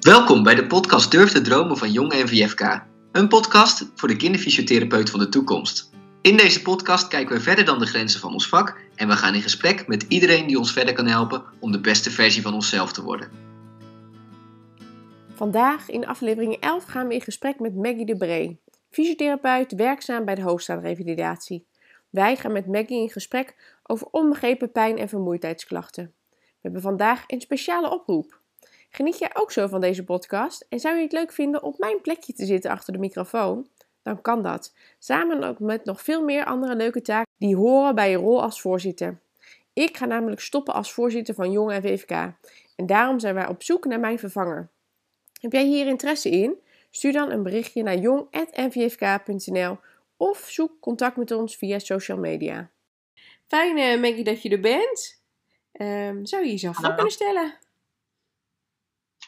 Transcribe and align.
Welkom 0.00 0.42
bij 0.42 0.54
de 0.54 0.66
podcast 0.66 1.10
Durf 1.10 1.32
te 1.32 1.40
dromen 1.40 1.76
van 1.76 1.92
Jong 1.92 2.12
NVFK. 2.12 2.84
Een 3.12 3.28
podcast 3.28 3.90
voor 3.94 4.08
de 4.08 4.16
kinderfysiotherapeut 4.16 5.10
van 5.10 5.20
de 5.20 5.28
toekomst. 5.28 5.90
In 6.22 6.36
deze 6.36 6.62
podcast 6.62 7.08
kijken 7.08 7.36
we 7.36 7.42
verder 7.42 7.64
dan 7.64 7.78
de 7.78 7.86
grenzen 7.86 8.20
van 8.20 8.32
ons 8.32 8.48
vak 8.48 8.80
en 8.94 9.08
we 9.08 9.14
gaan 9.14 9.34
in 9.34 9.42
gesprek 9.42 9.86
met 9.86 10.02
iedereen 10.02 10.46
die 10.46 10.58
ons 10.58 10.72
verder 10.72 10.94
kan 10.94 11.06
helpen 11.06 11.44
om 11.60 11.72
de 11.72 11.80
beste 11.80 12.10
versie 12.10 12.42
van 12.42 12.54
onszelf 12.54 12.92
te 12.92 13.02
worden. 13.02 13.30
Vandaag 15.34 15.90
in 15.90 16.06
aflevering 16.06 16.54
11 16.54 16.84
gaan 16.84 17.08
we 17.08 17.14
in 17.14 17.20
gesprek 17.20 17.60
met 17.60 17.74
Maggie 17.74 18.06
de 18.06 18.16
Bree, 18.16 18.60
fysiotherapeut 18.90 19.74
werkzaam 19.74 20.24
bij 20.24 20.34
de 20.34 20.42
Hoogstraatrevalidatie. 20.42 21.66
Wij 22.10 22.36
gaan 22.36 22.52
met 22.52 22.66
Maggie 22.66 23.00
in 23.00 23.10
gesprek 23.10 23.78
over 23.82 24.06
onbegrepen 24.10 24.72
pijn- 24.72 24.98
en 24.98 25.08
vermoeidheidsklachten. 25.08 26.14
We 26.30 26.60
hebben 26.60 26.80
vandaag 26.80 27.24
een 27.26 27.40
speciale 27.40 27.90
oproep. 27.90 28.42
Geniet 28.96 29.18
jij 29.18 29.30
ook 29.32 29.52
zo 29.52 29.66
van 29.66 29.80
deze 29.80 30.04
podcast 30.04 30.66
en 30.68 30.80
zou 30.80 30.96
je 30.96 31.02
het 31.02 31.12
leuk 31.12 31.32
vinden 31.32 31.62
op 31.62 31.78
mijn 31.78 32.00
plekje 32.00 32.32
te 32.32 32.44
zitten 32.44 32.70
achter 32.70 32.92
de 32.92 32.98
microfoon? 32.98 33.68
Dan 34.02 34.20
kan 34.20 34.42
dat, 34.42 34.74
samen 34.98 35.42
ook 35.42 35.58
met 35.58 35.84
nog 35.84 36.02
veel 36.02 36.22
meer 36.22 36.44
andere 36.44 36.76
leuke 36.76 37.02
taken 37.02 37.32
die 37.36 37.56
horen 37.56 37.94
bij 37.94 38.10
je 38.10 38.16
rol 38.16 38.42
als 38.42 38.60
voorzitter. 38.60 39.20
Ik 39.72 39.96
ga 39.96 40.06
namelijk 40.06 40.40
stoppen 40.40 40.74
als 40.74 40.92
voorzitter 40.92 41.34
van 41.34 41.52
Jong 41.52 41.72
VFK 41.72 42.10
en 42.76 42.86
daarom 42.86 43.18
zijn 43.18 43.34
wij 43.34 43.48
op 43.48 43.62
zoek 43.62 43.84
naar 43.84 44.00
mijn 44.00 44.18
vervanger. 44.18 44.68
Heb 45.40 45.52
jij 45.52 45.64
hier 45.64 45.86
interesse 45.86 46.30
in? 46.30 46.58
Stuur 46.90 47.12
dan 47.12 47.30
een 47.30 47.42
berichtje 47.42 47.82
naar 47.82 47.98
jong.nvfk.nl 47.98 49.78
of 50.16 50.38
zoek 50.48 50.72
contact 50.80 51.16
met 51.16 51.30
ons 51.30 51.56
via 51.56 51.78
social 51.78 52.18
media. 52.18 52.70
Fijn 53.46 53.78
uh, 53.78 54.00
Maggie 54.00 54.24
dat 54.24 54.42
je 54.42 54.48
er 54.48 54.60
bent. 54.60 55.22
Um, 55.72 56.26
zou 56.26 56.44
je 56.44 56.50
jezelf 56.50 56.76
voor 56.76 56.94
kunnen 56.94 57.12
stellen? 57.12 57.62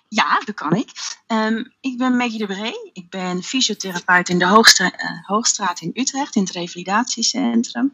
Ja, 0.09 0.41
dat 0.45 0.55
kan 0.55 0.73
ik. 0.73 0.91
Um, 1.27 1.73
ik 1.81 1.99
ben 1.99 2.17
Maggie 2.17 2.39
de 2.39 2.47
Bree. 2.47 2.91
Ik 2.93 3.11
ben 3.11 3.43
fysiotherapeut 3.43 4.29
in 4.29 4.39
de 4.39 4.47
Hoogstra 4.47 4.85
uh, 4.85 5.27
Hoogstraat 5.27 5.81
in 5.81 5.91
Utrecht, 5.95 6.37
in 6.37 6.43
het 6.43 6.51
revalidatiecentrum. 6.51 7.91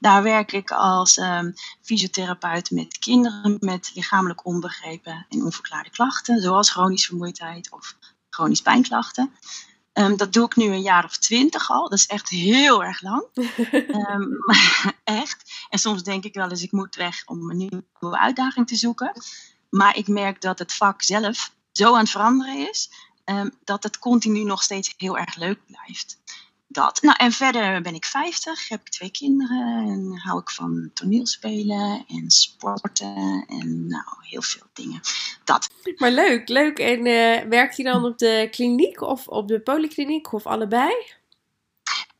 Daar 0.00 0.22
werk 0.22 0.52
ik 0.52 0.70
als 0.70 1.16
um, 1.16 1.54
fysiotherapeut 1.82 2.70
met 2.70 2.98
kinderen 2.98 3.56
met 3.60 3.90
lichamelijk 3.94 4.46
onbegrepen 4.46 5.26
en 5.28 5.44
onverklaarde 5.44 5.90
klachten, 5.90 6.40
zoals 6.40 6.70
chronische 6.70 7.08
vermoeidheid 7.08 7.72
of 7.72 7.96
chronische 8.30 8.64
pijnklachten. 8.64 9.32
Um, 9.92 10.16
dat 10.16 10.32
doe 10.32 10.46
ik 10.46 10.56
nu 10.56 10.64
een 10.64 10.82
jaar 10.82 11.04
of 11.04 11.16
twintig 11.16 11.70
al. 11.70 11.88
Dat 11.88 11.98
is 11.98 12.06
echt 12.06 12.28
heel 12.28 12.84
erg 12.84 13.02
lang. 13.02 13.26
um, 14.12 14.36
echt. 15.22 15.66
En 15.68 15.78
soms 15.78 16.02
denk 16.02 16.24
ik 16.24 16.34
wel 16.34 16.50
eens, 16.50 16.62
ik 16.62 16.72
moet 16.72 16.94
weg 16.94 17.22
om 17.26 17.50
een 17.50 17.56
nieuwe 17.56 18.18
uitdaging 18.18 18.66
te 18.66 18.76
zoeken. 18.76 19.12
Maar 19.70 19.96
ik 19.96 20.08
merk 20.08 20.40
dat 20.40 20.58
het 20.58 20.74
vak 20.74 21.02
zelf 21.02 21.56
zo 21.78 21.92
aan 21.92 22.00
het 22.00 22.10
veranderen 22.10 22.68
is, 22.68 22.90
um, 23.24 23.50
dat 23.64 23.82
het 23.82 23.98
continu 23.98 24.44
nog 24.44 24.62
steeds 24.62 24.94
heel 24.96 25.18
erg 25.18 25.36
leuk 25.36 25.58
blijft. 25.66 26.18
Dat. 26.70 27.02
Nou, 27.02 27.16
en 27.18 27.32
verder 27.32 27.82
ben 27.82 27.94
ik 27.94 28.04
50, 28.04 28.68
heb 28.68 28.80
ik 28.80 28.88
twee 28.88 29.10
kinderen 29.10 29.88
en 29.88 30.18
hou 30.18 30.40
ik 30.40 30.50
van 30.50 30.90
toneelspelen 30.94 32.04
en 32.08 32.30
sporten 32.30 33.44
en 33.48 33.86
nou, 33.86 34.04
heel 34.20 34.42
veel 34.42 34.66
dingen. 34.72 35.00
Dat. 35.44 35.68
Maar 35.96 36.10
leuk, 36.10 36.48
leuk. 36.48 36.78
En 36.78 37.06
uh, 37.06 37.48
werkt 37.48 37.76
je 37.76 37.82
dan 37.82 38.04
op 38.04 38.18
de 38.18 38.48
kliniek 38.50 39.00
of 39.00 39.28
op 39.28 39.48
de 39.48 39.60
polykliniek 39.60 40.32
of 40.32 40.46
allebei? 40.46 40.92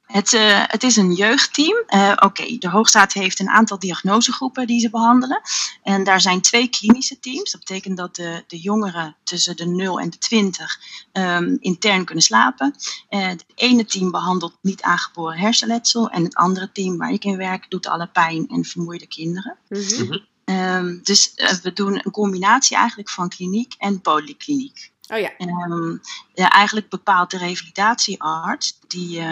Het, 0.08 0.32
uh, 0.32 0.62
het, 0.66 0.82
is 0.82 0.96
een 0.96 1.12
jeugdteam. 1.12 1.82
Uh, 1.88 2.10
Oké, 2.10 2.24
okay, 2.24 2.58
de 2.58 2.68
Hoogstaat 2.68 3.12
heeft 3.12 3.40
een 3.40 3.48
aantal 3.48 3.78
diagnosegroepen 3.78 4.66
die 4.66 4.80
ze 4.80 4.90
behandelen. 4.90 5.40
En 5.82 6.04
daar 6.04 6.20
zijn 6.20 6.40
twee 6.40 6.68
klinische 6.68 7.20
teams. 7.20 7.50
Dat 7.50 7.60
betekent 7.60 7.96
dat 7.96 8.16
de, 8.16 8.44
de 8.46 8.58
jongeren 8.58 9.16
tussen 9.22 9.56
de 9.56 9.66
0 9.66 10.00
en 10.00 10.10
de 10.10 10.18
20 10.18 10.78
um, 11.12 11.56
intern 11.60 12.04
kunnen 12.04 12.24
slapen. 12.24 12.74
Uh, 13.10 13.26
het 13.26 13.44
ene 13.54 13.84
team 13.84 14.10
behandelt 14.10 14.58
niet 14.62 14.82
aangeboren 14.82 15.38
hersenletsel. 15.38 16.10
En 16.10 16.24
het 16.24 16.34
andere 16.34 16.72
team 16.72 16.96
waar 16.96 17.12
ik 17.12 17.24
in 17.24 17.36
werk 17.36 17.70
doet 17.70 17.86
alle 17.86 18.06
pijn 18.06 18.48
en 18.48 18.64
vermoeide 18.64 19.06
kinderen. 19.06 19.56
Mm 19.68 19.80
-hmm. 19.80 20.56
um, 20.56 21.00
dus 21.02 21.32
we 21.62 21.72
doen 21.72 21.94
een 21.94 22.10
combinatie 22.10 22.76
eigenlijk 22.76 23.10
van 23.10 23.28
kliniek 23.28 23.74
en 23.78 24.00
polykliniek. 24.00 24.92
Oh 25.08 25.18
ja. 25.18 25.30
Um, 25.38 26.00
ja, 26.34 26.50
eigenlijk 26.50 26.88
bepaalt 26.88 27.30
de 27.30 27.38
revalidatiearts 27.38 28.78
die 28.86 29.22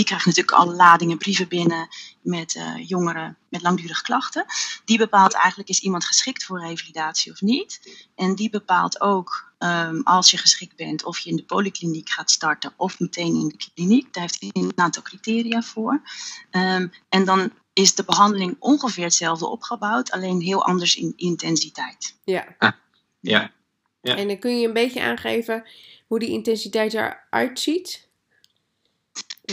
die 0.00 0.08
krijgt 0.08 0.26
natuurlijk 0.26 0.56
alle 0.56 0.74
ladingen 0.74 1.18
brieven 1.18 1.48
binnen 1.48 1.88
met 2.22 2.54
uh, 2.54 2.88
jongeren 2.88 3.36
met 3.48 3.62
langdurige 3.62 4.02
klachten. 4.02 4.44
Die 4.84 4.98
bepaalt 4.98 5.34
eigenlijk 5.34 5.68
is 5.68 5.80
iemand 5.80 6.04
geschikt 6.04 6.44
voor 6.44 6.60
revalidatie 6.60 7.32
of 7.32 7.40
niet. 7.40 7.80
En 8.14 8.34
die 8.34 8.50
bepaalt 8.50 9.00
ook 9.00 9.52
um, 9.58 10.02
als 10.02 10.30
je 10.30 10.36
geschikt 10.36 10.76
bent 10.76 11.04
of 11.04 11.18
je 11.18 11.30
in 11.30 11.36
de 11.36 11.44
polykliniek 11.44 12.10
gaat 12.10 12.30
starten 12.30 12.72
of 12.76 12.98
meteen 12.98 13.34
in 13.34 13.48
de 13.48 13.56
kliniek. 13.74 14.14
Daar 14.14 14.22
heeft 14.22 14.40
hij 14.40 14.50
een 14.52 14.72
aantal 14.74 15.02
criteria 15.02 15.62
voor. 15.62 16.02
Um, 16.50 16.92
en 17.08 17.24
dan 17.24 17.52
is 17.72 17.94
de 17.94 18.04
behandeling 18.04 18.56
ongeveer 18.58 19.04
hetzelfde 19.04 19.46
opgebouwd, 19.46 20.10
alleen 20.10 20.40
heel 20.40 20.64
anders 20.64 20.96
in 20.96 21.12
intensiteit. 21.16 22.16
Ja. 22.24 22.54
Ah, 22.58 22.72
ja. 23.20 23.52
ja. 24.00 24.16
En 24.16 24.28
dan 24.28 24.38
kun 24.38 24.60
je 24.60 24.66
een 24.66 24.72
beetje 24.72 25.02
aangeven 25.02 25.64
hoe 26.06 26.18
die 26.18 26.30
intensiteit 26.30 26.94
eruit 26.94 27.60
ziet? 27.60 28.08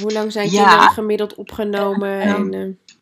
Hoe 0.01 0.11
lang 0.11 0.31
zijn 0.31 0.51
Ja. 0.51 0.67
kinderen 0.69 0.93
gemiddeld 0.93 1.35
opgenomen? 1.35 2.21
Ehm, 2.21 2.53
en, 2.53 2.53
eh, 2.53 2.95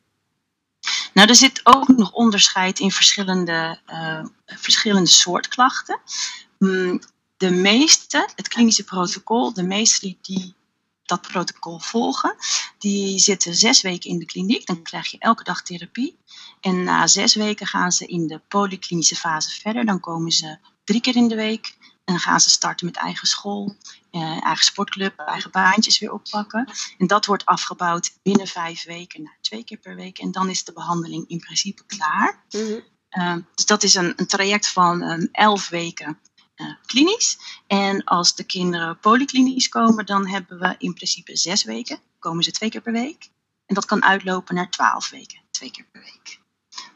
Nou, 1.14 1.28
er 1.30 1.36
zit 1.36 1.60
ook 1.64 1.88
nog 1.88 2.12
onderscheid 2.12 2.80
in 2.80 2.92
verschillende, 2.92 3.80
uh, 3.88 4.26
verschillende 4.46 5.10
soort 5.10 5.48
klachten. 5.48 6.00
Mm, 6.60 7.00
De 7.38 7.50
meeste, 7.52 8.30
het 8.36 8.48
klinische 8.48 8.84
protocol, 8.84 9.54
de 9.54 9.64
meeste 9.64 10.00
die, 10.06 10.18
die 10.22 10.54
dat 11.04 11.22
protocol 11.22 11.80
volgen, 11.80 12.36
die 12.78 13.20
zitten 13.20 13.56
zes 13.56 13.82
weken 13.82 14.10
in 14.10 14.20
de 14.20 14.26
kliniek. 14.26 14.66
Dan 14.66 14.82
krijg 14.82 15.12
je 15.12 15.18
elke 15.20 15.44
dag 15.44 15.62
therapie. 15.64 16.18
En 16.62 16.84
na 16.84 17.08
zes 17.08 17.36
weken 17.36 17.68
gaan 17.68 17.92
ze 17.92 18.06
in 18.06 18.28
de 18.28 18.42
polyklinische 18.48 19.16
fase 19.16 19.62
verder. 19.62 19.86
Dan 19.86 20.00
komen 20.00 20.32
ze 20.32 20.58
drie 20.84 21.02
keer 21.02 21.16
in 21.16 21.28
de 21.28 21.36
week. 21.36 21.78
En 22.06 22.14
dan 22.14 22.20
gaan 22.20 22.40
ze 22.40 22.50
starten 22.50 22.86
met 22.86 22.96
eigen 22.96 23.28
school, 23.28 23.76
eh, 24.12 24.44
eigen 24.44 24.64
sportclub, 24.64 25.20
eigen 25.20 25.52
baantjes 25.52 26.00
weer 26.00 26.12
oppakken. 26.12 26.72
En 26.98 27.08
dat 27.08 27.26
wordt 27.26 27.46
afgebouwd 27.46 28.18
binnen 28.24 28.48
vijf 28.48 28.84
weken 28.84 29.24
naar 29.24 29.38
twee 29.42 29.64
keer 29.64 29.78
per 29.78 29.96
week. 29.96 30.18
En 30.18 30.32
dan 30.32 30.50
is 30.50 30.64
de 30.64 30.74
behandeling 30.74 31.28
in 31.28 31.40
principe 31.40 31.84
klaar. 31.86 32.44
mhm. 32.50 32.80
Uh, 33.10 33.36
dus 33.56 33.66
dat 33.66 33.84
is 33.84 33.96
een, 33.96 34.14
een 34.16 34.28
traject 34.28 34.68
van 34.68 35.02
um, 35.02 35.30
elf 35.32 35.70
weken 35.70 36.20
uh, 36.56 36.74
klinisch. 36.86 37.38
En 37.68 38.04
als 38.04 38.36
de 38.36 38.44
kinderen 38.44 39.00
polyklinisch 39.00 39.70
komen, 39.70 40.06
dan 40.06 40.28
hebben 40.28 40.60
we 40.60 40.76
in 40.78 40.94
principe 40.94 41.38
zes 41.38 41.64
weken. 41.64 42.00
Komen 42.20 42.44
ze 42.44 42.52
twee 42.52 42.70
keer 42.70 42.82
per 42.82 42.92
week. 42.92 43.30
En 43.66 43.76
dat 43.76 43.86
kan 43.86 44.04
uitlopen 44.04 44.56
naar 44.56 44.70
twaalf 44.70 45.10
weken, 45.10 45.40
twee 45.52 45.72
keer 45.72 45.86
per 45.92 46.02
week. 46.02 46.40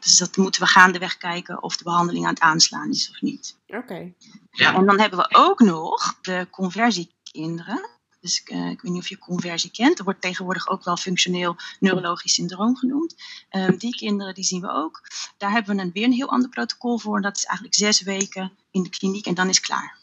Dus 0.00 0.16
dat 0.18 0.36
moeten 0.36 0.60
we 0.62 0.66
gaandeweg 0.68 1.16
kijken 1.16 1.62
of 1.62 1.76
de 1.76 1.84
behandeling 1.84 2.24
aan 2.24 2.34
het 2.34 2.42
aanslaan 2.42 2.90
is 2.90 3.10
of 3.10 3.20
niet. 3.20 3.56
Oké. 3.66 4.12
Ja. 4.50 4.74
En 4.74 4.86
dan 4.86 5.00
hebben 5.00 5.18
we 5.18 5.28
ook 5.30 5.60
nog 5.60 6.18
de 6.20 6.46
conversiekinderen. 6.50 7.88
Dus 8.20 8.42
uh, 8.44 8.70
ik 8.70 8.80
weet 8.80 8.92
niet 8.92 9.02
of 9.02 9.08
je 9.08 9.18
conversie 9.18 9.70
kent. 9.70 9.98
Er 9.98 10.04
wordt 10.04 10.20
tegenwoordig 10.20 10.68
ook 10.68 10.84
wel 10.84 10.96
functioneel 10.96 11.56
neurologisch 11.78 12.34
syndroom 12.34 12.76
genoemd. 12.76 13.14
Um, 13.50 13.78
die 13.78 13.96
kinderen 13.96 14.34
die 14.34 14.44
zien 14.44 14.60
we 14.60 14.70
ook. 14.70 15.00
Daar 15.36 15.50
hebben 15.50 15.76
we 15.76 15.82
een, 15.82 15.92
weer 15.92 16.04
een 16.04 16.12
heel 16.12 16.28
ander 16.30 16.48
protocol 16.50 16.98
voor. 16.98 17.20
Dat 17.20 17.36
is 17.36 17.44
eigenlijk 17.44 17.76
zes 17.78 18.02
weken 18.02 18.52
in 18.70 18.82
de 18.82 18.88
kliniek 18.88 19.26
en 19.26 19.34
dan 19.34 19.48
is 19.48 19.56
het 19.56 19.66
klaar. 19.66 19.98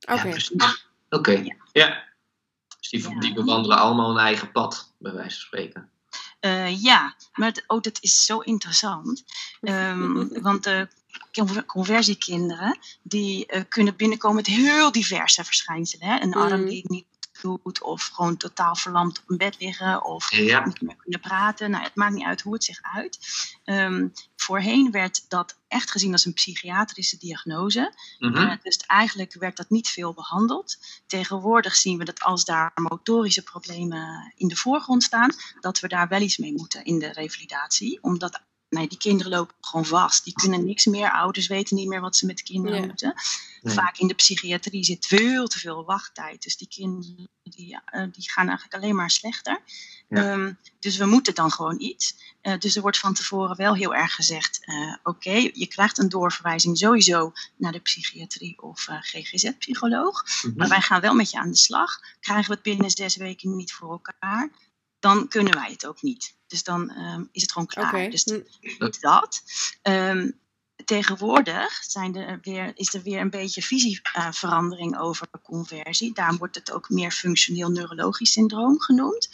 Oké. 0.00 0.36
Ja. 0.56 0.76
Oké, 1.08 1.30
Ja. 1.30 1.54
ja. 1.72 2.04
Dus 2.78 2.88
die, 2.88 3.10
Ja. 3.10 3.20
die 3.20 3.34
bewandelen 3.34 3.78
allemaal 3.78 4.10
een 4.10 4.24
eigen 4.24 4.52
pad, 4.52 4.92
bij 4.98 5.12
wijze 5.12 5.30
van 5.30 5.46
spreken. 5.46 5.90
Uh, 6.44 6.82
ja, 6.82 7.16
maar 7.32 7.48
het, 7.48 7.64
oh, 7.66 7.80
dat 7.80 7.98
is 8.00 8.24
zo 8.24 8.38
interessant. 8.38 9.24
Um, 9.60 10.28
want 10.42 10.64
de 10.64 10.88
conver- 11.32 11.64
conversiekinderen 11.64 12.78
die 13.02 13.52
uh, 13.54 13.62
kunnen 13.68 13.96
binnenkomen 13.96 14.36
met 14.36 14.46
heel 14.46 14.92
diverse 14.92 15.44
verschijnselen. 15.44 16.08
Hè? 16.08 16.20
Een 16.20 16.34
arm 16.34 16.60
Mm. 16.60 16.68
die 16.68 16.84
niet 16.88 17.06
doet, 17.44 17.82
of 17.82 18.06
gewoon 18.06 18.36
totaal 18.36 18.76
verlamd 18.76 19.18
op 19.18 19.30
een 19.30 19.36
bed 19.36 19.56
liggen, 19.60 20.04
of 20.04 20.34
Ja. 20.34 20.66
niet 20.66 20.80
meer 20.80 20.96
kunnen 20.96 21.20
praten. 21.20 21.70
Nou, 21.70 21.84
het 21.84 21.94
maakt 21.94 22.14
niet 22.14 22.24
uit 22.24 22.40
hoe 22.40 22.52
het 22.52 22.64
zich 22.64 22.78
uit. 22.94 23.18
Um, 23.64 24.12
voorheen 24.36 24.90
werd 24.90 25.24
dat 25.28 25.56
echt 25.68 25.90
gezien 25.90 26.12
als 26.12 26.24
een 26.24 26.32
psychiatrische 26.32 27.18
diagnose. 27.18 27.94
Mhm. 28.18 28.36
Uh, 28.36 28.52
dus 28.62 28.76
eigenlijk 28.76 29.34
werd 29.34 29.56
dat 29.56 29.70
niet 29.70 29.88
veel 29.88 30.14
behandeld. 30.14 30.78
Tegenwoordig 31.06 31.74
zien 31.76 31.98
we 31.98 32.04
dat 32.04 32.20
als 32.20 32.44
daar 32.44 32.72
motorische 32.74 33.42
problemen 33.42 34.32
in 34.36 34.48
de 34.48 34.56
voorgrond 34.56 35.02
staan, 35.02 35.30
dat 35.60 35.80
we 35.80 35.88
daar 35.88 36.08
wel 36.08 36.20
iets 36.20 36.36
mee 36.38 36.52
moeten 36.52 36.84
in 36.84 36.98
de 36.98 37.12
revalidatie. 37.12 37.98
Omdat 38.02 38.40
nee, 38.74 38.88
die 38.88 38.98
kinderen 38.98 39.32
lopen 39.32 39.54
gewoon 39.60 39.84
vast. 39.84 40.24
Die 40.24 40.32
kunnen 40.32 40.64
niks 40.64 40.84
meer. 40.84 41.12
Ouders 41.12 41.46
weten 41.46 41.76
niet 41.76 41.88
meer 41.88 42.00
wat 42.00 42.16
ze 42.16 42.26
met 42.26 42.42
kinderen 42.42 42.80
Ja. 42.80 42.86
moeten. 42.86 43.14
Vaak 43.62 43.98
in 43.98 44.06
de 44.08 44.14
psychiatrie 44.14 44.84
zit 44.84 45.06
veel 45.06 45.46
te 45.46 45.58
veel 45.58 45.84
wachttijd. 45.84 46.42
Dus 46.42 46.56
die 46.56 46.68
kinderen 46.68 47.28
die, 47.42 47.78
eh, 47.84 48.06
die 48.12 48.30
gaan 48.30 48.48
eigenlijk 48.48 48.82
alleen 48.82 48.94
maar 48.94 49.10
slechter. 49.10 49.60
Ja. 50.08 50.32
Ehm, 50.32 50.52
dus 50.78 50.96
we 50.96 51.04
moeten 51.06 51.34
dan 51.34 51.50
gewoon 51.52 51.80
iets. 51.80 52.14
Eh, 52.40 52.58
dus 52.58 52.76
er 52.76 52.82
wordt 52.82 52.98
van 52.98 53.14
tevoren 53.14 53.56
wel 53.56 53.74
heel 53.74 53.94
erg 53.94 54.14
gezegd: 54.14 54.64
eh, 54.64 54.96
oké, 55.02 55.50
je 55.52 55.66
krijgt 55.66 55.98
een 55.98 56.08
doorverwijzing 56.08 56.78
sowieso 56.78 57.32
naar 57.56 57.72
de 57.72 57.78
psychiatrie 57.80 58.62
of 58.62 58.88
eh, 58.88 58.96
GGZ-psycholoog. 59.00 60.24
Mhm. 60.42 60.56
Maar 60.56 60.68
wij 60.68 60.80
gaan 60.80 61.00
wel 61.00 61.14
met 61.14 61.30
je 61.30 61.38
aan 61.38 61.50
de 61.50 61.56
slag. 61.56 62.00
Krijgen 62.20 62.46
we 62.48 62.54
het 62.54 62.62
binnen 62.62 62.90
zes 62.90 63.16
weken 63.16 63.56
niet 63.56 63.72
voor 63.72 63.90
elkaar, 63.90 64.50
dan 65.04 65.28
kunnen 65.28 65.54
wij 65.54 65.70
het 65.70 65.86
ook 65.86 66.02
niet. 66.02 66.36
Dus 66.46 66.62
dan 66.62 66.90
ehm, 66.90 67.24
is 67.32 67.42
het 67.42 67.52
gewoon 67.52 67.68
klaar. 67.68 68.10
Dus 68.10 68.24
Hm. 68.24 68.90
dat. 69.00 69.42
Ehm, 69.82 70.30
tegenwoordig 70.84 71.82
zijn 71.82 72.16
er 72.16 72.38
weer, 72.42 72.72
is 72.74 72.94
er 72.94 73.02
weer 73.02 73.20
een 73.20 73.30
beetje 73.30 73.62
visieverandering 73.62 74.98
over 74.98 75.28
conversie. 75.42 76.14
Daarom 76.14 76.38
wordt 76.38 76.54
het 76.54 76.72
ook 76.72 76.90
meer 76.90 77.10
functioneel 77.10 77.70
neurologisch 77.70 78.32
syndroom 78.32 78.80
genoemd. 78.80 79.28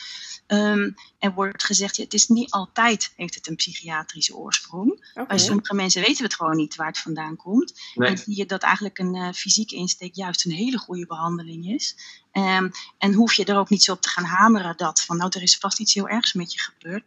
Ehm, 0.47 0.91
er 1.19 1.33
wordt 1.33 1.65
gezegd, 1.65 1.97
ja, 1.97 2.03
het 2.05 2.15
is 2.15 2.29
niet 2.29 2.51
altijd 2.51 3.13
heeft 3.17 3.35
het 3.35 3.49
een 3.49 3.57
psychiatrische 3.57 4.37
oorsprong. 4.37 5.11
Oké. 5.15 5.27
Bij 5.27 5.39
sommige 5.39 5.75
mensen 5.75 6.01
weten 6.01 6.17
we 6.17 6.23
het 6.23 6.35
gewoon 6.35 6.57
niet 6.57 6.77
waar 6.77 6.87
het 6.87 6.99
vandaan 6.99 7.37
komt. 7.37 7.81
Nee. 7.95 8.09
En 8.09 8.19
zie 8.19 8.37
je 8.37 8.47
dat 8.47 8.63
eigenlijk 8.63 8.99
een 8.99 9.15
eh, 9.15 9.33
fysieke 9.33 9.77
insteek 9.77 10.15
juist 10.15 10.45
een 10.45 10.53
hele 10.53 10.79
goede 10.79 11.07
behandeling 11.07 11.67
is. 11.67 11.97
Ehm, 12.33 12.69
en 12.99 13.13
hoef 13.13 13.35
je 13.35 13.45
er 13.45 13.59
ook 13.59 13.69
niet 13.69 13.83
zo 13.83 13.93
op 13.93 14.01
te 14.01 14.09
gaan 14.09 14.25
hameren 14.25 14.77
dat 14.77 15.01
van 15.01 15.17
nou 15.17 15.31
er 15.35 15.43
is 15.43 15.57
vast 15.57 15.81
iets 15.81 15.95
heel 15.95 16.09
ergs 16.09 16.33
met 16.33 16.53
je 16.53 16.59
gebeurd. 16.61 17.05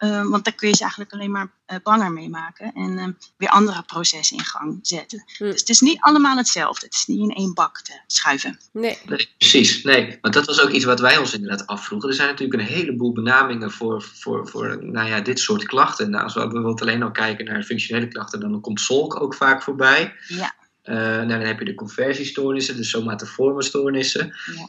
Ehm, 0.00 0.28
want 0.28 0.44
daar 0.44 0.54
kun 0.54 0.68
je 0.68 0.74
ze 0.74 0.80
eigenlijk 0.80 1.12
alleen 1.12 1.30
maar 1.30 1.52
eh, 1.66 1.76
banger 1.82 2.12
mee 2.12 2.28
maken 2.28 2.72
en 2.74 2.98
ehm, 2.98 3.12
weer 3.36 3.48
andere 3.48 3.82
processen 3.82 4.36
in 4.36 4.44
gang 4.44 4.78
zetten. 4.82 5.24
Hm. 5.36 5.44
Dus 5.44 5.60
het 5.60 5.68
is 5.68 5.80
niet 5.80 6.00
allemaal 6.00 6.36
hetzelfde. 6.36 6.86
Het 6.86 6.94
is 6.94 7.06
niet 7.06 7.20
in 7.20 7.34
één 7.34 7.54
bak 7.54 7.80
te 7.80 8.00
schuiven. 8.06 8.58
Nee. 8.72 8.98
Nee, 9.06 9.28
precies. 9.38 9.82
Nee, 9.82 10.18
want 10.20 10.34
dat 10.34 10.46
was 10.46 10.60
ook 10.60 10.70
iets 10.70 10.84
wat 10.84 11.00
wij 11.00 11.16
ons 11.16 11.34
inderdaad 11.34 11.66
afvroegen. 11.66 12.08
Er 12.08 12.14
zijn 12.14 12.28
natuurlijk 12.28 12.60
een 12.60 12.66
heleboel 12.66 13.12
benamingen 13.12 13.70
voor, 13.70 14.02
voor, 14.02 14.48
voor 14.48 14.84
nou 14.84 15.08
ja, 15.08 15.20
dit 15.20 15.38
soort 15.38 15.64
klachten. 15.64 16.10
Nou, 16.10 16.24
als 16.24 16.34
we 16.34 16.40
bijvoorbeeld 16.40 16.80
alleen 16.80 17.02
al 17.02 17.10
kijken 17.10 17.44
naar 17.44 17.62
functionele 17.62 18.08
klachten, 18.08 18.40
dan 18.40 18.60
komt 18.60 18.80
SOLK 18.80 19.20
ook 19.20 19.34
vaak 19.34 19.62
voorbij. 19.62 20.14
Ja. 20.28 20.54
Eh, 20.82 20.94
nou, 20.96 21.26
dan 21.26 21.40
heb 21.40 21.58
je 21.58 21.64
de 21.64 21.74
conversiestoornissen, 21.74 22.76
de 22.76 22.84
somatoforme 22.84 23.62
stoornissen. 23.62 24.36
Ja. 24.56 24.68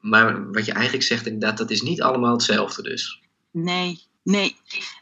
Maar 0.00 0.52
wat 0.52 0.66
je 0.66 0.72
eigenlijk 0.72 1.04
zegt, 1.04 1.26
inderdaad, 1.26 1.58
dat 1.58 1.70
is 1.70 1.82
niet 1.82 2.02
allemaal 2.02 2.32
hetzelfde 2.32 2.82
dus. 2.82 3.20
Nee, 3.50 4.10
nee. 4.22 4.56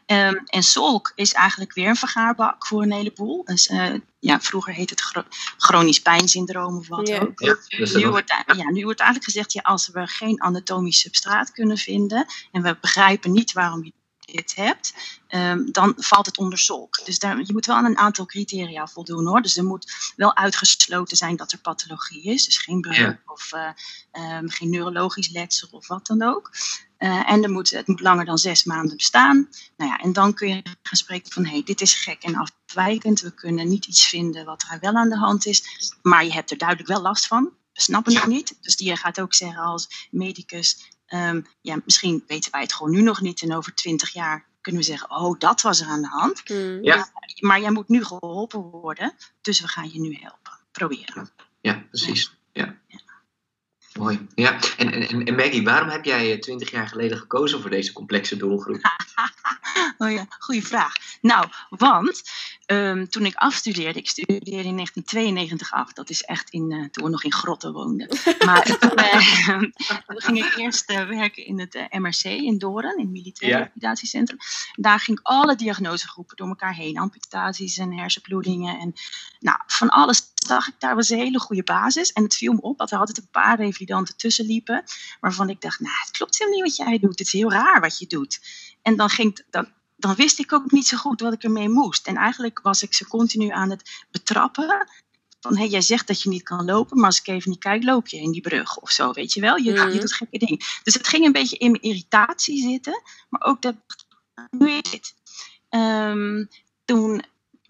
Ehm, 0.05 0.35
en 0.45 0.63
SOLK 0.63 1.11
is 1.15 1.33
eigenlijk 1.33 1.73
weer 1.73 1.87
een 1.87 1.95
vergaarbak 1.95 2.67
voor 2.67 2.81
een 2.81 2.91
heleboel. 2.91 3.43
Dus, 3.45 3.67
eh, 3.67 3.93
ja, 4.19 4.39
vroeger 4.39 4.73
heette 4.73 4.93
het 4.93 5.03
chro- 5.03 5.25
chronisch 5.57 5.99
pijnsyndroom 6.01 6.77
of 6.77 6.87
wat 6.87 7.07
Ja. 7.07 7.19
ook. 7.19 7.39
Ja, 7.39 7.57
dus 7.77 7.93
Nu 7.93 8.07
wordt, 8.09 8.29
ja, 8.55 8.69
nu 8.69 8.83
wordt 8.83 8.99
eigenlijk 8.99 9.31
gezegd, 9.31 9.53
ja, 9.53 9.61
als 9.61 9.87
we 9.87 10.07
geen 10.07 10.41
anatomisch 10.41 10.99
substraat 10.99 11.51
kunnen 11.51 11.77
vinden 11.77 12.25
en 12.51 12.61
we 12.61 12.77
begrijpen 12.81 13.31
niet 13.31 13.51
waarom 13.51 13.83
je 13.83 13.93
dit 14.25 14.55
hebt, 14.55 14.93
ehm, 15.27 15.71
dan 15.71 15.93
valt 15.97 16.25
het 16.25 16.37
onder 16.37 16.57
SOLK. 16.59 17.05
Dus 17.05 17.19
daar, 17.19 17.37
je 17.37 17.53
moet 17.53 17.65
wel 17.65 17.75
aan 17.75 17.85
een 17.85 17.97
aantal 17.97 18.25
criteria 18.25 18.87
voldoen 18.87 19.27
hoor. 19.27 19.41
Dus 19.41 19.57
er 19.57 19.63
moet 19.63 20.11
wel 20.15 20.35
uitgesloten 20.35 21.17
zijn 21.17 21.35
dat 21.35 21.51
er 21.51 21.57
pathologie 21.59 22.23
is. 22.23 22.45
Dus 22.45 22.57
geen 22.57 22.81
breuk 22.81 22.95
Ja. 22.97 23.19
of 23.25 23.51
eh, 23.51 23.69
ehm, 24.11 24.47
geen 24.47 24.69
neurologisch 24.69 25.29
letsel 25.29 25.67
of 25.71 25.87
wat 25.87 26.07
dan 26.07 26.21
ook. 26.23 26.51
Eh, 27.01 27.31
en 27.31 27.43
er 27.43 27.51
moet, 27.51 27.69
het 27.69 27.87
moet 27.87 27.99
langer 27.99 28.25
dan 28.25 28.37
zes 28.37 28.63
maanden 28.63 28.97
bestaan. 28.97 29.49
Nou 29.77 29.91
ja, 29.91 29.97
en 29.97 30.13
dan 30.13 30.33
kun 30.33 30.47
je 30.47 30.61
gaan 30.63 30.97
spreken 30.97 31.31
van 31.31 31.45
hé, 31.45 31.51
hey, 31.51 31.63
dit 31.63 31.81
is 31.81 31.95
gek 31.95 32.23
en 32.23 32.35
afwijkend. 32.35 33.21
We 33.21 33.33
kunnen 33.33 33.67
niet 33.67 33.85
iets 33.85 34.05
vinden 34.05 34.45
wat 34.45 34.65
er 34.71 34.79
wel 34.79 34.93
aan 34.93 35.09
de 35.09 35.17
hand 35.17 35.45
is. 35.45 35.63
Maar 36.01 36.25
je 36.25 36.31
hebt 36.31 36.51
er 36.51 36.57
duidelijk 36.57 36.89
wel 36.89 37.01
last 37.01 37.27
van. 37.27 37.43
We 37.73 37.81
snappen 37.81 38.15
het 38.15 38.25
niet. 38.25 38.57
Dus 38.61 38.75
die 38.75 38.95
gaat 38.95 39.21
ook 39.21 39.33
zeggen 39.33 39.61
als 39.61 40.07
medicus, 40.11 40.91
ehm, 41.05 41.41
ja, 41.61 41.81
misschien 41.85 42.23
weten 42.27 42.51
wij 42.51 42.61
het 42.61 42.73
gewoon 42.73 42.91
nu 42.91 43.01
nog 43.01 43.21
niet. 43.21 43.41
En 43.41 43.55
over 43.55 43.75
twintig 43.75 44.13
jaar 44.13 44.45
kunnen 44.61 44.81
we 44.81 44.87
zeggen, 44.87 45.11
oh, 45.11 45.39
dat 45.39 45.61
was 45.61 45.81
er 45.81 45.87
aan 45.87 46.01
de 46.01 46.07
hand. 46.07 46.41
Hm. 46.45 46.83
Ja. 46.83 47.11
Maar 47.39 47.61
jij 47.61 47.71
moet 47.71 47.89
nu 47.89 48.03
geholpen 48.03 48.59
worden, 48.59 49.13
dus 49.41 49.61
we 49.61 49.67
gaan 49.67 49.91
je 49.91 49.99
nu 49.99 50.17
helpen. 50.19 50.51
Proberen. 50.71 51.29
Ja, 51.61 51.85
precies. 51.89 52.35
Ja. 52.53 52.80
Mooi. 53.99 54.27
Ja. 54.35 54.59
En, 54.77 54.91
en, 54.93 55.25
en 55.25 55.35
Maggie, 55.35 55.63
waarom 55.63 55.89
heb 55.89 56.05
jij 56.05 56.37
twintig 56.37 56.71
jaar 56.71 56.87
geleden 56.87 57.17
gekozen 57.17 57.61
voor 57.61 57.69
deze 57.69 57.93
complexe 57.93 58.37
doelgroep? 58.37 58.79
Oh 59.97 60.11
ja, 60.11 60.25
goede 60.39 60.61
vraag. 60.61 60.93
Nou, 61.21 61.47
want 61.69 62.21
ehm, 62.65 63.05
toen 63.05 63.25
ik 63.25 63.35
afstudeerde, 63.35 63.99
ik 63.99 64.09
studeerde 64.09 64.45
in 64.45 64.75
1992 64.75 65.71
af, 65.71 65.93
dat 65.93 66.09
is 66.09 66.21
echt 66.21 66.49
in, 66.49 66.71
eh, 66.71 66.89
toen 66.89 67.03
we 67.03 67.09
nog 67.09 67.23
in 67.23 67.33
grotten 67.33 67.73
woonden. 67.73 68.07
Maar 68.45 68.63
toen, 68.79 68.95
eh, 68.95 69.57
toen 70.07 70.21
ging 70.21 70.37
ik 70.37 70.55
eerst 70.57 70.89
eh, 70.89 71.07
werken 71.07 71.45
in 71.45 71.59
het 71.59 71.75
eh, 71.75 71.99
MRC 71.99 72.23
in 72.23 72.57
Doorn, 72.57 72.97
in 72.97 73.03
het 73.03 73.09
Militair 73.09 73.71
Ja. 73.73 74.35
Daar 74.75 74.99
ging 74.99 75.19
alle 75.23 75.55
diagnosegroepen 75.55 76.35
door 76.35 76.47
elkaar 76.47 76.75
heen, 76.75 76.97
amputaties 76.97 77.77
en 77.77 77.93
hersenbloedingen. 77.93 78.79
En 78.79 78.93
nou, 79.39 79.57
van 79.67 79.89
alles 79.89 80.30
zag 80.47 80.67
ik, 80.67 80.73
daar 80.77 80.95
was 80.95 81.09
een 81.09 81.17
hele 81.17 81.39
goede 81.39 81.63
basis. 81.63 82.11
En 82.11 82.23
het 82.23 82.35
viel 82.35 82.53
me 82.53 82.61
op 82.61 82.77
dat 82.77 82.91
er 82.91 82.97
altijd 82.97 83.17
een 83.17 83.27
paar 83.31 83.57
revalidanten 83.57 84.17
tussen 84.17 84.45
liepen, 84.45 84.83
waarvan 85.19 85.49
ik 85.49 85.61
dacht, 85.61 85.79
nou, 85.79 85.93
het 86.01 86.11
klopt 86.11 86.37
helemaal 86.37 86.59
niet 86.61 86.77
wat 86.77 86.87
jij 86.87 86.99
doet. 86.99 87.19
Het 87.19 87.27
is 87.27 87.33
heel 87.33 87.51
raar 87.51 87.81
wat 87.81 87.99
je 87.99 88.07
doet. 88.07 88.39
En 88.81 88.95
dan, 88.95 89.09
ging, 89.09 89.37
het- 89.37 89.45
dan, 89.49 89.67
dan 89.97 90.15
wist 90.15 90.39
ik 90.39 90.53
ook 90.53 90.71
niet 90.71 90.87
zo 90.87 90.97
goed 90.97 91.21
wat 91.21 91.33
ik 91.33 91.43
ermee 91.43 91.69
moest. 91.69 92.07
En 92.07 92.15
eigenlijk 92.15 92.59
was 92.63 92.83
ik 92.83 92.93
ze 92.93 93.07
continu 93.07 93.49
aan 93.49 93.69
het 93.69 94.05
betrappen. 94.11 94.87
Van, 95.39 95.57
hé, 95.57 95.63
jij 95.63 95.81
zegt 95.81 96.07
dat 96.07 96.21
je 96.21 96.29
niet 96.29 96.43
kan 96.43 96.65
lopen, 96.65 96.97
maar 96.97 97.05
als 97.05 97.19
ik 97.19 97.27
even 97.27 97.49
niet 97.49 97.59
kijk, 97.59 97.83
loop 97.83 98.07
je 98.07 98.17
in 98.17 98.31
die 98.31 98.41
brug 98.41 98.77
of 98.77 98.91
zo, 98.91 99.11
weet 99.13 99.33
je 99.33 99.41
wel. 99.41 99.55
Je, 99.57 99.73
je 99.93 99.99
doet 99.99 100.13
gekke 100.13 100.37
dingen. 100.37 100.57
Dus 100.83 100.93
het 100.93 101.07
ging 101.07 101.25
een 101.25 101.31
beetje 101.31 101.57
in 101.57 101.71
mijn 101.71 101.83
irritatie 101.83 102.61
zitten, 102.61 103.01
maar 103.29 103.41
ook 103.43 103.61
dat, 103.61 103.75
nu 104.51 104.71
is 104.71 104.91
dit. 104.91 105.13
Ehm, 105.69 106.45
toen 106.85 107.23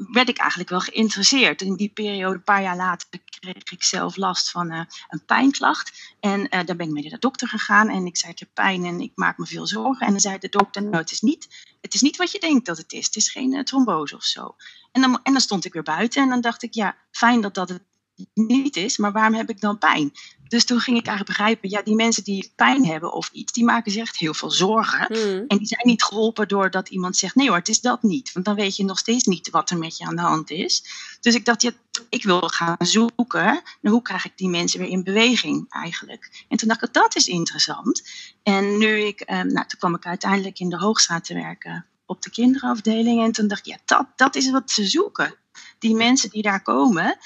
werd 0.08 0.30
ik 0.30 0.38
eigenlijk 0.38 0.70
wel 0.70 0.80
geïnteresseerd. 0.80 1.62
In 1.62 1.76
die 1.76 1.90
periode, 1.90 2.36
een 2.36 2.44
paar 2.44 2.62
jaar 2.62 2.76
later, 2.76 3.08
kreeg 3.40 3.72
ik 3.72 3.84
zelf 3.84 4.16
last 4.16 4.52
van 4.52 4.72
eh, 4.72 4.82
een 5.08 5.26
pijnklacht. 5.26 6.16
En 6.20 6.50
eh 6.50 6.66
daar 6.66 6.76
ben 6.76 6.88
ik 6.88 6.92
mee 6.92 7.04
naar 7.04 7.12
de 7.12 7.20
dokter 7.20 7.48
gegaan 7.48 7.90
en 7.90 8.06
ik 8.06 8.18
zei, 8.18 8.34
ik 8.36 8.54
pijn 8.54 8.86
en 8.86 9.00
ik 9.00 9.12
maak 9.16 9.38
me 9.38 9.46
veel 9.46 9.68
zorgen. 9.68 10.06
En 10.06 10.12
dan 10.12 10.22
zei 10.22 10.38
de 10.38 10.50
dokter, 10.50 10.82
nou, 10.84 10.96
het 10.96 11.12
is 11.12 11.22
niet, 11.22 11.48
het 11.82 11.94
is 11.94 12.02
niet 12.02 12.18
wat 12.18 12.32
je 12.32 12.40
denkt 12.40 12.66
dat 12.66 12.78
het 12.78 12.92
is. 12.92 13.06
Het 13.06 13.16
is 13.16 13.32
geen 13.32 13.54
eh, 13.54 13.64
trombose 13.64 14.16
of 14.16 14.24
zo. 14.24 14.56
En 14.92 15.02
dan, 15.02 15.20
en 15.24 15.32
dan 15.32 15.42
stond 15.42 15.66
ik 15.66 15.74
weer 15.74 15.84
buiten 15.84 16.24
en 16.24 16.30
dan 16.30 16.42
dacht 16.42 16.64
ik, 16.64 16.74
ja, 16.74 16.96
fijn 17.12 17.42
dat 17.42 17.54
dat 17.54 17.70
het 17.70 17.84
niet 18.34 18.76
is, 18.76 18.98
maar 18.98 19.12
waarom 19.12 19.34
heb 19.34 19.50
ik 19.50 19.62
dan 19.62 19.78
pijn? 19.78 20.12
Dus 20.52 20.66
toen 20.66 20.80
ging 20.80 20.98
ik 20.98 21.06
eigenlijk 21.06 21.38
begrijpen, 21.38 21.70
ja, 21.70 21.82
die 21.82 21.96
mensen 21.96 22.24
die 22.24 22.52
pijn 22.56 22.86
hebben 22.86 23.14
of 23.14 23.30
iets, 23.32 23.52
die 23.52 23.64
maken 23.64 23.92
zich 23.92 24.02
echt 24.02 24.18
heel 24.18 24.34
veel 24.34 24.52
zorgen. 24.52 25.06
Hm. 25.06 25.44
En 25.48 25.58
die 25.58 25.68
zijn 25.68 25.88
niet 25.88 26.04
geholpen 26.04 26.48
doordat 26.48 26.90
iemand 26.90 27.18
zegt: 27.18 27.36
nee 27.36 27.48
hoor, 27.48 27.58
het 27.58 27.68
is 27.68 27.82
dat 27.82 28.04
niet. 28.04 28.32
Want 28.32 28.46
dan 28.46 28.56
weet 28.56 28.76
je 28.76 28.84
nog 28.84 29.00
steeds 29.00 29.24
niet 29.24 29.50
wat 29.50 29.70
er 29.70 29.78
met 29.78 29.98
je 29.98 30.06
aan 30.06 30.16
de 30.16 30.22
hand 30.22 30.50
is. 30.50 30.84
Dus 31.20 31.36
ik 31.36 31.46
dacht, 31.46 31.62
ja, 31.62 31.72
ik 32.10 32.24
wil 32.24 32.42
gaan 32.42 32.76
zoeken. 32.80 33.62
naar 33.82 33.92
hoe 33.92 34.02
krijg 34.02 34.26
ik 34.26 34.38
die 34.38 34.50
mensen 34.50 34.80
weer 34.80 34.90
in 34.90 35.04
beweging 35.04 35.66
eigenlijk? 35.70 36.46
En 36.48 36.58
toen 36.58 36.68
dacht 36.68 36.84
ik, 36.84 36.94
dat 36.94 37.16
is 37.16 37.28
interessant. 37.28 38.02
En 38.44 38.78
nu 38.78 39.00
ik, 39.00 39.22
eh, 39.22 39.36
nou, 39.36 39.68
toen 39.68 39.80
kwam 39.80 39.96
ik 39.96 40.06
uiteindelijk 40.06 40.60
in 40.60 40.70
de 40.70 40.78
Hoogstraat 40.78 41.24
te 41.24 41.34
werken 41.34 41.86
op 42.06 42.22
de 42.22 42.30
kinderafdeling. 42.30 43.24
En 43.24 43.32
toen 43.32 43.48
dacht 43.48 43.68
ik, 43.68 43.74
ja, 43.74 43.80
dat, 43.86 44.08
dat 44.16 44.36
is 44.36 44.52
wat 44.52 44.72
ze 44.72 44.86
zoeken. 44.86 45.36
Die 45.80 45.96
mensen 45.96 46.30
die 46.30 46.42
daar 46.42 46.62
komen, 46.62 47.18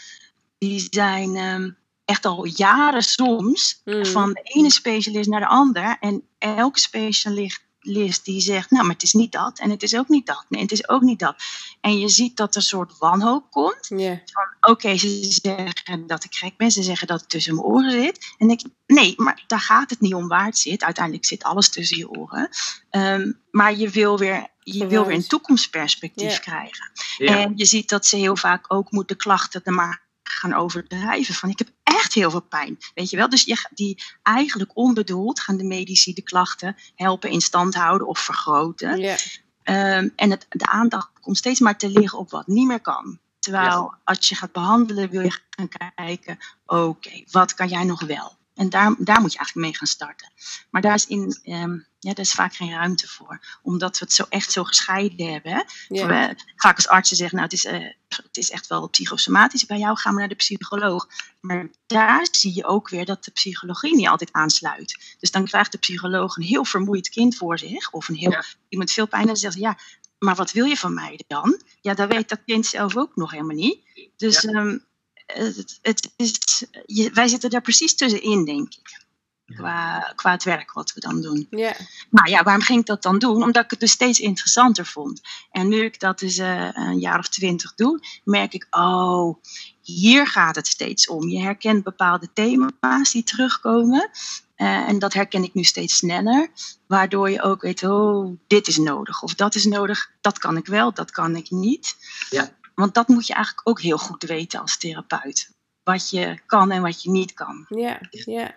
die 0.70 0.88
zijn 0.90 1.36
ehm, 1.36 1.70
echt 2.06 2.26
al 2.26 2.46
jaren 2.46 3.04
soms 3.04 3.82
Hm. 3.84 4.06
van 4.06 4.34
de 4.34 4.42
ene 4.44 4.72
specialist 4.72 5.30
naar 5.30 5.40
de 5.40 5.48
ander. 5.48 5.98
En 6.00 6.24
elke 6.38 6.80
specialist 6.80 8.26
die 8.26 8.42
zegt, 8.42 8.72
nou, 8.72 8.84
maar 8.86 8.94
het 8.94 9.04
is 9.04 9.14
niet 9.14 9.32
dat. 9.32 9.60
En 9.60 9.70
het 9.70 9.84
is 9.84 9.96
ook 9.96 10.08
niet 10.10 10.26
dat. 10.26 10.46
Nee, 10.50 10.62
het 10.62 10.72
is 10.72 10.90
ook 10.90 11.02
niet 11.02 11.20
dat. 11.20 11.36
En 11.82 12.00
je 12.00 12.10
ziet 12.10 12.38
dat 12.38 12.50
er 12.50 12.56
een 12.62 12.68
soort 12.68 12.98
wanhoop 12.98 13.52
komt. 13.52 13.88
Van, 14.26 14.72
oké, 14.72 14.98
ze 14.98 15.24
zeggen 15.44 16.08
dat 16.08 16.24
ik 16.24 16.36
gek 16.36 16.58
ben. 16.58 16.72
Ze 16.72 16.84
zeggen 16.84 17.08
dat 17.08 17.20
het 17.20 17.30
tussen 17.30 17.56
mijn 17.56 17.68
oren 17.68 17.92
zit. 17.92 18.34
En 18.38 18.50
ik, 18.50 18.62
nee, 18.86 19.14
maar 19.18 19.44
daar 19.48 19.60
gaat 19.60 19.90
het 19.90 20.00
niet 20.00 20.14
om 20.14 20.28
waar 20.28 20.46
het 20.46 20.58
zit. 20.58 20.84
Uiteindelijk 20.84 21.26
zit 21.26 21.44
alles 21.44 21.70
tussen 21.70 21.98
je 21.98 22.10
oren. 22.10 22.50
Ehm, 22.90 23.32
maar 23.52 23.76
je 23.76 23.90
wil 23.90 24.18
weer... 24.18 24.54
Je 24.68 24.88
wil 24.88 25.06
weer 25.06 25.16
een 25.16 25.28
toekomstperspectief 25.28 26.40
krijgen. 26.40 26.92
En 27.18 27.54
je 27.56 27.66
ziet 27.66 27.90
dat 27.90 28.06
ze 28.06 28.16
heel 28.16 28.36
vaak 28.36 28.74
ook 28.74 28.92
moeten 28.92 29.16
klachten 29.18 29.62
er 29.64 29.74
maar 29.74 30.05
gaan 30.36 30.54
overdrijven. 30.54 31.34
Van 31.36 31.50
ik 31.50 31.58
heb 31.58 31.70
echt 31.84 32.14
heel 32.14 32.32
veel 32.32 32.42
pijn. 32.42 32.78
Weet 32.94 33.10
je 33.10 33.18
wel? 33.18 33.30
Dus 33.30 33.44
je, 33.44 33.70
die 33.74 34.04
eigenlijk 34.24 34.72
onbedoeld 34.74 35.40
gaan 35.40 35.58
de 35.58 35.64
medici 35.64 36.14
de 36.14 36.22
klachten 36.22 36.76
helpen 36.96 37.30
in 37.30 37.42
stand 37.42 37.76
houden 37.76 38.08
of 38.08 38.20
vergroten. 38.20 38.98
Ja. 38.98 39.16
Ehm, 39.64 40.10
en 40.16 40.30
het, 40.30 40.46
de 40.50 40.66
aandacht 40.66 41.10
komt 41.22 41.38
steeds 41.38 41.60
maar 41.60 41.78
te 41.78 41.90
liggen 41.90 42.20
op 42.20 42.32
wat 42.32 42.48
niet 42.48 42.68
meer 42.68 42.82
kan. 42.82 43.20
Terwijl 43.40 43.94
als 44.04 44.30
je 44.30 44.36
gaat 44.36 44.52
behandelen, 44.52 45.10
wil 45.10 45.22
je 45.22 45.40
gaan 45.50 45.70
kijken: 45.96 46.38
oké, 46.66 47.24
wat 47.32 47.54
kan 47.54 47.68
jij 47.68 47.84
nog 47.84 48.02
wel? 48.02 48.38
En 48.56 48.70
daar, 48.70 48.96
daar 48.98 49.22
moet 49.22 49.32
je 49.32 49.38
eigenlijk 49.38 49.68
mee 49.68 49.76
gaan 49.76 49.88
starten. 49.88 50.32
Maar 50.70 50.82
daar 50.82 50.94
is, 50.94 51.08
in, 51.08 51.40
ehm, 51.44 51.74
ja, 52.00 52.14
daar 52.14 52.26
is 52.26 52.32
vaak 52.32 52.56
geen 52.56 52.72
ruimte 52.72 53.08
voor. 53.08 53.40
Omdat 53.62 54.00
we 54.00 54.06
het 54.06 54.14
zo 54.14 54.26
echt 54.30 54.52
zo 54.52 54.64
gescheiden 54.64 55.32
hebben. 55.32 55.66
Ja. 55.88 56.08
We, 56.08 56.36
vaak 56.56 56.76
als 56.76 56.88
artsen 56.88 57.18
zeggen, 57.18 57.38
nou 57.38 57.50
het 57.50 57.58
is, 57.58 57.66
eh, 57.66 57.92
het 58.08 58.38
is 58.38 58.52
echt 58.52 58.68
wel 58.68 58.90
psychosomatisch. 58.90 59.66
Bij 59.66 59.78
jou 59.78 59.98
gaan 59.98 60.14
we 60.14 60.20
naar 60.20 60.30
de 60.30 60.36
psycholoog. 60.36 61.08
Maar 61.42 61.68
daar 61.88 62.28
zie 62.32 62.56
je 62.56 62.66
ook 62.66 62.90
weer 62.90 63.06
dat 63.06 63.24
de 63.24 63.32
psychologie 63.32 63.96
niet 63.96 64.08
altijd 64.08 64.32
aansluit. 64.32 65.16
Dus 65.20 65.32
dan 65.32 65.46
krijgt 65.46 65.72
de 65.72 65.78
psycholoog 65.78 66.36
een 66.36 66.44
heel 66.44 66.66
vermoeid 66.66 67.10
kind 67.10 67.36
voor 67.36 67.60
zich. 67.60 67.92
Of 67.92 68.08
een 68.08 68.16
heel, 68.16 68.32
Ja. 68.32 68.44
iemand 68.70 68.92
veel 68.92 69.08
pijn. 69.08 69.30
En 69.30 69.36
zegt 69.38 69.56
ja, 69.56 69.78
maar 70.20 70.36
wat 70.36 70.52
wil 70.52 70.66
je 70.66 70.78
van 70.78 70.94
mij 70.94 71.20
dan? 71.28 71.62
Ja, 71.82 71.94
dat 71.94 72.10
weet 72.10 72.30
dat 72.30 72.40
kind 72.46 72.66
zelf 72.66 72.98
ook 72.98 73.16
nog 73.16 73.32
helemaal 73.32 73.56
niet. 73.56 73.80
Dus 74.18 74.46
ehm, 74.46 74.78
het, 75.26 75.80
het 75.82 76.12
is, 76.16 76.64
je, 76.86 77.10
wij 77.14 77.28
zitten 77.28 77.50
daar 77.50 77.62
precies 77.62 77.96
tussenin, 77.96 78.46
denk 78.46 78.74
ik. 78.74 79.04
Qua, 79.46 80.00
qua 80.16 80.32
het 80.32 80.44
werk 80.44 80.74
wat 80.74 80.94
we 80.94 81.00
dan 81.00 81.22
doen. 81.22 81.48
Ja. 81.50 81.76
Maar 82.10 82.30
ja, 82.30 82.44
waarom 82.44 82.64
ging 82.64 82.80
ik 82.80 82.86
dat 82.86 83.02
dan 83.02 83.20
doen? 83.20 83.44
Omdat 83.44 83.64
ik 83.64 83.70
het 83.70 83.80
dus 83.80 83.92
steeds 83.92 84.20
interessanter 84.20 84.86
vond. 84.86 85.22
En 85.52 85.68
nu 85.68 85.84
ik 85.84 86.00
dat 86.00 86.20
dus 86.20 86.38
eh, 86.38 86.70
een 86.74 87.00
jaar 87.00 87.20
of 87.20 87.28
twintig 87.28 87.76
doe, 87.76 88.00
merk 88.24 88.54
ik, 88.54 88.68
oh, 88.70 89.36
hier 89.82 90.28
gaat 90.28 90.56
het 90.56 90.68
steeds 90.68 91.08
om. 91.08 91.30
Je 91.30 91.40
herkent 91.40 91.84
bepaalde 91.84 92.30
thema's 92.34 93.12
die 93.12 93.24
terugkomen. 93.24 94.10
Eh, 94.56 94.88
en 94.88 95.00
dat 95.00 95.14
herken 95.14 95.44
ik 95.44 95.54
nu 95.54 95.64
steeds 95.64 95.96
sneller. 95.98 96.50
Waardoor 96.88 97.30
je 97.30 97.42
ook 97.42 97.62
weet, 97.62 97.84
oh, 97.84 98.38
dit 98.48 98.68
is 98.68 98.78
nodig. 98.78 99.22
Of 99.22 99.36
dat 99.36 99.56
is 99.56 99.66
nodig. 99.66 100.12
Dat 100.22 100.40
kan 100.40 100.58
ik 100.58 100.66
wel, 100.66 100.94
dat 100.94 101.12
kan 101.12 101.36
ik 101.36 101.50
niet. 101.50 101.96
Ja. 102.30 102.50
Want 102.76 102.94
dat 102.94 103.08
moet 103.08 103.28
je 103.28 103.34
eigenlijk 103.34 103.68
ook 103.68 103.82
heel 103.82 103.98
goed 103.98 104.24
weten 104.24 104.60
als 104.60 104.78
therapeut. 104.78 105.50
Wat 105.84 106.10
je 106.10 106.40
kan 106.46 106.72
en 106.72 106.82
wat 106.82 107.04
je 107.04 107.10
niet 107.10 107.34
kan. 107.34 107.66
Ja, 107.70 108.00
ja. 108.10 108.56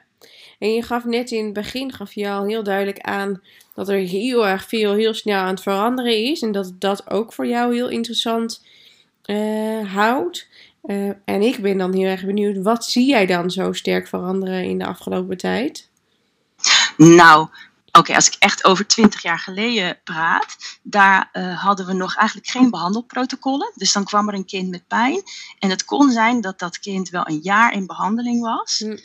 En 0.59 0.75
je 0.75 0.83
gaf 0.83 1.05
net 1.05 1.31
in 1.31 1.45
het 1.45 1.53
begin 1.53 1.93
gaf 1.93 2.13
je 2.13 2.31
al 2.31 2.45
heel 2.45 2.63
duidelijk 2.63 3.01
aan 3.01 3.43
dat 3.75 3.89
er 3.89 3.99
heel 3.99 4.47
erg 4.47 4.69
veel 4.69 4.93
heel 4.95 5.15
snel 5.15 5.41
aan 5.41 5.49
het 5.49 5.63
veranderen 5.63 6.25
is. 6.25 6.43
En 6.43 6.53
dat 6.53 6.73
dat 6.79 7.11
ook 7.11 7.33
voor 7.33 7.47
jou 7.47 7.75
heel 7.75 7.89
interessant 7.89 8.65
eh, 9.23 9.95
houdt. 9.95 10.49
Eh, 10.83 11.09
en 11.25 11.43
ik 11.43 11.59
ben 11.61 11.79
dan 11.79 11.95
heel 11.95 12.07
erg 12.07 12.25
benieuwd, 12.25 12.63
wat 12.63 12.85
zie 12.85 13.07
jij 13.07 13.27
dan 13.27 13.51
zo 13.51 13.73
sterk 13.73 14.09
veranderen 14.09 14.65
in 14.65 14.79
de 14.79 14.87
afgelopen 14.87 15.37
tijd? 15.37 15.91
Nou, 16.97 17.49
oké, 17.93 18.15
als 18.15 18.27
ik 18.27 18.37
echt 18.39 18.65
over 18.65 18.87
twintig 18.87 19.23
jaar 19.23 19.39
geleden 19.39 20.01
praat, 20.05 20.79
daar 20.83 21.29
eh, 21.33 21.63
hadden 21.63 21.87
we 21.87 21.93
nog 21.93 22.17
eigenlijk 22.17 22.49
geen 22.49 22.71
behandelprotocollen. 22.71 23.73
Dus 23.75 23.93
dan 23.93 24.05
kwam 24.05 24.29
er 24.29 24.35
een 24.35 24.45
kind 24.45 24.71
met 24.71 24.87
pijn. 24.87 25.23
En 25.59 25.71
het 25.71 25.85
kon 25.85 26.11
zijn 26.11 26.41
dat 26.41 26.59
dat 26.59 26.79
kind 26.79 27.09
wel 27.09 27.29
een 27.29 27.41
jaar 27.43 27.73
in 27.73 27.87
behandeling 27.87 28.41
was. 28.41 28.79
Hm. 28.79 28.97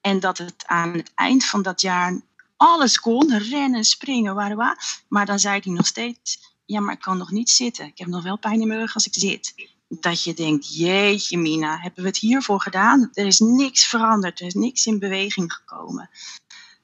En 0.00 0.20
dat 0.20 0.38
het 0.38 0.66
aan 0.66 0.92
het 0.92 1.12
eind 1.14 1.44
van 1.44 1.62
dat 1.62 1.80
jaar 1.80 2.20
alles 2.56 3.00
kon, 3.00 3.38
rennen, 3.38 3.84
springen, 3.84 4.34
waar, 4.34 4.56
waar. 4.56 5.02
Maar 5.08 5.26
dan 5.26 5.38
zei 5.38 5.60
hij 5.64 5.72
nog 5.72 5.86
steeds, 5.86 6.54
ja, 6.64 6.80
maar 6.80 6.94
ik 6.94 7.00
kan 7.00 7.18
nog 7.18 7.30
niet 7.30 7.50
zitten. 7.50 7.86
Ik 7.86 7.98
heb 7.98 8.08
nog 8.08 8.22
wel 8.22 8.38
pijn 8.38 8.60
in 8.60 8.68
mijn 8.68 8.80
rug 8.80 8.94
als 8.94 9.06
ik 9.06 9.14
zit. 9.14 9.54
Dat 9.88 10.24
je 10.24 10.34
denkt, 10.34 10.76
jeetje 10.76 11.38
Mina, 11.38 11.78
hebben 11.78 12.02
we 12.02 12.08
het 12.08 12.18
hiervoor 12.18 12.60
gedaan? 12.60 13.10
Er 13.12 13.26
is 13.26 13.38
niks 13.38 13.86
veranderd, 13.86 14.40
er 14.40 14.46
is 14.46 14.54
niks 14.54 14.86
in 14.86 14.98
beweging 14.98 15.52
gekomen. 15.52 16.10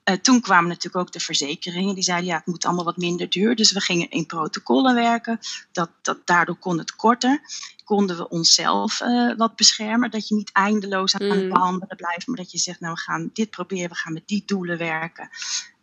Eh, 0.07 0.15
toen 0.15 0.41
kwamen 0.41 0.69
natuurlijk 0.69 0.97
ook 0.97 1.13
de 1.13 1.21
verzekeringen. 1.21 1.95
Die 1.95 2.05
zeiden, 2.05 2.27
ja, 2.27 2.37
het 2.37 2.47
moet 2.47 2.65
allemaal 2.65 2.85
wat 2.85 2.97
minder 2.97 3.29
duur. 3.29 3.57
Dus 3.57 3.73
we 3.73 3.81
gingen 3.81 4.11
in 4.11 4.27
protocollen 4.27 4.95
werken. 4.95 5.39
Dat, 5.73 5.91
dat, 6.03 6.19
daardoor 6.25 6.57
kon 6.57 6.79
het 6.79 6.97
korter. 6.97 7.41
Konden 7.85 8.17
we 8.17 8.29
onszelf 8.29 9.01
eh, 9.01 9.37
wat 9.37 9.57
beschermen. 9.57 10.11
Dat 10.11 10.29
je 10.29 10.35
niet 10.35 10.53
eindeloos 10.53 11.15
aan 11.17 11.29
het 11.29 11.43
Mm. 11.43 11.49
behandelen 11.49 11.97
blijft. 11.97 12.27
Maar 12.27 12.37
dat 12.37 12.51
je 12.51 12.59
zegt, 12.59 12.81
nou, 12.81 12.95
we 12.95 13.01
gaan 13.01 13.31
dit 13.33 13.51
proberen. 13.51 13.89
We 13.89 13.95
gaan 13.95 14.13
met 14.13 14.27
die 14.27 14.43
doelen 14.47 14.79
werken. 14.79 15.29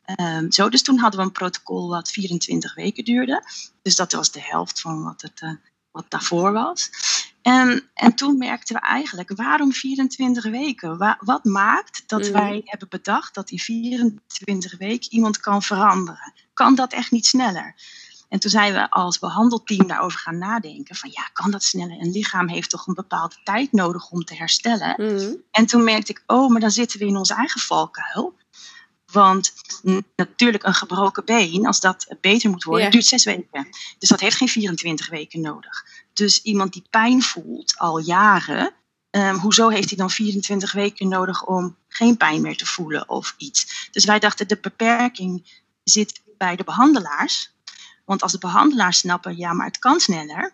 Ehm, 0.05 0.51
zo, 0.51 0.69
dus 0.69 0.81
toen 0.81 0.99
hadden 0.99 1.19
we 1.19 1.25
een 1.25 1.31
protocol 1.31 1.89
wat 1.89 2.09
24 2.11 2.75
weken 2.75 3.03
duurde. 3.03 3.43
Dus 3.81 3.95
dat 3.95 4.11
was 4.11 4.31
de 4.31 4.41
helft 4.41 4.81
van 4.81 5.03
wat, 5.03 5.21
het, 5.21 5.41
eh, 5.41 5.51
wat 5.91 6.05
daarvoor 6.09 6.51
was. 6.51 6.89
En, 7.43 7.89
en 7.93 8.13
toen 8.15 8.37
merkten 8.37 8.75
we 8.75 8.81
eigenlijk, 8.81 9.31
waarom 9.35 9.73
24 9.73 10.43
weken? 10.43 10.97
Wa- 10.97 11.17
wat 11.19 11.43
maakt 11.43 12.03
dat 12.07 12.21
Mhm. 12.21 12.31
wij 12.31 12.61
hebben 12.63 12.89
bedacht 12.89 13.33
dat 13.35 13.49
in 13.49 13.59
24 13.59 14.77
weken 14.77 15.11
iemand 15.11 15.39
kan 15.39 15.63
veranderen? 15.63 16.33
Kan 16.53 16.75
dat 16.75 16.93
echt 16.93 17.11
niet 17.11 17.25
sneller? 17.25 17.75
En 18.29 18.39
toen 18.39 18.51
zijn 18.51 18.73
we 18.73 18.89
als 18.89 19.19
behandelteam 19.19 19.87
daarover 19.87 20.19
gaan 20.19 20.37
nadenken 20.37 20.95
van 20.95 21.09
ja, 21.13 21.29
kan 21.33 21.51
dat 21.51 21.63
sneller? 21.63 21.97
Een 21.99 22.11
lichaam 22.11 22.47
heeft 22.49 22.69
toch 22.69 22.87
een 22.87 22.93
bepaalde 22.93 23.35
tijd 23.43 23.71
nodig 23.71 24.09
om 24.09 24.23
te 24.23 24.35
herstellen? 24.35 24.93
Hm. 24.95 25.33
En 25.51 25.65
toen 25.65 25.83
merkte 25.83 26.11
ik, 26.11 26.23
oh, 26.27 26.49
maar 26.51 26.61
dan 26.61 26.71
zitten 26.71 26.99
we 26.99 27.05
in 27.05 27.17
onze 27.17 27.33
eigen 27.33 27.61
valkuil. 27.61 28.33
Want 29.11 29.53
natuurlijk 30.15 30.63
een 30.63 30.73
gebroken 30.73 31.25
been, 31.25 31.65
als 31.65 31.79
dat 31.79 32.15
beter 32.21 32.49
moet 32.49 32.63
worden, 32.63 32.85
Ja. 32.85 32.91
duurt 32.91 33.05
zes 33.05 33.23
weken. 33.25 33.67
Dus 33.99 34.09
dat 34.09 34.19
heeft 34.19 34.35
geen 34.37 34.47
24 34.49 35.09
weken 35.09 35.41
nodig. 35.41 35.85
Dus 36.13 36.41
iemand 36.41 36.73
die 36.73 36.85
pijn 36.89 37.21
voelt 37.21 37.77
al 37.77 37.97
jaren, 37.97 38.73
ehm, 39.09 39.35
hoezo 39.35 39.69
heeft 39.69 39.89
hij 39.89 39.97
dan 39.97 40.09
24 40.09 40.71
weken 40.71 41.07
nodig 41.07 41.45
om 41.45 41.77
geen 41.87 42.17
pijn 42.17 42.41
meer 42.41 42.57
te 42.57 42.65
voelen 42.65 43.09
of 43.09 43.35
iets? 43.37 43.89
Dus 43.91 44.05
wij 44.05 44.19
dachten, 44.19 44.47
de 44.47 44.57
beperking 44.61 45.61
zit 45.83 46.21
bij 46.37 46.55
de 46.55 46.63
behandelaars. 46.63 47.51
Want 48.05 48.21
als 48.21 48.31
de 48.31 48.37
behandelaars 48.37 48.97
snappen, 48.97 49.37
ja, 49.37 49.53
maar 49.53 49.65
het 49.65 49.79
kan 49.79 49.99
sneller, 49.99 50.53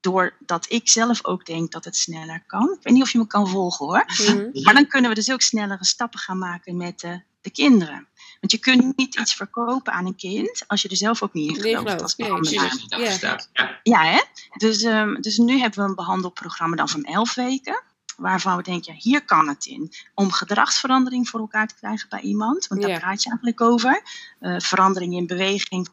doordat 0.00 0.66
ik 0.68 0.88
zelf 0.88 1.24
ook 1.24 1.46
denk 1.46 1.72
dat 1.72 1.84
het 1.84 1.96
sneller 1.96 2.42
kan. 2.46 2.72
Ik 2.72 2.82
weet 2.82 2.94
niet 2.94 3.02
of 3.02 3.10
je 3.12 3.18
me 3.18 3.26
kan 3.26 3.48
volgen 3.48 3.86
hoor. 3.86 4.04
Hm. 4.06 4.62
Maar 4.62 4.74
dan 4.74 4.86
kunnen 4.86 5.10
we 5.10 5.16
dus 5.16 5.32
ook 5.32 5.42
snellere 5.42 5.84
stappen 5.84 6.18
gaan 6.18 6.38
maken 6.38 6.76
met 6.76 7.00
de, 7.00 7.22
de 7.40 7.50
kinderen. 7.50 8.08
Want 8.40 8.52
je 8.52 8.58
kunt 8.58 8.96
niet 8.96 9.14
iets 9.18 9.34
verkopen 9.34 9.92
aan 9.92 10.06
een 10.06 10.16
kind 10.16 10.64
als 10.66 10.82
je 10.82 10.88
er 10.88 10.96
zelf 10.96 11.22
ook 11.22 11.32
niet 11.32 11.48
in 11.48 11.54
gelooft 11.62 11.78
geloof 11.86 12.00
als 12.02 12.14
ik. 12.16 12.26
Nee. 12.28 12.34
Precies, 12.38 12.88
dat 12.88 13.00
Ja. 13.00 13.10
staat. 13.10 13.48
Ja. 13.52 13.80
Ja, 13.82 14.04
hè? 14.04 14.22
Dus, 14.56 14.82
ehm, 14.82 15.14
dus 15.20 15.36
nu 15.38 15.58
hebben 15.58 15.82
we 15.82 15.88
een 15.88 15.94
behandelprogramma 15.94 16.76
dan 16.76 16.88
van 16.88 17.04
11 17.04 17.34
weken. 17.34 17.82
Waarvan 18.16 18.56
we 18.56 18.62
denken, 18.62 18.92
ja, 18.92 18.98
hier 19.00 19.24
kan 19.24 19.48
het 19.48 19.66
in. 19.66 19.92
Om 20.14 20.30
gedragsverandering 20.32 21.28
voor 21.28 21.40
elkaar 21.40 21.66
te 21.66 21.74
krijgen 21.74 22.08
bij 22.08 22.20
iemand. 22.20 22.66
Want 22.66 22.80
daar 22.80 22.90
Ja. 22.90 22.98
praat 22.98 23.22
je 23.22 23.28
eigenlijk 23.28 23.60
over. 23.60 24.02
Eh, 24.40 24.54
verandering 24.58 25.14
in 25.14 25.26
beweging, 25.26 25.88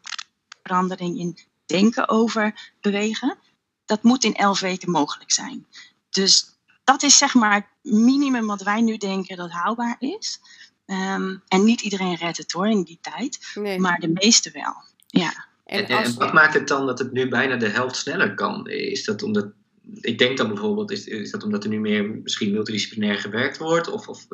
verandering 0.62 1.18
in 1.18 1.38
denken 1.66 2.08
over 2.08 2.72
bewegen. 2.80 3.38
Dat 3.84 4.02
moet 4.02 4.24
in 4.24 4.34
11 4.34 4.60
weken 4.60 4.90
mogelijk 4.90 5.32
zijn. 5.32 5.66
Dus 6.10 6.56
dat 6.84 7.02
is 7.02 7.18
zeg 7.18 7.34
maar 7.34 7.54
het 7.54 7.92
minimum 7.94 8.46
wat 8.46 8.62
wij 8.62 8.80
nu 8.80 8.96
denken 8.96 9.36
dat 9.36 9.50
haalbaar 9.50 9.96
is. 9.98 10.40
Ehm, 10.86 11.36
en 11.48 11.64
niet 11.64 11.80
iedereen 11.80 12.14
redt 12.14 12.36
het 12.36 12.52
hoor 12.52 12.68
in 12.68 12.82
die 12.82 12.98
tijd. 13.00 13.52
Nee. 13.54 13.78
Maar 13.78 13.98
de 13.98 14.08
meeste 14.08 14.50
wel. 14.52 14.74
Ja. 15.06 15.46
En, 15.64 15.78
En 15.78 15.88
en 15.88 15.96
als, 15.96 16.14
wat 16.14 16.32
maakt 16.32 16.54
het 16.54 16.68
dan 16.68 16.86
dat 16.86 16.98
het 16.98 17.12
nu 17.12 17.28
bijna 17.28 17.56
de 17.56 17.68
helft 17.68 17.96
sneller 17.96 18.34
kan? 18.34 18.68
Is 18.68 19.04
dat 19.04 19.22
omdat, 19.22 19.46
ik 20.00 20.18
denk 20.18 20.36
dan 20.36 20.48
bijvoorbeeld, 20.48 20.90
is, 20.90 21.06
is 21.06 21.30
dat 21.30 21.42
omdat 21.42 21.64
er 21.64 21.70
nu 21.70 21.80
meer 21.80 22.10
misschien 22.22 22.52
multidisciplinair 22.52 23.18
gewerkt 23.18 23.58
wordt? 23.58 23.88
Of, 23.88 24.08
of, 24.08 24.26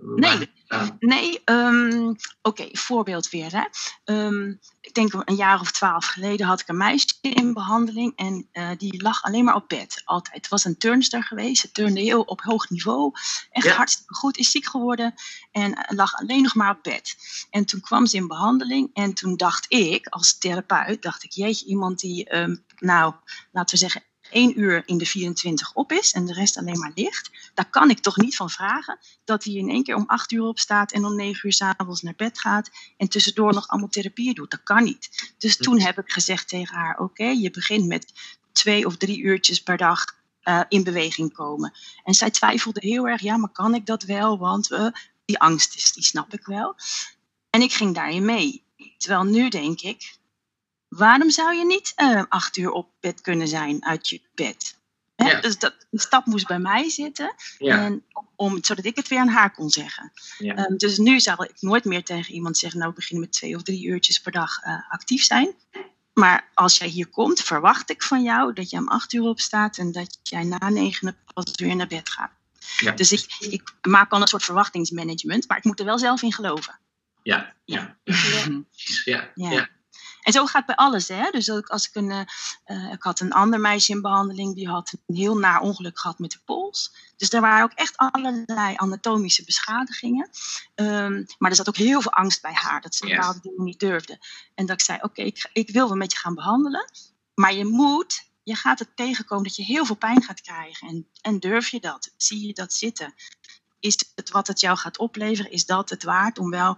Nee. 0.00 0.50
aan? 0.66 0.96
Nee, 0.98 1.40
ehm, 1.44 2.14
oké, 2.42 2.68
voorbeeld 2.72 3.28
weer. 3.30 3.52
Hè. 3.52 3.64
Ehm, 4.04 4.54
ik 4.80 4.94
denk 4.94 5.12
een 5.24 5.34
jaar 5.36 5.60
of 5.60 5.70
twaalf 5.70 6.06
geleden 6.06 6.46
had 6.46 6.60
ik 6.60 6.68
een 6.68 6.76
meisje 6.76 7.06
in 7.20 7.52
behandeling 7.54 8.12
en 8.16 8.48
eh, 8.52 8.70
die 8.76 9.02
lag 9.02 9.22
alleen 9.22 9.44
maar 9.44 9.54
op 9.54 9.68
bed, 9.68 10.02
altijd. 10.04 10.36
Het 10.36 10.48
was 10.48 10.64
een 10.64 10.78
turnster 10.78 11.24
geweest, 11.24 11.60
ze 11.60 11.72
turnde 11.72 12.00
heel 12.00 12.22
op 12.22 12.40
hoog 12.40 12.68
niveau, 12.70 13.12
echt 13.50 13.66
Ja. 13.66 13.74
hartstikke 13.74 14.14
goed, 14.14 14.36
is 14.36 14.50
ziek 14.50 14.66
geworden 14.66 15.14
en 15.52 15.74
eh, 15.74 15.96
lag 15.96 16.14
alleen 16.14 16.42
nog 16.42 16.54
maar 16.54 16.70
op 16.76 16.82
bed. 16.82 17.16
En 17.50 17.64
toen 17.64 17.80
kwam 17.80 18.06
ze 18.06 18.16
in 18.16 18.26
behandeling 18.26 18.90
en 18.92 19.14
toen 19.14 19.36
dacht 19.36 19.66
ik, 19.68 20.06
als 20.06 20.38
therapeut, 20.38 21.02
dacht 21.02 21.24
ik, 21.24 21.32
jeetje, 21.32 21.66
iemand 21.66 21.98
die, 22.00 22.24
ehm, 22.28 22.56
nou, 22.78 23.14
laten 23.52 23.74
we 23.74 23.80
zeggen, 23.80 24.02
één 24.30 24.60
uur 24.60 24.82
in 24.86 24.98
de 24.98 25.06
24 25.06 25.72
op 25.72 25.92
is 25.92 26.12
en 26.12 26.26
de 26.26 26.32
rest 26.32 26.56
alleen 26.56 26.78
maar 26.78 26.92
ligt, 26.94 27.30
daar 27.54 27.70
kan 27.70 27.90
ik 27.90 27.98
toch 27.98 28.16
niet 28.16 28.36
van 28.36 28.50
vragen 28.50 28.98
dat 29.24 29.44
hij 29.44 29.54
in 29.54 29.68
één 29.68 29.82
keer 29.82 29.94
om 29.94 30.06
acht 30.06 30.32
uur 30.32 30.42
opstaat 30.42 30.92
en 30.92 31.04
om 31.04 31.16
negen 31.16 31.46
uur 31.46 31.52
s'avonds 31.52 32.02
naar 32.02 32.14
bed 32.16 32.38
gaat 32.38 32.70
en 32.96 33.08
tussendoor 33.08 33.54
nog 33.54 33.68
allemaal 33.68 33.88
therapieën 33.88 34.34
doet. 34.34 34.50
Dat 34.50 34.62
kan 34.62 34.84
niet. 34.84 35.32
Dus 35.38 35.56
toen 35.56 35.80
heb 35.80 35.98
ik 35.98 36.10
gezegd 36.10 36.48
tegen 36.48 36.76
haar: 36.76 36.98
Oké, 36.98 37.24
je 37.24 37.50
begint 37.50 37.86
met 37.86 38.12
twee 38.52 38.86
of 38.86 38.96
drie 38.96 39.20
uurtjes 39.22 39.62
per 39.62 39.76
dag 39.76 40.04
eh, 40.40 40.60
in 40.68 40.84
beweging 40.84 41.32
komen. 41.32 41.72
En 42.04 42.14
zij 42.14 42.30
twijfelde 42.30 42.80
heel 42.80 43.08
erg: 43.08 43.20
Ja, 43.20 43.36
maar 43.36 43.52
kan 43.52 43.74
ik 43.74 43.86
dat 43.86 44.02
wel? 44.02 44.38
Want 44.38 44.70
eh, 44.70 44.86
die 45.24 45.38
angst 45.38 45.76
is, 45.76 45.92
die 45.92 46.04
snap 46.04 46.32
ik 46.32 46.46
wel. 46.46 46.74
En 47.50 47.62
ik 47.62 47.72
ging 47.72 47.94
daarin 47.94 48.24
mee. 48.24 48.64
Terwijl 48.98 49.24
nu 49.24 49.48
denk 49.48 49.80
ik: 49.80 50.17
Waarom 50.88 51.30
zou 51.30 51.54
je 51.54 51.64
niet 51.64 51.92
eh, 51.96 52.22
acht 52.28 52.56
uur 52.56 52.70
op 52.70 52.88
bed 53.00 53.20
kunnen 53.20 53.48
zijn 53.48 53.84
uit 53.84 54.08
je 54.08 54.20
bed? 54.34 54.76
Hè? 55.16 55.30
Ja. 55.30 55.40
Dus 55.40 55.58
dat, 55.58 55.74
die 55.90 56.00
stap 56.00 56.26
moest 56.26 56.46
bij 56.46 56.58
mij 56.58 56.90
zitten. 56.90 57.34
Ja, 57.58 57.84
En 57.84 58.04
om, 58.36 58.64
zodat 58.64 58.84
ik 58.84 58.96
het 58.96 59.08
weer 59.08 59.18
aan 59.18 59.28
haar 59.28 59.52
kon 59.52 59.70
zeggen. 59.70 60.12
Ja. 60.38 60.54
Ehm, 60.54 60.76
dus 60.76 60.98
nu 60.98 61.20
zal 61.20 61.44
ik 61.44 61.60
nooit 61.60 61.84
meer 61.84 62.04
tegen 62.04 62.34
iemand 62.34 62.58
zeggen, 62.58 62.78
nou 62.78 62.90
we 62.90 62.96
beginnen 62.98 63.24
met 63.24 63.34
twee 63.34 63.56
of 63.56 63.62
drie 63.62 63.86
uurtjes 63.86 64.18
per 64.18 64.32
dag 64.32 64.58
eh, 64.62 64.90
actief 64.90 65.24
zijn. 65.24 65.54
Maar 66.14 66.48
als 66.54 66.78
jij 66.78 66.88
hier 66.88 67.06
komt, 67.06 67.40
verwacht 67.40 67.90
ik 67.90 68.02
van 68.02 68.22
jou 68.22 68.52
dat 68.52 68.70
je 68.70 68.78
om 68.78 68.88
acht 68.88 69.12
uur 69.12 69.22
opstaat 69.22 69.78
en 69.78 69.92
dat 69.92 70.18
jij 70.22 70.44
na 70.44 70.68
negen 70.68 71.16
pas 71.34 71.52
weer 71.54 71.76
naar 71.76 71.86
bed 71.86 72.08
gaat. 72.08 72.30
Ja. 72.76 72.92
Dus 72.92 73.12
ik, 73.12 73.36
ik 73.38 73.72
maak 73.82 74.12
al 74.12 74.20
een 74.20 74.26
soort 74.26 74.44
verwachtingsmanagement, 74.44 75.48
maar 75.48 75.56
ik 75.56 75.64
moet 75.64 75.78
er 75.78 75.84
wel 75.84 75.98
zelf 75.98 76.22
in 76.22 76.32
geloven. 76.32 76.78
Ja, 77.22 77.54
ja, 77.64 77.96
Ja. 78.04 78.54
Ja, 79.04 79.30
Ja. 79.50 79.68
En 80.28 80.34
zo 80.34 80.46
gaat 80.46 80.66
bij 80.66 80.74
alles, 80.74 81.08
hè? 81.08 81.30
Dus 81.30 81.50
als 81.50 81.88
ik 81.88 81.94
een, 81.94 82.10
eh, 82.10 82.20
eh, 82.64 82.92
ik 82.92 83.02
had 83.02 83.20
een 83.20 83.32
ander 83.32 83.60
meisje 83.60 83.92
in 83.92 84.00
behandeling, 84.00 84.54
die 84.54 84.68
had 84.68 84.92
een 85.06 85.16
heel 85.16 85.38
naar 85.38 85.60
ongeluk 85.60 85.98
gehad 85.98 86.18
met 86.18 86.30
de 86.30 86.40
pols. 86.44 86.94
Dus 87.16 87.30
daar 87.30 87.40
waren 87.40 87.64
ook 87.64 87.72
echt 87.72 87.96
allerlei 87.96 88.74
anatomische 88.76 89.44
beschadigingen. 89.44 90.30
Ehm, 90.74 91.24
maar 91.38 91.50
er 91.50 91.56
zat 91.56 91.68
ook 91.68 91.76
heel 91.76 92.00
veel 92.00 92.12
angst 92.12 92.42
bij 92.42 92.52
haar, 92.52 92.80
dat 92.80 92.94
ze 92.94 93.06
bepaalde 93.06 93.40
dingen 93.40 93.64
niet 93.64 93.80
durfde. 93.80 94.18
En 94.54 94.66
dat 94.66 94.78
ik 94.78 94.84
zei, 94.84 94.98
oké, 95.02 95.22
ik, 95.22 95.50
ik 95.52 95.70
wil 95.70 95.86
wel 95.88 95.96
met 95.96 96.12
je 96.12 96.18
gaan 96.18 96.34
behandelen, 96.34 96.90
maar 97.34 97.54
je 97.54 97.64
moet, 97.64 98.24
je 98.42 98.54
gaat 98.54 98.78
het 98.78 98.96
tegenkomen 98.96 99.44
dat 99.44 99.56
je 99.56 99.62
heel 99.62 99.84
veel 99.84 99.96
pijn 99.96 100.22
gaat 100.22 100.40
krijgen. 100.40 100.88
En, 100.88 101.08
en 101.20 101.38
durf 101.38 101.68
je 101.68 101.80
dat? 101.80 102.12
Zie 102.16 102.46
je 102.46 102.52
dat 102.52 102.72
zitten? 102.72 103.14
Is 103.80 104.04
het 104.14 104.30
wat 104.30 104.46
het 104.46 104.60
jou 104.60 104.78
gaat 104.78 104.98
opleveren, 104.98 105.52
is 105.52 105.66
dat 105.66 105.90
het 105.90 106.02
waard 106.02 106.38
om 106.38 106.50
wel 106.50 106.76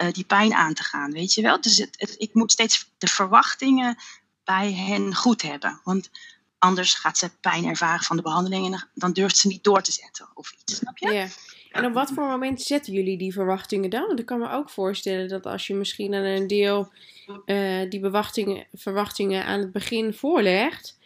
eh, 0.00 0.12
die 0.12 0.24
pijn 0.24 0.54
aan 0.54 0.74
te 0.74 0.82
gaan, 0.82 1.10
weet 1.12 1.34
je 1.34 1.42
wel? 1.42 1.60
Dus 1.60 1.76
het, 1.78 1.94
het- 1.98 2.14
ik 2.18 2.34
moet 2.34 2.52
steeds 2.52 2.90
de 2.98 3.06
verwachtingen 3.06 3.96
bij 4.44 4.72
hen 4.72 5.14
goed 5.14 5.42
hebben. 5.42 5.80
Want 5.84 6.10
anders 6.58 6.94
gaat 6.94 7.18
ze 7.18 7.30
pijn 7.40 7.64
ervaren 7.64 8.04
van 8.04 8.16
de 8.16 8.22
behandeling 8.22 8.74
en 8.74 8.88
dan- 8.94 9.12
durft 9.12 9.36
ze 9.36 9.48
niet 9.48 9.64
door 9.64 9.82
te 9.82 9.92
zetten 9.92 10.28
of 10.34 10.52
iets, 10.60 10.76
snap 10.76 10.98
je? 10.98 11.12
Ja. 11.12 11.26
En 11.70 11.84
op 11.86 11.92
wat 11.92 12.10
voor 12.14 12.26
moment 12.26 12.62
zetten 12.62 12.92
jullie 12.92 13.18
die 13.18 13.32
verwachtingen 13.32 13.90
dan? 13.90 14.06
Want 14.06 14.18
ik 14.18 14.26
kan 14.26 14.38
me 14.38 14.50
ook 14.50 14.70
voorstellen 14.70 15.28
dat 15.28 15.46
als 15.46 15.66
je 15.66 15.74
misschien 15.74 16.14
aan 16.14 16.22
een 16.24 16.46
deel 16.46 16.92
eh, 17.44 17.90
die 17.90 18.00
verwachtingen 18.72 19.44
aan 19.44 19.58
het 19.60 19.72
begin 19.72 20.14
voorlegt, 20.14 20.98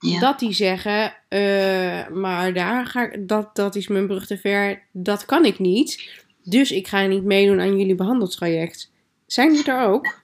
Ja. 0.00 0.20
dat 0.20 0.38
die 0.38 0.52
zeggen, 0.52 1.14
eh, 1.28 2.08
maar 2.08 2.52
daar 2.54 2.86
ga 2.86 3.10
ik, 3.10 3.28
dat, 3.28 3.56
dat 3.56 3.74
is 3.74 3.88
mijn 3.88 4.06
brug 4.06 4.26
te 4.26 4.38
ver, 4.38 4.82
dat 4.92 5.24
kan 5.24 5.44
ik 5.44 5.58
niet. 5.58 6.10
Dus 6.48 6.70
ik 6.70 6.88
ga 6.88 7.06
niet 7.06 7.24
meedoen 7.24 7.60
aan 7.60 7.78
jullie 7.78 7.94
behandeltraject. 7.94 8.90
Zijn 9.26 9.52
die 9.52 9.64
er 9.64 9.86
ook? 9.86 10.16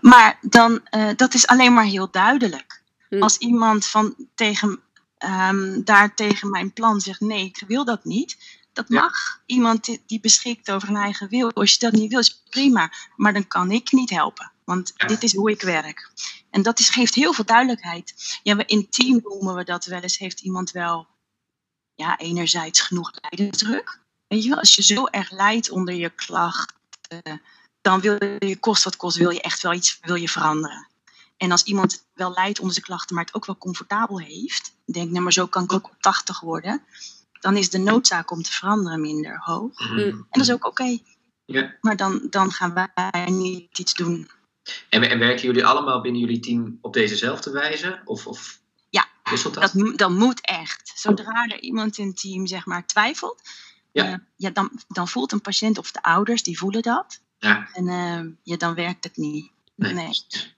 Maar 0.00 0.38
dan, 0.40 0.80
eh, 0.84 1.10
dat 1.16 1.34
is 1.34 1.46
alleen 1.46 1.72
maar 1.74 1.84
heel 1.84 2.10
duidelijk. 2.10 2.82
Hm. 3.08 3.22
Als 3.22 3.38
iemand 3.38 3.86
van 3.86 4.14
tegen, 4.34 4.80
ehm, 5.18 5.82
daar 5.84 6.14
tegen 6.14 6.50
mijn 6.50 6.72
plan 6.72 7.00
zegt, 7.00 7.20
nee, 7.20 7.44
ik 7.44 7.62
wil 7.66 7.84
dat 7.84 8.04
niet. 8.04 8.36
Dat 8.72 8.84
Ja. 8.88 9.00
mag. 9.00 9.12
Iemand 9.46 9.84
die, 9.84 10.02
die 10.06 10.20
beschikt 10.20 10.70
over 10.70 10.88
een 10.88 10.96
eigen 10.96 11.28
wil. 11.28 11.52
Als 11.52 11.72
je 11.72 11.78
dat 11.78 11.92
niet 11.92 12.10
wil, 12.10 12.18
is 12.18 12.42
prima. 12.50 12.92
Maar 13.16 13.32
dan 13.32 13.46
kan 13.46 13.70
ik 13.70 13.92
niet 13.92 14.10
helpen. 14.10 14.52
Want 14.64 14.92
Ja. 14.96 15.06
dit 15.06 15.22
is 15.22 15.34
hoe 15.34 15.50
ik 15.50 15.62
werk. 15.62 16.10
En 16.50 16.62
dat 16.62 16.78
is, 16.78 16.88
geeft 16.88 17.14
heel 17.14 17.32
veel 17.32 17.44
duidelijkheid. 17.44 18.38
Ja, 18.42 18.56
we, 18.56 18.64
in 18.64 18.88
team 18.88 19.20
noemen 19.22 19.54
we 19.54 19.64
dat 19.64 19.84
wel 19.84 20.00
eens. 20.00 20.18
Heeft 20.18 20.40
iemand 20.40 20.70
wel, 20.70 21.06
ja, 21.94 22.18
enerzijds 22.18 22.80
genoeg 22.80 23.10
lijdensdruk. 23.20 24.02
Weet 24.26 24.42
je 24.42 24.48
wel, 24.48 24.58
als 24.58 24.74
je 24.74 24.82
zo 24.82 25.06
erg 25.06 25.30
lijdt 25.30 25.70
onder 25.70 25.94
je 25.94 26.10
klacht, 26.10 26.72
dan 27.80 28.00
wil 28.00 28.16
je 28.38 28.56
kost 28.60 28.84
wat 28.84 28.96
kost, 28.96 29.16
wil 29.16 29.30
je 29.30 29.40
echt 29.40 29.62
wel 29.62 29.72
iets 29.72 29.98
wil 30.02 30.14
je 30.14 30.28
veranderen. 30.28 30.88
En 31.36 31.50
als 31.50 31.62
iemand 31.62 32.04
wel 32.14 32.32
lijdt 32.32 32.58
onder 32.58 32.74
zijn 32.74 32.86
klachten, 32.86 33.14
maar 33.14 33.24
het 33.24 33.34
ook 33.34 33.46
wel 33.46 33.58
comfortabel 33.58 34.20
heeft, 34.20 34.74
denkt, 34.84 35.10
nou 35.10 35.22
maar 35.22 35.32
zo 35.32 35.46
kan 35.46 35.64
ik 35.64 35.72
ook 35.72 35.84
op 35.86 35.96
80 36.00 36.40
worden, 36.40 36.82
dan 37.40 37.56
is 37.56 37.70
de 37.70 37.78
noodzaak 37.78 38.30
om 38.30 38.42
te 38.42 38.52
veranderen 38.52 39.00
minder 39.00 39.38
hoog. 39.40 39.78
Mhm. 39.78 39.98
En 39.98 40.26
dat 40.30 40.42
is 40.42 40.52
ook 40.52 40.66
oké. 40.66 40.98
Ja. 41.44 41.74
Maar 41.80 41.96
dan, 41.96 42.26
dan 42.30 42.52
gaan 42.52 42.74
wij 42.74 43.30
niet 43.30 43.78
iets 43.78 43.94
doen. 43.94 44.30
En, 44.88 45.02
en 45.10 45.18
werken 45.18 45.44
jullie 45.44 45.66
allemaal 45.66 46.00
binnen 46.00 46.20
jullie 46.20 46.40
team 46.40 46.78
op 46.80 46.92
dezezelfde 46.92 47.50
wijze? 47.50 48.00
Of, 48.04 48.26
of 48.26 48.58
Ja, 48.90 49.06
wisselt 49.22 49.54
dat? 49.54 49.62
Dat, 49.62 49.74
mo- 49.74 49.94
dat 49.94 50.10
moet 50.10 50.40
echt. 50.40 50.92
Zodra 50.94 51.46
er 51.46 51.60
iemand 51.60 51.98
in 51.98 52.06
het 52.06 52.20
team 52.20 52.46
zeg 52.46 52.66
maar 52.66 52.86
twijfelt, 52.86 53.42
Ja. 54.02 54.04
eh, 54.12 54.14
ja, 54.36 54.50
dan, 54.50 54.70
dan 54.88 55.08
voelt 55.08 55.32
een 55.32 55.40
patiënt 55.40 55.78
of 55.78 55.90
de 55.92 56.02
ouders, 56.02 56.42
die 56.42 56.58
voelen 56.58 56.82
dat. 56.82 57.20
Ja, 57.38 57.68
En 57.72 58.38
ja, 58.42 58.56
dan 58.56 58.74
werkt 58.74 59.04
het 59.04 59.16
niet. 59.16 59.50
nee. 59.74 59.92
Nee. 59.94 60.10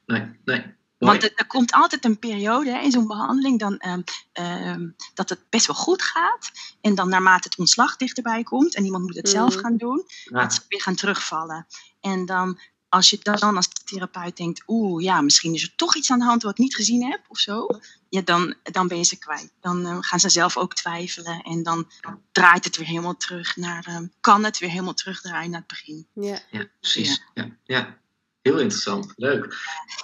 Nee, 0.06 0.20
nee. 0.44 0.74
Mooi. 0.98 1.12
Want 1.12 1.22
er, 1.22 1.32
er 1.34 1.46
komt 1.46 1.72
altijd 1.72 2.04
een 2.04 2.18
periode 2.18 2.70
hè, 2.70 2.78
in 2.80 2.90
zo'n 2.90 3.06
behandeling 3.06 3.58
dan, 3.58 3.78
ehm, 3.78 4.00
ehm, 4.32 4.88
dat 5.14 5.28
het 5.28 5.40
best 5.50 5.66
wel 5.66 5.76
goed 5.76 6.02
gaat. 6.02 6.50
En 6.80 6.94
dan 6.94 7.08
naarmate 7.08 7.48
het 7.48 7.58
ontslag 7.58 7.96
dichterbij 7.96 8.42
komt 8.42 8.74
en 8.74 8.84
iemand 8.84 9.04
moet 9.04 9.16
het 9.16 9.28
zelf 9.28 9.54
Mhm. 9.54 9.62
gaan 9.62 9.76
doen, 9.76 10.04
Ja. 10.24 10.40
dat 10.40 10.54
ze 10.54 10.60
weer 10.68 10.80
gaan 10.82 10.94
terugvallen. 10.94 11.66
En 12.00 12.26
dan 12.26 12.58
als 12.96 13.10
je 13.10 13.18
dan 13.22 13.56
als 13.56 13.68
therapeut 13.68 14.36
denkt, 14.36 14.62
oeh 14.66 15.02
ja, 15.02 15.20
misschien 15.20 15.54
is 15.54 15.62
er 15.62 15.74
toch 15.76 15.96
iets 15.96 16.10
aan 16.10 16.18
de 16.18 16.24
hand 16.24 16.42
wat 16.42 16.52
ik 16.52 16.58
niet 16.58 16.74
gezien 16.74 17.10
heb 17.10 17.20
of 17.28 17.38
zo. 17.38 17.66
Ja, 18.08 18.20
dan, 18.20 18.54
dan 18.62 18.88
ben 18.88 18.98
je 18.98 19.04
ze 19.04 19.18
kwijt. 19.18 19.52
Dan 19.60 19.86
eh, 19.86 19.96
gaan 20.00 20.20
ze 20.20 20.28
zelf 20.28 20.56
ook 20.56 20.74
twijfelen 20.74 21.42
en 21.42 21.62
dan 21.62 21.90
draait 22.32 22.64
het 22.64 22.76
weer 22.76 22.86
helemaal 22.86 23.16
terug 23.16 23.56
naar, 23.56 23.84
ehm, 23.86 24.06
kan 24.20 24.44
het 24.44 24.58
weer 24.58 24.70
helemaal 24.70 24.94
terugdraaien 24.94 25.50
naar 25.50 25.58
het 25.58 25.68
begin. 25.68 26.06
Ja. 26.12 26.38
Ja, 26.50 26.64
precies. 26.80 27.22
Ja. 27.34 27.48
Ja. 27.64 27.98
Heel 28.42 28.58
interessant. 28.58 29.12
Leuk. 29.16 29.56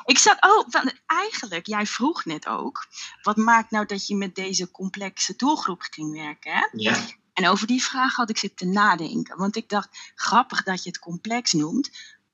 Ik 0.04 0.18
zat, 0.18 0.36
oh, 0.40 0.66
van- 0.68 0.92
eigenlijk, 1.06 1.66
jij 1.66 1.86
vroeg 1.86 2.24
net 2.24 2.46
ook, 2.46 2.86
wat 3.22 3.36
maakt 3.36 3.70
nou 3.70 3.86
dat 3.86 4.06
je 4.06 4.16
met 4.16 4.34
deze 4.34 4.70
complexe 4.70 5.36
doelgroep 5.36 5.82
ging 5.90 6.12
werken? 6.12 6.52
Hè? 6.52 6.66
Ja. 6.72 7.06
En 7.32 7.48
over 7.48 7.66
die 7.66 7.82
vraag 7.82 8.14
had 8.14 8.30
ik 8.30 8.38
zitten 8.38 8.72
nadenken, 8.72 9.36
want 9.36 9.56
ik 9.56 9.68
dacht, 9.68 9.88
grappig 10.14 10.62
dat 10.62 10.82
je 10.82 10.88
het 10.88 10.98
complex 10.98 11.52
noemt, 11.52 11.90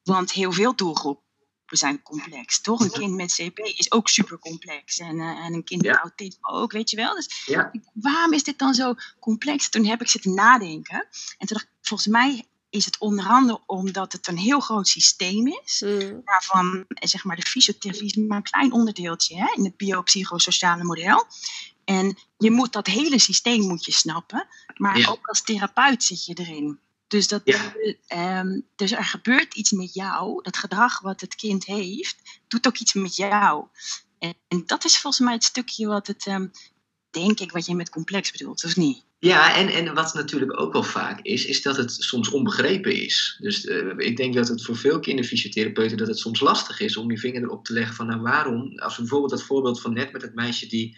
want 0.08 0.32
heel 0.32 0.52
veel 0.52 0.76
doelgroepen 0.76 1.26
zijn 1.66 2.02
complex, 2.02 2.60
toch? 2.60 2.80
Een 2.80 2.90
kind 2.90 3.14
met 3.14 3.32
CP 3.34 3.58
is 3.58 3.92
ook 3.92 4.08
super 4.08 4.38
complex 4.38 4.98
en, 4.98 5.20
eh, 5.20 5.26
en 5.44 5.54
een 5.54 5.64
kind 5.64 5.82
met 5.82 5.94
Ja. 5.94 6.00
autisme 6.00 6.48
ook, 6.48 6.72
weet 6.72 6.90
je 6.90 6.96
wel? 6.96 7.14
Dus 7.14 7.42
Ja. 7.46 7.70
waarom 7.94 8.32
is 8.32 8.42
dit 8.42 8.58
dan 8.58 8.74
zo 8.74 8.94
complex? 9.20 9.68
Toen 9.68 9.84
heb 9.84 10.00
ik 10.00 10.08
zitten 10.08 10.34
nadenken 10.34 10.96
en 11.38 11.46
toen 11.46 11.56
dacht 11.56 11.62
ik, 11.64 11.70
volgens 11.82 12.08
mij 12.08 12.44
is 12.70 12.84
het 12.84 12.98
onder 12.98 13.26
andere 13.26 13.60
omdat 13.66 14.12
het 14.12 14.26
een 14.28 14.36
heel 14.38 14.60
groot 14.60 14.88
systeem 14.88 15.46
is 15.46 15.82
Mm. 15.86 16.20
waarvan 16.24 16.84
eh, 16.88 17.08
zeg 17.08 17.24
maar, 17.24 17.36
de 17.36 17.46
fysiotherapie 17.46 18.04
is 18.04 18.14
maar 18.14 18.36
een 18.36 18.42
klein 18.42 18.72
onderdeeltje 18.72 19.36
hè, 19.36 19.52
in 19.56 19.64
het 19.64 19.76
biopsychosociale 19.76 20.84
model. 20.84 21.26
En 21.84 22.18
je 22.38 22.50
moet 22.50 22.72
dat 22.72 22.86
hele 22.86 23.18
systeem 23.18 23.60
moet 23.60 23.84
je 23.84 23.92
snappen, 23.92 24.46
maar 24.76 24.98
Ja. 24.98 25.08
ook 25.08 25.26
als 25.28 25.42
therapeut 25.42 26.04
zit 26.04 26.24
je 26.24 26.34
erin. 26.34 26.78
Dus, 27.08 27.28
dat, 27.28 27.40
Ja. 27.44 27.74
ehm, 28.06 28.60
dus 28.76 28.92
er 28.92 29.04
gebeurt 29.04 29.54
iets 29.54 29.70
met 29.70 29.94
jou, 29.94 30.42
dat 30.42 30.56
gedrag 30.56 31.00
wat 31.00 31.20
het 31.20 31.34
kind 31.34 31.64
heeft, 31.64 32.16
doet 32.48 32.66
ook 32.66 32.78
iets 32.78 32.92
met 32.92 33.16
jou. 33.16 33.66
En, 34.18 34.34
en 34.48 34.62
dat 34.66 34.84
is 34.84 34.98
volgens 34.98 35.24
mij 35.24 35.34
het 35.34 35.44
stukje 35.44 35.86
wat 35.86 36.06
het, 36.06 36.26
ehm, 36.26 36.46
denk 37.10 37.40
ik, 37.40 37.52
wat 37.52 37.66
je 37.66 37.74
met 37.74 37.90
complex 37.90 38.30
bedoelt, 38.30 38.64
of 38.64 38.76
niet? 38.76 39.06
Ja, 39.20 39.56
en, 39.56 39.68
en 39.68 39.94
wat 39.94 40.14
natuurlijk 40.14 40.60
ook 40.60 40.72
wel 40.72 40.82
vaak 40.82 41.20
is, 41.22 41.44
is 41.44 41.62
dat 41.62 41.76
het 41.76 41.92
soms 41.92 42.28
onbegrepen 42.28 43.02
is. 43.04 43.36
Dus 43.40 43.64
eh, 43.64 43.92
ik 43.96 44.16
denk 44.16 44.34
dat 44.34 44.48
het 44.48 44.64
voor 44.64 44.76
veel 44.76 45.00
kinderfysiotherapeuten 45.00 45.96
dat 45.96 46.06
het 46.06 46.18
soms 46.18 46.40
lastig 46.40 46.80
is 46.80 46.96
om 46.96 47.10
je 47.10 47.18
vinger 47.18 47.42
erop 47.42 47.64
te 47.64 47.72
leggen 47.72 47.94
van 47.94 48.06
nou 48.06 48.20
waarom, 48.20 48.78
als 48.78 48.94
we 48.96 49.00
bijvoorbeeld 49.02 49.30
dat 49.30 49.42
voorbeeld 49.42 49.80
van 49.80 49.92
net 49.92 50.12
met 50.12 50.22
het 50.22 50.34
meisje 50.34 50.66
die, 50.66 50.96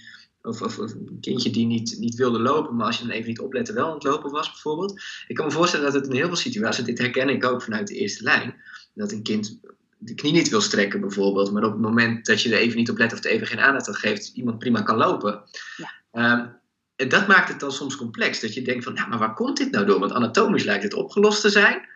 of, 0.51 0.63
of, 0.63 0.79
of 0.79 0.93
een 0.93 1.19
kindje 1.21 1.51
die 1.51 1.67
niet, 1.67 1.97
niet 1.99 2.15
wilde 2.15 2.39
lopen, 2.39 2.77
maar 2.77 2.87
als 2.87 2.99
je 2.99 3.07
dan 3.07 3.13
even 3.13 3.29
niet 3.29 3.41
oplette 3.41 3.73
wel 3.73 3.87
aan 3.87 3.95
het 3.95 4.03
lopen 4.03 4.31
was 4.31 4.51
bijvoorbeeld. 4.51 5.03
Ik 5.29 5.37
kan 5.37 5.47
me 5.47 5.53
voorstellen 5.53 5.93
dat 5.93 5.95
het 5.95 6.07
in 6.07 6.17
heel 6.17 6.27
veel 6.27 6.37
situaties, 6.37 6.85
dit 6.85 6.99
herken 6.99 7.29
ik 7.29 7.45
ook 7.45 7.63
vanuit 7.63 7.87
de 7.89 7.95
eerste 7.95 8.23
lijn, 8.23 8.55
dat 8.95 9.13
een 9.13 9.23
kind 9.23 9.59
de 10.03 10.15
knie 10.15 10.33
niet 10.33 10.49
wil 10.49 10.61
strekken 10.61 11.01
bijvoorbeeld, 11.01 11.53
maar 11.53 11.65
op 11.65 11.73
het 11.73 11.81
moment 11.81 12.27
dat 12.27 12.43
je 12.43 12.53
er 12.53 12.59
even 12.59 12.77
niet 12.77 12.91
op 12.91 12.99
let 12.99 13.13
of 13.13 13.25
er 13.25 13.31
even 13.31 13.47
geen 13.47 13.61
aandacht 13.61 13.89
aan 13.89 13.95
geeft, 13.95 14.33
iemand 14.35 14.59
prima 14.59 14.83
kan 14.83 14.97
lopen. 14.97 15.43
Ja. 15.77 15.93
Ehm, 16.13 16.47
en 16.97 17.09
dat 17.09 17.27
maakt 17.27 17.49
het 17.49 17.61
dan 17.61 17.73
soms 17.73 17.97
complex. 17.97 18.41
Dat 18.41 18.55
je 18.55 18.63
denkt 18.63 18.85
van, 18.85 18.95
nou, 18.95 19.09
maar 19.09 19.19
waar 19.19 19.35
komt 19.35 19.57
dit 19.57 19.71
nou 19.71 19.87
door? 19.87 19.99
Want 19.99 20.13
anatomisch 20.13 20.65
lijkt 20.65 20.83
het 20.83 20.95
opgelost 20.95 21.41
te 21.41 21.49
zijn. 21.49 21.89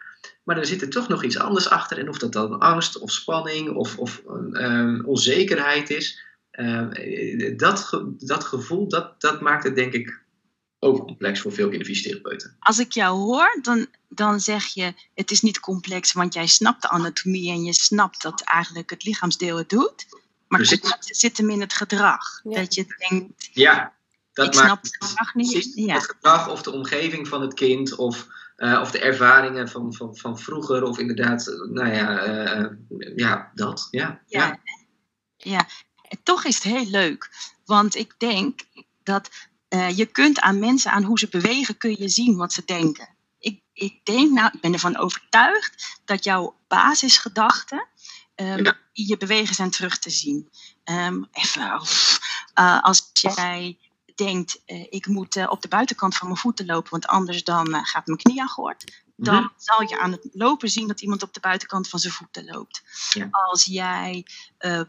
Maar 0.43 0.59
er 0.59 0.67
zit 0.67 0.83
er 0.83 0.91
toch 0.91 1.09
nog 1.09 1.25
iets 1.25 1.39
anders 1.39 1.69
achter. 1.69 1.99
En 1.99 2.09
of 2.09 2.19
dat 2.19 2.33
dan 2.33 2.59
angst 2.59 2.99
of 2.99 3.11
spanning 3.11 3.75
of, 3.75 3.99
of 3.99 4.23
ehm, 4.53 5.01
onzekerheid 5.05 5.91
is. 5.91 6.23
Ehm, 6.55 6.91
eh, 6.91 7.57
dat, 7.59 7.79
ge- 7.81 8.15
dat 8.19 8.45
gevoel, 8.45 8.89
dat, 8.89 9.21
dat 9.21 9.41
maakt 9.41 9.65
het 9.65 9.75
denk 9.75 9.93
ik 9.93 10.23
ook 10.79 11.07
complex 11.07 11.41
voor 11.41 11.53
veel 11.53 11.69
kinderfysiotherapeuten. 11.69 12.57
Als 12.59 12.79
ik 12.79 12.93
jou 12.93 13.17
hoor, 13.19 13.59
dan, 13.63 13.87
dan 14.09 14.41
zeg 14.41 14.65
je, 14.67 14.93
het 15.15 15.31
is 15.31 15.41
niet 15.41 15.61
complex, 15.61 16.13
want 16.13 16.35
jij 16.35 16.47
snapt 16.47 16.83
de 16.83 16.89
anatomie 16.89 17.51
en 17.51 17.65
je 17.65 17.73
snapt 17.73 18.23
dat 18.23 18.41
eigenlijk 18.41 18.91
het 18.91 19.05
lichaamsdeel 19.05 19.57
het 19.57 19.69
doet. 19.69 20.07
Maar 20.49 20.61
het 20.61 20.97
zit 21.01 21.37
hem 21.37 21.51
in 21.51 21.61
het 21.61 21.73
gedrag. 21.73 22.41
Ja. 22.43 22.61
Dat 22.61 22.75
je 22.75 23.07
denkt, 23.09 23.49
Ja, 23.53 23.93
dat 24.33 24.47
ik 24.47 24.55
maakt 24.55 24.67
snap 24.67 24.83
het 24.83 24.97
gedrag 25.11 25.35
niet. 25.35 25.73
Ja. 25.75 25.95
het 25.95 26.05
gedrag 26.11 26.49
of 26.51 26.63
de 26.63 26.71
omgeving 26.73 27.29
van 27.29 27.41
het 27.43 27.55
kind 27.55 27.95
of, 27.97 28.27
eh, 28.57 28.79
of 28.81 28.91
de 28.91 28.99
ervaringen 28.99 29.69
van, 29.69 29.95
van, 29.95 30.17
van 30.17 30.39
vroeger 30.39 30.83
of 30.83 30.99
inderdaad, 30.99 31.47
eh, 31.49 31.55
nou 31.71 31.89
ja, 31.95 32.19
eh, 32.19 32.71
ja 33.17 33.51
dat. 33.55 33.89
Ja, 33.91 34.23
ja. 34.27 34.61
Ja. 35.37 35.67
Toch 36.23 36.45
is 36.45 36.55
het 36.55 36.63
heel 36.65 36.85
leuk. 36.87 37.31
Want 37.65 37.95
ik 37.95 38.15
denk 38.19 38.61
dat 39.03 39.31
eh, 39.69 39.97
je 39.97 40.07
kunt 40.07 40.41
aan 40.41 40.59
mensen, 40.59 40.91
aan 40.91 41.03
hoe 41.03 41.19
ze 41.19 41.29
bewegen, 41.29 41.77
kun 41.79 41.97
je 41.99 42.09
zien 42.09 42.37
wat 42.37 42.53
ze 42.53 42.63
denken. 42.65 43.09
Ik, 43.39 43.61
ik 43.73 44.05
denk, 44.05 44.31
nou, 44.33 44.51
ik 44.55 44.61
ben 44.61 44.73
ervan 44.73 44.97
overtuigd 44.97 46.01
dat 46.05 46.25
jouw 46.25 46.57
basisgedachten 46.69 47.87
ehm, 48.35 48.65
Ja. 48.65 48.77
in 48.93 49.07
je 49.07 49.17
bewegen 49.17 49.55
zijn 49.55 49.71
terug 49.71 49.99
te 49.99 50.11
zien. 50.11 50.51
Ehm, 50.85 51.23
even, 51.33 51.75
of, 51.81 52.19
eh, 52.55 52.83
als 52.83 53.11
jij 53.13 53.79
denkt, 54.15 54.63
eh, 54.67 54.87
ik 54.91 55.07
moet 55.07 55.49
op 55.49 55.63
de 55.63 55.69
buitenkant 55.69 56.17
van 56.17 56.27
mijn 56.27 56.39
voeten 56.39 56.67
lopen, 56.67 56.91
want 56.91 57.07
anders 57.07 57.45
dan 57.45 57.85
gaat 57.87 58.07
mijn 58.07 58.19
knie 58.19 58.41
aan 58.41 58.49
gehoord. 58.49 59.03
Dan 59.17 59.35
Mhm. 59.35 59.49
zal 59.57 59.83
je 59.83 60.01
aan 60.01 60.13
het 60.13 60.29
lopen 60.33 60.69
zien 60.69 60.89
dat 60.89 61.01
iemand 61.01 61.23
op 61.23 61.35
de 61.35 61.41
buitenkant 61.41 61.89
van 61.89 61.99
zijn 61.99 62.13
voeten 62.13 62.45
loopt. 62.45 62.83
Ja. 63.13 63.29
Als 63.31 63.65
jij 63.65 64.27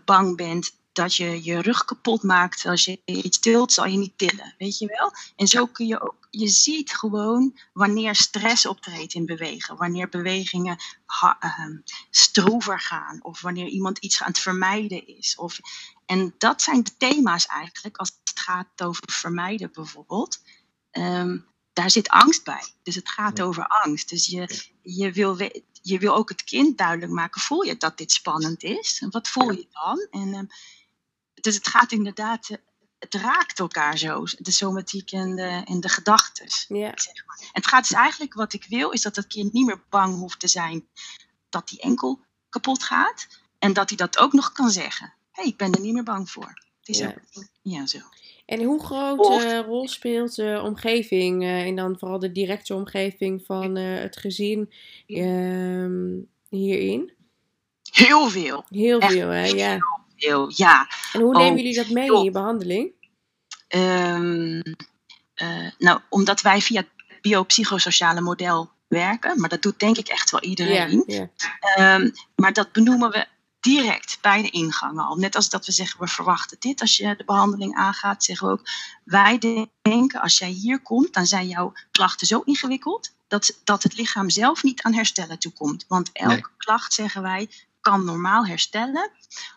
bang 0.06 0.38
bent 0.38 0.72
dat 0.96 1.16
je 1.16 1.44
je 1.44 1.62
rug 1.62 1.86
kapot 1.86 2.24
maakt 2.24 2.66
als 2.66 2.86
je 2.86 3.02
iets 3.06 3.40
tilt, 3.40 3.74
zal 3.74 3.86
je 3.86 3.98
niet 3.98 4.18
tillen, 4.18 4.56
weet 4.58 4.78
je 4.78 4.88
wel? 4.88 5.12
En 5.36 5.48
zo 5.48 5.66
kun 5.66 5.88
je 5.88 6.02
ook, 6.02 6.28
je 6.30 6.48
ziet 6.48 6.96
gewoon 6.96 7.60
wanneer 7.74 8.16
stress 8.16 8.66
optreedt 8.66 9.14
in 9.14 9.26
bewegen, 9.26 9.78
wanneer 9.78 10.10
bewegingen 10.10 10.78
ha- 11.06 11.38
ehm, 11.40 11.78
stroever 12.10 12.80
gaan, 12.80 13.20
of 13.24 13.42
wanneer 13.42 13.68
iemand 13.68 13.98
iets 13.98 14.22
aan 14.22 14.28
het 14.28 14.40
vermijden 14.40 15.08
is. 15.08 15.36
Of, 15.38 15.60
en 16.06 16.34
dat 16.38 16.62
zijn 16.62 16.84
de 16.84 16.98
thema's 16.98 17.46
eigenlijk, 17.46 17.98
als 17.98 18.12
het 18.24 18.40
gaat 18.40 18.84
over 18.84 19.04
vermijden 19.12 19.72
bijvoorbeeld. 19.74 20.42
Ehm, 20.92 21.38
daar 21.74 21.90
zit 21.90 22.10
angst 22.10 22.44
bij. 22.44 22.64
Dus 22.84 22.96
het 22.96 23.10
gaat 23.10 23.42
over 23.42 23.68
angst. 23.68 24.10
Dus 24.10 24.26
je, 24.26 24.62
je, 24.82 25.12
wil 25.12 25.38
je 25.82 26.00
wil 26.00 26.16
ook 26.16 26.30
het 26.30 26.44
kind 26.44 26.78
duidelijk 26.78 27.12
maken, 27.12 27.42
voel 27.42 27.62
je 27.62 27.78
dat 27.78 27.98
dit 27.98 28.12
spannend 28.12 28.64
is? 28.64 29.00
En 29.02 29.12
wat 29.12 29.28
voel 29.28 29.52
je 29.52 29.68
dan? 29.72 30.08
En, 30.22 30.34
ehm, 30.34 30.46
dus 31.46 31.56
het 31.56 31.68
gaat 31.68 31.92
inderdaad, 31.92 32.50
eh, 32.50 32.58
het 33.00 33.14
raakt 33.14 33.60
elkaar 33.60 33.98
zo, 33.98 34.24
de 34.38 34.52
somatiek 34.52 35.12
en 35.12 35.36
de, 35.36 35.62
en 35.66 35.80
de 35.80 35.90
gedachtes. 35.90 36.66
Ja. 36.68 36.92
Zeg 36.96 37.26
maar. 37.26 37.38
En 37.40 37.48
het 37.52 37.68
gaat 37.68 37.88
dus 37.88 37.98
eigenlijk, 37.98 38.34
wat 38.34 38.54
ik 38.54 38.66
wil, 38.70 38.92
is 38.92 39.02
dat 39.02 39.16
het 39.16 39.28
kind 39.28 39.54
niet 39.54 39.66
meer 39.66 39.84
bang 39.90 40.16
hoeft 40.16 40.40
te 40.40 40.48
zijn 40.48 40.88
dat 41.50 41.68
die 41.68 41.82
enkel 41.82 42.20
kapot 42.50 42.84
gaat. 42.84 43.28
En 43.60 43.74
dat 43.74 43.90
hij 43.90 43.98
dat 43.98 44.18
ook 44.18 44.34
nog 44.34 44.52
kan 44.52 44.70
zeggen. 44.70 45.14
Hé, 45.32 45.42
hey, 45.42 45.52
ik 45.52 45.58
ben 45.58 45.72
er 45.72 45.80
niet 45.80 45.94
meer 45.94 46.04
bang 46.04 46.30
voor. 46.30 46.64
Het 46.80 46.90
is 46.90 46.98
Ja. 46.98 47.08
ook, 47.08 47.46
ja, 47.62 47.86
zo. 47.86 47.98
En 48.46 48.64
hoe 48.64 48.84
groot 48.84 49.66
rol 49.66 49.88
speelt 49.88 50.36
de 50.36 50.62
omgeving 50.64 51.44
eh, 51.44 51.66
en 51.66 51.76
dan 51.76 52.00
vooral 52.00 52.20
de 52.20 52.32
directe 52.32 52.74
omgeving 52.74 53.46
van 53.46 53.78
eh, 53.78 54.00
het 54.00 54.18
gezin 54.18 54.74
ehm, 55.08 56.20
hierin? 56.50 57.14
Heel 57.92 58.30
veel. 58.30 58.66
Heel 58.70 59.00
Echt 59.00 59.12
veel, 59.12 59.30
hè? 59.30 59.46
Ja. 59.46 59.78
Heel, 60.16 60.52
ja. 60.56 60.88
En 61.14 61.22
hoe 61.22 61.34
Oh, 61.34 61.42
nemen 61.42 61.58
jullie 61.58 61.76
dat 61.76 61.90
mee 61.90 62.14
in 62.14 62.24
je 62.24 62.32
behandeling? 62.32 62.92
Ehm, 63.68 64.62
eh, 65.34 65.72
nou, 65.78 66.00
omdat 66.10 66.42
wij 66.42 66.62
via 66.62 66.80
het 66.80 67.22
biopsychosociale 67.22 68.22
model 68.22 68.70
werken, 68.88 69.40
maar 69.40 69.50
dat 69.50 69.62
doet 69.62 69.80
denk 69.80 69.98
ik 69.98 70.08
echt 70.08 70.32
wel 70.32 70.42
iedereen. 70.42 71.30
Ehm, 71.76 72.10
maar 72.36 72.54
dat 72.54 72.72
benoemen 72.72 73.12
we 73.12 73.28
direct 73.60 74.18
bij 74.22 74.42
de 74.42 74.50
ingang 74.50 75.00
al. 75.00 75.16
Net 75.16 75.36
als 75.36 75.50
dat 75.50 75.66
we 75.66 75.72
zeggen, 75.72 76.00
we 76.00 76.08
verwachten 76.08 76.58
dit 76.60 76.82
als 76.82 76.98
je 76.98 77.16
de 77.18 77.24
behandeling 77.26 77.76
aangaat, 77.76 78.24
zeggen 78.24 78.48
we 78.48 78.54
ook, 78.54 78.62
wij 79.04 79.68
denken 79.82 80.22
als 80.22 80.38
jij 80.38 80.50
hier 80.50 80.80
komt, 80.80 81.14
dan 81.14 81.26
zijn 81.26 81.48
jouw 81.48 81.74
klachten 81.92 82.28
zo 82.28 82.40
ingewikkeld 82.40 83.14
dat, 83.28 83.60
dat 83.64 83.84
het 83.84 83.98
lichaam 83.98 84.30
zelf 84.30 84.64
niet 84.64 84.82
aan 84.82 84.94
herstellen 84.94 85.40
toekomt. 85.40 85.86
Want 85.88 86.10
elke 86.14 86.34
Nee. 86.34 86.44
klacht, 86.58 86.94
zeggen 86.94 87.22
wij, 87.22 87.50
kan 87.86 88.06
normaal 88.06 88.46
herstellen, 88.46 89.12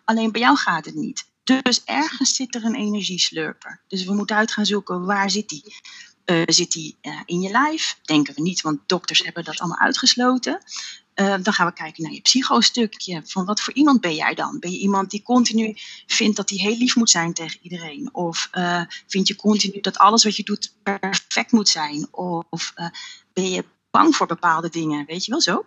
alleen 0.04 0.32
bij 0.32 0.40
jou 0.40 0.56
gaat 0.56 0.84
het 0.84 0.94
niet. 0.94 1.26
Dus 1.44 1.84
ergens 1.84 2.34
zit 2.34 2.54
er 2.54 2.64
een 2.64 2.74
energieslurper. 2.74 3.80
Dus 3.86 4.04
we 4.04 4.14
moeten 4.14 4.36
uit 4.36 4.52
gaan 4.52 4.66
zoeken, 4.66 5.04
waar 5.04 5.30
zit 5.30 5.48
die? 5.48 5.74
Eh, 6.24 6.42
zit 6.46 6.72
die 6.72 6.96
eh, 7.00 7.20
in 7.24 7.40
je 7.40 7.50
lijf? 7.50 7.98
Denken 8.02 8.34
we 8.34 8.40
niet, 8.40 8.60
want 8.60 8.80
dokters 8.86 9.22
hebben 9.22 9.44
dat 9.44 9.58
allemaal 9.58 9.78
uitgesloten. 9.78 10.62
Eh, 11.14 11.34
dan 11.42 11.52
gaan 11.52 11.66
we 11.66 11.72
kijken 11.72 12.02
naar 12.02 12.12
je 12.12 12.20
psychostukje. 12.20 13.22
Van 13.24 13.44
wat 13.44 13.60
voor 13.60 13.74
iemand 13.74 14.00
ben 14.00 14.14
jij 14.14 14.34
dan? 14.34 14.58
Ben 14.58 14.70
je 14.70 14.78
iemand 14.78 15.10
die 15.10 15.22
continu 15.22 15.76
vindt 16.06 16.36
dat 16.36 16.50
hij 16.50 16.58
heel 16.58 16.76
lief 16.76 16.96
moet 16.96 17.10
zijn 17.10 17.32
tegen 17.32 17.58
iedereen? 17.62 18.14
Of 18.14 18.50
vind 19.06 19.28
je 19.28 19.36
continu 19.36 19.80
dat 19.80 19.98
alles 19.98 20.24
wat 20.24 20.36
je 20.36 20.44
doet 20.44 20.74
perfect 20.82 21.52
moet 21.52 21.68
zijn? 21.68 22.08
Of 22.50 22.72
ben 23.32 23.50
je 23.50 23.64
bang 23.90 24.16
voor 24.16 24.26
bepaalde 24.26 24.68
dingen? 24.68 25.06
Weet 25.06 25.24
je 25.24 25.30
wel 25.30 25.40
zo? 25.40 25.64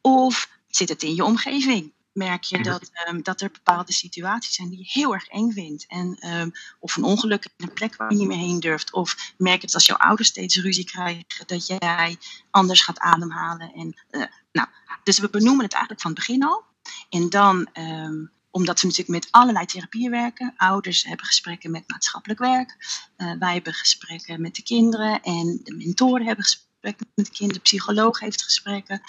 Of 0.00 0.48
zit 0.68 0.88
het 0.88 1.02
in 1.02 1.14
je 1.14 1.24
omgeving? 1.24 1.93
Merk 2.14 2.42
je 2.42 2.62
dat, 2.62 2.90
ehm, 2.92 3.22
dat 3.22 3.40
er 3.40 3.50
bepaalde 3.50 3.92
situaties 3.92 4.54
zijn 4.54 4.68
die 4.68 4.78
je 4.78 5.00
heel 5.00 5.12
erg 5.12 5.26
eng 5.26 5.50
vindt? 5.50 5.86
En, 5.86 6.16
ehm, 6.20 6.50
of 6.78 6.96
een 6.96 7.02
ongeluk 7.02 7.44
in 7.44 7.66
een 7.66 7.72
plek 7.72 7.96
waar 7.96 8.10
je 8.10 8.18
niet 8.18 8.28
meer 8.28 8.36
heen 8.36 8.60
durft. 8.60 8.92
Of 8.92 9.32
merk 9.36 9.60
je 9.60 9.66
dat 9.66 9.74
als 9.74 9.86
jouw 9.86 9.96
ouders 9.96 10.28
steeds 10.28 10.56
ruzie 10.56 10.84
krijgen, 10.84 11.24
dat 11.46 11.66
jij 11.66 12.18
anders 12.50 12.82
gaat 12.82 12.98
ademhalen. 12.98 13.72
En, 13.72 14.00
eh, 14.10 14.22
nou, 14.52 14.68
dus 15.02 15.18
we 15.18 15.30
benoemen 15.30 15.64
het 15.64 15.72
eigenlijk 15.72 16.02
van 16.02 16.10
het 16.10 16.20
begin 16.20 16.44
al. 16.44 16.64
En 17.08 17.28
dan, 17.28 17.68
ehm, 17.72 18.24
omdat 18.50 18.80
we 18.80 18.86
natuurlijk 18.86 19.24
met 19.24 19.32
allerlei 19.32 19.66
therapieën 19.66 20.10
werken. 20.10 20.54
Ouders 20.56 21.04
hebben 21.04 21.26
gesprekken 21.26 21.70
met 21.70 21.88
maatschappelijk 21.90 22.40
werk. 22.40 22.76
Eh, 23.16 23.32
wij 23.38 23.52
hebben 23.52 23.72
gesprekken 23.72 24.40
met 24.40 24.54
de 24.54 24.62
kinderen. 24.62 25.22
En 25.22 25.60
de 25.62 25.74
mentoren 25.74 26.26
hebben 26.26 26.44
gesprekken 26.44 27.06
met 27.14 27.26
de 27.26 27.32
kinderen. 27.32 27.62
De 27.62 27.68
psycholoog 27.68 28.20
heeft 28.20 28.42
gesprekken. 28.42 29.02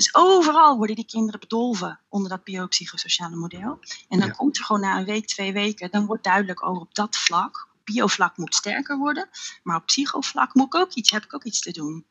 Dus 0.00 0.14
overal 0.14 0.76
worden 0.76 0.96
die 0.96 1.04
kinderen 1.06 1.40
bedolven 1.40 2.00
onder 2.08 2.30
dat 2.30 2.44
biopsychosociale 2.44 3.36
model. 3.36 3.78
En 4.08 4.18
dan 4.18 4.28
Ja. 4.28 4.34
komt 4.34 4.58
er 4.58 4.64
gewoon 4.64 4.80
na 4.80 4.98
een 4.98 5.04
week, 5.04 5.26
twee 5.26 5.52
weken, 5.52 5.90
dan 5.90 6.06
wordt 6.06 6.24
duidelijk, 6.24 6.62
oh, 6.62 6.80
op 6.80 6.94
dat 6.94 7.16
vlak, 7.16 7.68
biovlak 7.84 8.36
moet 8.36 8.54
sterker 8.54 8.98
worden. 8.98 9.28
Maar 9.62 9.76
op 9.76 9.86
psychovlak 9.86 10.54
moet 10.54 10.66
ik 10.66 10.74
ook 10.74 10.92
iets, 10.92 11.10
heb 11.10 11.24
ik 11.24 11.34
ook 11.34 11.44
iets 11.44 11.60
te 11.60 11.72
doen. 11.72 12.06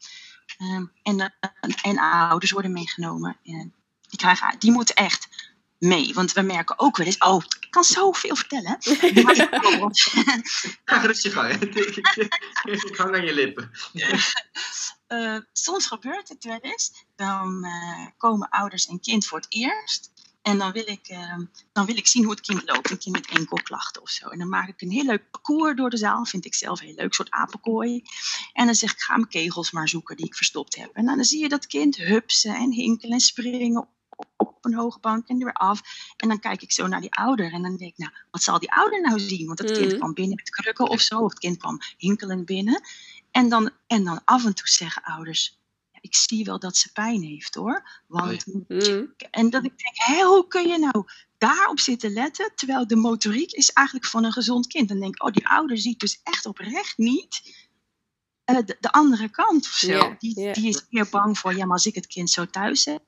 Ehm, 0.57 0.85
en, 1.03 1.19
eh, 1.19 1.71
en 1.81 1.99
ouders 1.99 2.51
worden 2.51 2.71
meegenomen. 2.71 3.37
En 3.43 3.73
die, 4.01 4.19
krijgen, 4.19 4.55
die 4.59 4.71
moeten 4.71 4.95
echt 4.95 5.27
mee. 5.79 6.13
Want 6.13 6.33
we 6.33 6.41
merken 6.41 6.79
ook 6.79 6.97
wel 6.97 7.05
eens, 7.05 7.17
oh, 7.17 7.43
ik 7.59 7.67
kan 7.71 7.83
zoveel 7.83 8.35
vertellen. 8.35 8.77
Maar- 9.23 9.91
Ga 10.85 10.97
rustig 11.05 11.33
gang. 11.33 11.53
Ik 12.63 12.95
hang 12.95 13.15
aan 13.15 13.25
je 13.25 13.33
lippen. 13.33 13.71
Eh, 15.09 15.37
soms 15.53 15.85
gebeurt 15.87 16.29
het 16.29 16.43
wel 16.43 16.59
eens. 16.61 17.05
Dan 17.15 17.63
eh, 17.63 18.05
komen 18.17 18.49
ouders 18.49 18.85
en 18.87 18.99
kind 18.99 19.25
voor 19.25 19.37
het 19.39 19.45
eerst. 19.49 20.11
En 20.41 20.57
dan 20.57 20.71
wil, 20.71 20.87
ik, 20.87 21.07
eh, 21.07 21.35
dan 21.73 21.85
wil 21.85 21.97
ik 21.97 22.07
zien 22.07 22.23
hoe 22.23 22.31
het 22.31 22.41
kind 22.41 22.61
loopt. 22.69 22.89
Een 22.89 22.97
kind 22.97 23.15
met 23.15 23.27
enkelklachten 23.27 24.01
of 24.01 24.09
zo. 24.09 24.27
En 24.27 24.39
dan 24.39 24.49
maak 24.49 24.67
ik 24.67 24.81
een 24.81 24.91
heel 24.91 25.03
leuk 25.03 25.31
parcours 25.31 25.75
door 25.75 25.89
de 25.89 25.97
zaal. 25.97 26.25
Vind 26.25 26.45
ik 26.45 26.55
zelf 26.55 26.79
heel 26.79 26.93
leuk. 26.93 27.05
Een 27.05 27.13
soort 27.13 27.31
apenkooi. 27.31 28.03
En 28.53 28.65
dan 28.65 28.75
zeg 28.75 28.91
ik, 28.91 28.99
ga 28.99 29.15
mijn 29.15 29.27
kegels 29.27 29.71
maar 29.71 29.89
zoeken 29.89 30.15
die 30.15 30.25
ik 30.25 30.35
verstopt 30.35 30.75
heb. 30.75 30.89
En 30.93 31.05
dan 31.05 31.23
zie 31.23 31.41
je 31.41 31.49
dat 31.49 31.67
kind 31.67 31.95
hupsen 31.97 32.55
en 32.55 32.71
hinkelen 32.71 33.13
en 33.13 33.19
springen 33.19 33.87
op, 34.19 34.27
op 34.47 34.65
een 34.65 34.73
hoge 34.73 34.99
bank 34.99 35.27
en 35.27 35.37
er 35.39 35.43
weer 35.45 35.53
af. 35.53 35.81
En 36.17 36.27
dan 36.27 36.39
kijk 36.39 36.61
ik 36.61 36.71
zo 36.71 36.87
naar 36.87 37.01
die 37.01 37.13
ouder. 37.13 37.53
En 37.53 37.61
dan 37.61 37.75
denk 37.77 37.91
ik, 37.91 37.97
nou, 37.97 38.11
wat 38.31 38.43
zal 38.43 38.59
die 38.59 38.71
ouder 38.71 39.01
nou 39.01 39.19
zien? 39.19 39.47
Want 39.47 39.59
het 39.59 39.71
kind 39.71 39.87
Mhm. 39.87 39.97
kwam 39.97 40.13
binnen 40.13 40.35
met 40.35 40.49
krukken 40.49 40.87
of 40.89 41.01
zo. 41.01 41.19
Of 41.19 41.29
het 41.29 41.39
kind 41.39 41.57
kwam 41.57 41.79
hinkelend 41.97 42.45
binnen. 42.45 42.81
En 43.31 43.49
dan, 43.49 43.71
en 43.87 44.03
dan 44.03 44.21
af 44.25 44.45
en 44.45 44.53
toe 44.55 44.67
zeggen 44.67 45.03
ouders, 45.03 45.59
ja, 45.91 45.99
ik 46.01 46.15
zie 46.15 46.43
wel 46.45 46.59
dat 46.59 46.77
ze 46.77 46.91
pijn 46.91 47.21
heeft 47.23 47.55
hoor. 47.55 48.01
Want, 48.07 48.45
Mm. 48.67 49.13
En 49.31 49.49
dat 49.49 49.63
ik 49.65 49.77
denk, 49.77 49.95
hé, 49.95 50.21
hoe 50.23 50.47
kun 50.47 50.67
je 50.67 50.77
nou 50.79 51.05
daarop 51.37 51.79
zitten 51.79 52.13
letten, 52.13 52.51
terwijl 52.55 52.87
de 52.87 52.95
motoriek 52.95 53.51
is 53.51 53.71
eigenlijk 53.71 54.07
van 54.07 54.23
een 54.23 54.31
gezond 54.31 54.67
kind. 54.67 54.87
Dan 54.87 54.99
denk 54.99 55.15
ik, 55.15 55.23
oh, 55.23 55.31
die 55.31 55.47
ouder 55.47 55.77
ziet 55.77 55.99
dus 55.99 56.19
echt 56.23 56.45
oprecht 56.45 56.97
niet 56.97 57.57
eh, 58.43 58.57
de, 58.65 58.77
de 58.79 58.91
andere 58.91 59.29
kant 59.29 59.65
of 59.65 59.71
zo. 59.71 59.87
Die, 60.19 60.33
die 60.53 60.67
is 60.69 60.85
meer 60.89 61.07
bang 61.09 61.37
voor, 61.39 61.51
ja, 61.55 61.63
maar 61.65 61.73
als 61.73 61.85
ik 61.85 61.95
het 61.95 62.07
kind 62.07 62.29
zo 62.29 62.45
thuis 62.45 62.85
heb, 62.85 63.03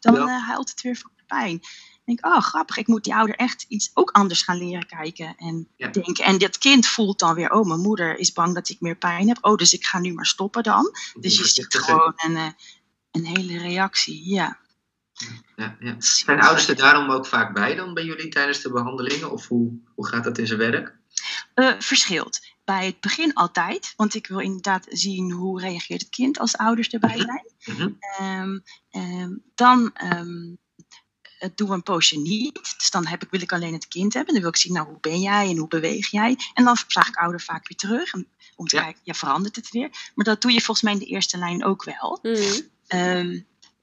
dan 0.00 0.14
Ja. 0.14 0.20
eh, 0.26 0.46
huilt 0.46 0.70
het 0.70 0.80
weer 0.82 0.96
van 0.96 1.10
de 1.16 1.22
pijn. 1.26 1.58
Dan 1.60 2.16
denk 2.16 2.18
ik, 2.18 2.26
oh, 2.26 2.40
grappig, 2.42 2.76
ik 2.76 2.86
moet 2.86 3.04
die 3.04 3.14
ouder 3.14 3.36
echt 3.36 3.64
iets 3.68 3.90
ook 3.94 4.10
anders 4.10 4.42
gaan 4.42 4.56
leren 4.56 4.86
kijken 4.86 5.34
en 5.36 5.68
Ja. 5.76 5.88
denken. 5.88 6.24
En 6.24 6.38
dat 6.38 6.58
kind 6.58 6.86
voelt 6.86 7.18
dan 7.18 7.34
weer, 7.34 7.50
oh, 7.50 7.66
mijn 7.66 7.80
moeder 7.80 8.18
is 8.18 8.32
bang 8.32 8.54
dat 8.54 8.68
ik 8.68 8.80
meer 8.80 8.96
pijn 8.96 9.28
heb. 9.28 9.38
Oh, 9.40 9.56
dus 9.56 9.72
ik 9.72 9.84
ga 9.86 9.98
nu 9.98 10.12
maar 10.12 10.26
stoppen 10.26 10.62
dan. 10.62 10.92
Dus 11.20 11.36
je 11.36 11.44
ziet 11.48 11.74
gewoon 11.74 12.12
een, 12.16 12.36
eh, 12.36 12.50
een 13.10 13.24
hele 13.26 13.58
reactie, 13.58 14.30
ja. 14.30 14.58
Ja, 15.56 15.76
ja. 15.80 15.94
Zijn 15.98 16.40
ouders 16.40 16.68
er 16.68 16.76
daarom 16.76 17.10
ook 17.10 17.26
vaak 17.26 17.54
bij 17.54 17.74
dan 17.74 17.94
bij 17.94 18.04
jullie 18.04 18.28
tijdens 18.28 18.60
de 18.60 18.70
behandelingen? 18.70 19.30
Of 19.30 19.48
hoe, 19.48 19.72
hoe 19.94 20.06
gaat 20.06 20.24
dat 20.24 20.38
in 20.38 20.46
zijn 20.46 20.58
werk? 20.58 20.98
Eh, 21.54 21.72
verschilt. 21.78 22.40
Bij 22.70 22.86
het 22.86 23.00
begin 23.00 23.34
altijd, 23.34 23.92
want 23.96 24.14
ik 24.14 24.26
wil 24.26 24.38
inderdaad 24.38 24.86
zien 24.88 25.30
hoe 25.30 25.60
reageert 25.60 26.00
het 26.00 26.10
kind 26.10 26.38
als 26.38 26.52
de 26.52 26.58
ouders 26.58 26.88
erbij 26.88 27.16
zijn. 27.18 27.46
Mhm. 27.64 27.90
Ehm, 28.00 28.58
ehm, 28.90 29.32
dan 29.54 29.90
ehm, 29.94 30.54
eh, 31.38 31.48
doen 31.54 31.68
we 31.68 31.74
een 31.74 31.82
poosje 31.82 32.18
niet. 32.18 32.74
Dus 32.78 32.90
dan 32.90 33.06
heb 33.06 33.22
ik, 33.22 33.30
wil 33.30 33.42
ik 33.42 33.52
alleen 33.52 33.72
het 33.72 33.88
kind 33.88 34.14
hebben. 34.14 34.32
Dan 34.32 34.42
wil 34.42 34.50
ik 34.52 34.56
zien, 34.56 34.72
nou, 34.72 34.86
hoe 34.86 35.00
ben 35.00 35.20
jij 35.20 35.48
en 35.48 35.56
hoe 35.56 35.68
beweeg 35.68 36.10
jij? 36.10 36.36
En 36.54 36.64
dan 36.64 36.76
vraag 36.76 37.08
ik 37.08 37.16
ouder 37.16 37.40
vaak 37.40 37.68
weer 37.68 37.78
terug. 37.78 38.14
Om, 38.56 38.66
te 38.66 38.76
Ja. 38.76 38.82
kijken, 38.82 39.00
ja, 39.04 39.14
verandert 39.14 39.56
het 39.56 39.70
weer? 39.70 39.88
Maar 40.14 40.24
dat 40.24 40.40
doe 40.42 40.52
je 40.52 40.60
volgens 40.60 40.82
mij 40.82 40.92
in 40.92 40.98
de 40.98 41.04
eerste 41.14 41.38
lijn 41.38 41.64
ook 41.64 41.84
wel. 41.84 42.18
Mm. 42.22 42.36
Ehm, 42.86 43.40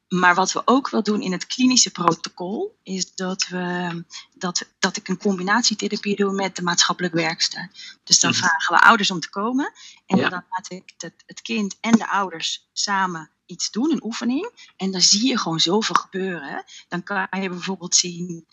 maar 0.08 0.36
wat 0.36 0.52
we 0.52 0.62
ook 0.66 0.90
wel 0.90 1.04
doen 1.04 1.22
in 1.22 1.32
het 1.32 1.46
klinische 1.48 1.92
protocol, 1.92 2.78
is 2.84 3.16
dat, 3.16 3.48
we, 3.48 4.04
dat, 4.34 4.68
dat 4.80 4.98
ik 4.98 5.08
een 5.08 5.18
combinatietherapie 5.18 6.16
doe 6.16 6.32
met 6.34 6.56
de 6.56 6.62
maatschappelijk 6.62 7.14
werkster. 7.14 7.72
Dus 8.04 8.20
dan 8.20 8.32
Mhm. 8.32 8.40
vragen 8.40 8.74
we 8.76 8.82
ouders 8.82 9.12
om 9.12 9.20
te 9.20 9.30
komen 9.30 9.72
en 10.06 10.18
Ja. 10.18 10.30
dan 10.30 10.46
laat 10.50 10.72
ik 10.72 10.94
het, 10.98 11.14
het 11.26 11.42
kind 11.42 11.78
en 11.80 11.92
de 11.92 12.10
ouders 12.10 12.68
samen 12.74 13.32
iets 13.46 13.72
doen, 13.72 13.92
een 13.92 14.04
oefening. 14.04 14.72
En 14.78 14.92
dan 14.92 15.02
zie 15.02 15.28
je 15.28 15.38
gewoon 15.38 15.60
zoveel 15.60 15.96
gebeuren. 15.96 16.64
Dan 16.88 17.04
kan 17.04 17.28
je 17.42 17.50
bijvoorbeeld 17.50 17.96
zien 17.96 18.48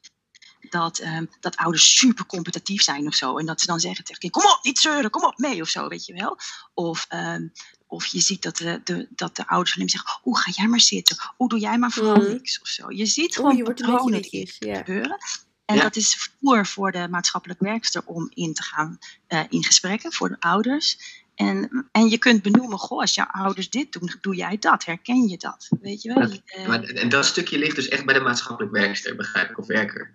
dat, 0.71 0.99
ehm, 0.99 1.27
dat 1.41 1.57
ouders 1.57 1.97
super 1.99 2.27
competitief 2.27 2.83
zijn 2.83 3.07
of 3.07 3.15
zo. 3.15 3.39
En 3.39 3.47
dat 3.47 3.61
ze 3.61 3.67
dan 3.67 3.81
zeggen 3.81 4.05
tegen 4.05 4.21
kind, 4.21 4.33
kom 4.33 4.45
op, 4.45 4.59
niet 4.63 4.79
zeuren, 4.79 5.11
kom 5.11 5.25
op, 5.25 5.39
mee 5.39 5.61
of 5.61 5.69
zo, 5.69 5.89
weet 5.89 6.05
je 6.07 6.13
wel. 6.13 6.39
Of, 6.75 7.07
ehm, 7.09 7.49
of 7.95 8.07
je 8.07 8.21
ziet 8.21 8.43
dat 8.43 8.57
de, 8.57 8.81
de, 8.85 9.07
dat 9.11 9.37
de 9.37 9.47
ouders 9.49 9.75
alleen 9.77 9.89
zeggen, 9.89 10.19
hoe 10.23 10.39
ga 10.39 10.51
jij 10.55 10.67
maar 10.67 10.81
zitten? 10.81 11.17
Hoe 11.37 11.49
doe 11.49 11.59
jij 11.59 11.79
maar 11.79 11.91
vooral 11.91 12.17
Mhm. 12.17 12.31
niks 12.33 12.61
of 12.61 12.69
zo. 12.69 12.91
Je 12.91 13.07
ziet 13.07 13.25
Oeh, 13.27 13.35
gewoon 13.37 13.57
je 13.57 13.63
beetje 13.65 13.85
patronen 13.87 14.23
die 14.23 14.53
gebeuren. 14.59 15.17
En 15.65 15.77
Ja. 15.77 15.83
dat 15.83 15.97
is 15.97 16.31
voer 16.41 16.67
voor 16.67 16.93
de 16.93 17.09
maatschappelijk 17.09 17.61
werkster 17.61 18.03
om 18.05 18.31
in 18.35 18.55
te 18.55 18.63
gaan 18.63 18.99
eh, 19.27 19.41
in 19.49 19.65
gesprekken 19.65 20.13
voor 20.13 20.29
de 20.29 20.37
ouders. 20.41 21.23
En, 21.35 21.89
en 21.93 22.09
je 22.09 22.19
kunt 22.19 22.43
benoemen, 22.43 22.79
goh, 22.79 23.01
als 23.01 23.15
jouw 23.15 23.27
ouders 23.27 23.71
dit 23.71 23.93
doen, 23.93 24.13
doe 24.21 24.35
jij 24.35 24.59
dat? 24.59 24.85
Herken 24.85 25.29
je 25.29 25.37
dat? 25.37 25.69
Weet 25.81 26.03
je 26.03 26.15
wel? 26.15 26.31
Eh, 26.45 26.67
Maar, 26.67 26.83
en 26.83 27.09
dat 27.09 27.27
stukje 27.27 27.59
ligt 27.59 27.77
dus 27.77 27.89
echt 27.89 28.05
bij 28.05 28.15
de 28.15 28.21
maatschappelijk 28.21 28.73
werkster, 28.73 29.17
begrijp 29.17 29.51
ik, 29.51 29.59
of 29.59 29.67
werker. 29.67 30.13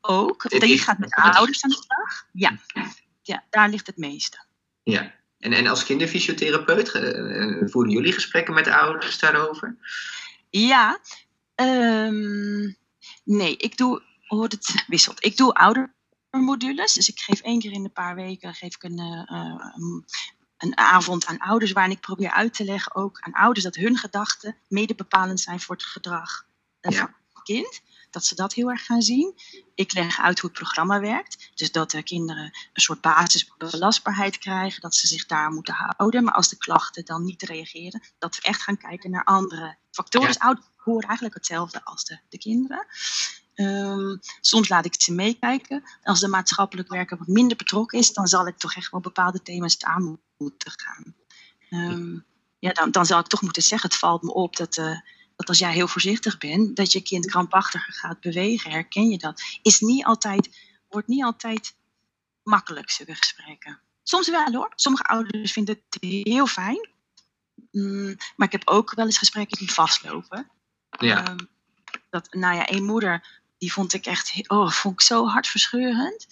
ook. 0.00 0.48
Die 0.48 0.72
is- 0.72 0.80
gaat 0.82 0.98
met 0.98 1.08
de 1.08 1.22
ouders 1.22 1.62
aan 1.62 1.70
de 1.70 1.76
slag. 1.76 2.26
Ja. 2.32 2.58
ja, 3.22 3.44
daar 3.50 3.68
ligt 3.68 3.86
het 3.86 3.96
meeste. 3.96 4.44
Ja. 4.82 5.14
En, 5.46 5.52
en 5.52 5.66
als 5.66 5.84
kinderfysiotherapeut, 5.84 6.92
eh, 6.92 7.42
eh, 7.42 7.68
voeren 7.68 7.92
jullie 7.92 8.12
gesprekken 8.12 8.54
met 8.54 8.64
de 8.64 8.76
ouders 8.76 9.18
daarover? 9.18 9.76
Ja, 10.50 10.98
ehm, 11.54 12.72
nee, 13.24 13.56
ik 13.56 13.76
doe, 13.76 14.02
hoe 14.26 14.42
het 14.42 14.84
wisselt. 14.86 15.24
Ik 15.24 15.36
doe 15.36 15.54
oudermodules, 15.54 16.92
dus 16.92 17.08
ik 17.08 17.18
geef 17.18 17.40
één 17.40 17.58
keer 17.60 17.72
in 17.72 17.82
de 17.82 17.88
paar 17.88 18.14
weken 18.14 18.54
geef 18.54 18.74
ik 18.74 18.82
een, 18.82 18.98
eh, 18.98 20.02
een- 20.58 20.76
avond 20.78 21.26
aan 21.26 21.38
ouders 21.38 21.72
waarin 21.72 21.92
ik 21.92 22.00
probeer 22.00 22.30
uit 22.30 22.54
te 22.54 22.64
leggen 22.64 22.94
ook 22.94 23.20
aan 23.20 23.32
ouders 23.32 23.64
dat 23.64 23.74
hun 23.74 23.96
gedachten 23.96 24.56
mede 24.68 24.94
bepalend 24.94 25.40
zijn 25.40 25.60
voor 25.60 25.74
het 25.74 25.84
gedrag 25.84 26.46
Ja. 26.80 26.90
van 26.90 27.14
het 27.32 27.42
kind. 27.42 27.80
Dat 28.10 28.24
ze 28.24 28.34
dat 28.34 28.54
heel 28.54 28.70
erg 28.70 28.84
gaan 28.84 29.02
zien. 29.02 29.34
Ik 29.74 29.92
leg 29.92 30.20
uit 30.20 30.38
hoe 30.38 30.50
het 30.50 30.58
programma 30.58 31.00
werkt. 31.00 31.50
Dus 31.54 31.72
dat 31.72 31.90
de 31.90 32.02
kinderen 32.02 32.44
een 32.44 32.82
soort 32.82 33.00
basisbelastbaarheid 33.00 34.38
krijgen. 34.38 34.80
Dat 34.80 34.94
ze 34.94 35.06
zich 35.06 35.26
daar 35.26 35.50
moeten 35.50 35.74
houden. 35.74 36.24
Maar 36.24 36.34
als 36.34 36.48
de 36.48 36.56
klachten 36.56 37.04
dan 37.04 37.24
niet 37.24 37.42
reageren, 37.42 38.02
dat 38.18 38.36
we 38.36 38.42
echt 38.42 38.62
gaan 38.62 38.76
kijken 38.76 39.10
naar 39.10 39.24
andere 39.24 39.76
factoren. 39.90 40.28
Dus 40.28 40.38
ouders 40.38 40.66
horen 40.76 41.06
eigenlijk 41.06 41.34
hetzelfde 41.34 41.84
als 41.84 42.04
de, 42.04 42.18
de 42.28 42.38
kinderen. 42.38 42.86
Ehm, 43.54 44.16
soms 44.40 44.68
laat 44.68 44.84
ik 44.84 44.94
ze 45.02 45.12
meekijken. 45.12 45.82
Als 46.02 46.20
de 46.20 46.28
maatschappelijk 46.28 46.88
werker 46.88 47.18
wat 47.18 47.26
minder 47.26 47.56
betrokken 47.56 47.98
is, 47.98 48.12
dan 48.12 48.26
zal 48.26 48.46
ik 48.46 48.58
toch 48.58 48.74
echt 48.74 48.90
wel 48.90 49.00
bepaalde 49.00 49.42
thema's 49.42 49.84
aan 49.84 50.20
moeten 50.36 50.72
gaan. 50.76 51.14
Ehm, 51.70 52.18
ja, 52.58 52.72
dan, 52.72 52.90
dan 52.90 53.06
zal 53.06 53.18
ik 53.18 53.26
toch 53.26 53.42
moeten 53.42 53.62
zeggen, 53.62 53.88
het 53.88 53.98
valt 53.98 54.22
me 54.22 54.32
op 54.32 54.56
dat, 54.56 54.76
eh, 54.76 54.98
dat 55.36 55.48
als 55.48 55.58
jij 55.58 55.72
heel 55.72 55.88
voorzichtig 55.88 56.38
bent, 56.38 56.76
dat 56.76 56.92
je 56.92 57.00
kind 57.00 57.26
krampachtiger 57.26 57.92
gaat 57.92 58.20
bewegen. 58.20 58.70
Herken 58.70 59.08
je 59.08 59.18
dat? 59.18 59.42
Is 59.62 59.80
niet 59.80 60.04
altijd, 60.04 60.56
wordt 60.88 61.08
niet 61.08 61.24
altijd 61.24 61.74
makkelijk, 62.42 62.90
zulke 62.90 63.14
gesprekken. 63.14 63.80
Soms 64.02 64.30
wel 64.30 64.52
hoor. 64.52 64.72
Sommige 64.74 65.04
ouders 65.04 65.52
vinden 65.52 65.80
het 65.88 66.02
heel 66.02 66.46
fijn. 66.46 66.88
Mm, 67.70 68.16
maar 68.36 68.46
ik 68.46 68.52
heb 68.52 68.68
ook 68.68 68.94
wel 68.94 69.06
eens 69.06 69.18
gesprekken 69.18 69.58
die 69.58 69.72
vastlopen. 69.72 70.50
Ja. 70.98 71.26
Ehm, 71.26 71.38
dat, 72.10 72.34
nou 72.34 72.56
ja, 72.56 72.70
een 72.70 72.84
moeder, 72.84 73.40
die 73.58 73.72
vond 73.72 73.92
ik 73.92 74.06
echt 74.06 74.50
oh, 74.50 74.70
vond 74.70 74.94
ik 74.94 75.00
zo 75.00 75.26
hartverscheurend. 75.26 76.26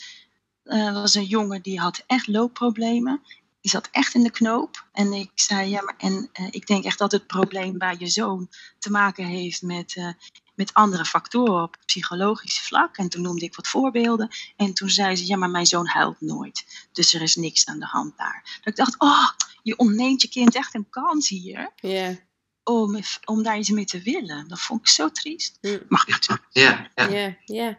Eh, 0.62 0.84
dat 0.84 0.94
was 0.94 1.14
een 1.14 1.24
jongen 1.24 1.62
die 1.62 1.80
had 1.80 2.04
echt 2.06 2.26
loopproblemen. 2.26 3.22
Die 3.64 3.72
zat 3.72 3.88
echt 3.92 4.14
in 4.14 4.22
de 4.22 4.30
knoop. 4.30 4.86
En 4.92 5.12
ik 5.12 5.30
zei, 5.34 5.70
ja, 5.70 5.82
maar 5.82 5.94
en 5.98 6.28
eh, 6.32 6.46
ik 6.50 6.66
denk 6.66 6.84
echt 6.84 6.98
dat 6.98 7.12
het 7.12 7.26
probleem 7.26 7.78
bij 7.78 7.96
je 7.98 8.08
zoon 8.08 8.48
te 8.78 8.90
maken 8.90 9.24
heeft 9.24 9.62
met, 9.62 9.96
eh, 9.96 10.08
met 10.54 10.74
andere 10.74 11.04
factoren 11.04 11.62
op 11.62 11.76
psychologisch 11.86 12.60
vlak. 12.60 12.96
En 12.96 13.08
toen 13.08 13.22
noemde 13.22 13.44
ik 13.44 13.54
wat 13.54 13.68
voorbeelden. 13.68 14.28
En 14.56 14.74
toen 14.74 14.90
zei 14.90 15.16
ze, 15.16 15.26
ja, 15.26 15.36
maar 15.36 15.50
mijn 15.50 15.66
zoon 15.66 15.86
huilt 15.86 16.20
nooit. 16.20 16.88
Dus 16.92 17.14
er 17.14 17.22
is 17.22 17.36
niks 17.36 17.66
aan 17.66 17.78
de 17.78 17.86
hand 17.86 18.16
daar. 18.16 18.60
Dat 18.62 18.66
ik 18.66 18.76
dacht, 18.76 18.98
oh, 18.98 19.28
je 19.62 19.78
ontneemt 19.78 20.22
je 20.22 20.28
kind 20.28 20.54
echt 20.54 20.74
een 20.74 20.90
kans 20.90 21.28
hier 21.28 21.72
Ja, 21.76 22.16
om, 22.64 22.98
om 23.24 23.42
daar 23.42 23.58
iets 23.58 23.70
mee 23.70 23.84
te 23.84 24.02
willen. 24.02 24.48
Dat 24.48 24.60
vond 24.60 24.80
ik 24.80 24.88
zo 24.88 25.10
triest. 25.10 25.58
Hm. 25.60 25.78
Mag 25.88 26.06
niet 26.06 26.24
zo. 26.24 26.36
Ja, 26.50 26.90
ja. 26.94 27.36
ja, 27.44 27.78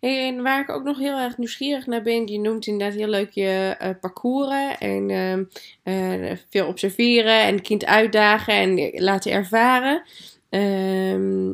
en 0.00 0.42
waar 0.42 0.60
ik 0.60 0.70
ook 0.70 0.82
nog 0.84 0.98
heel 0.98 1.16
erg 1.18 1.38
nieuwsgierig 1.38 1.86
naar 1.86 2.02
ben, 2.02 2.26
je 2.26 2.38
noemt 2.38 2.66
inderdaad 2.66 2.98
heel 2.98 3.08
leuk 3.08 3.30
je 3.30 3.74
eh 3.78 3.90
parcours 4.00 4.78
en 4.78 5.10
ehm, 5.10 5.44
eh, 5.82 6.36
veel 6.50 6.66
observeren 6.66 7.40
en 7.40 7.54
het 7.54 7.64
kind 7.64 7.84
uitdagen 7.84 8.54
en 8.54 9.02
laten 9.02 9.32
ervaren. 9.32 10.02
Ehm, 10.48 11.52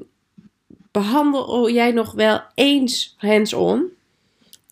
behandel 0.91 1.71
jij 1.71 1.93
nog 1.93 2.13
wel 2.13 2.43
eens 2.55 3.15
hands-on? 3.19 3.91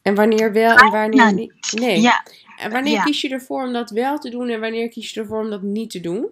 En 0.03 0.15
wanneer 0.15 0.53
wel 0.53 0.77
en 0.77 0.91
wanneer 0.91 1.35
niet? 1.35 1.53
Nee. 1.71 2.01
Ja, 2.01 2.25
En 2.59 2.71
wanneer 2.71 2.93
ja. 2.93 3.03
kies 3.03 3.21
je 3.21 3.29
ervoor 3.29 3.63
om 3.63 3.73
dat 3.73 3.91
wel 3.91 4.19
te 4.19 4.31
doen 4.31 4.49
en 4.49 4.61
wanneer 4.61 4.89
kies 4.89 5.11
je 5.11 5.21
ervoor 5.21 5.41
om 5.41 5.51
dat 5.51 5.63
niet 5.63 5.91
te 5.91 6.01
doen? 6.01 6.29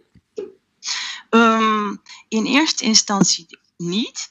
ehm, 1.31 1.97
in 2.29 2.45
eerste 2.47 2.85
instantie 2.85 3.47
niet. 3.77 4.31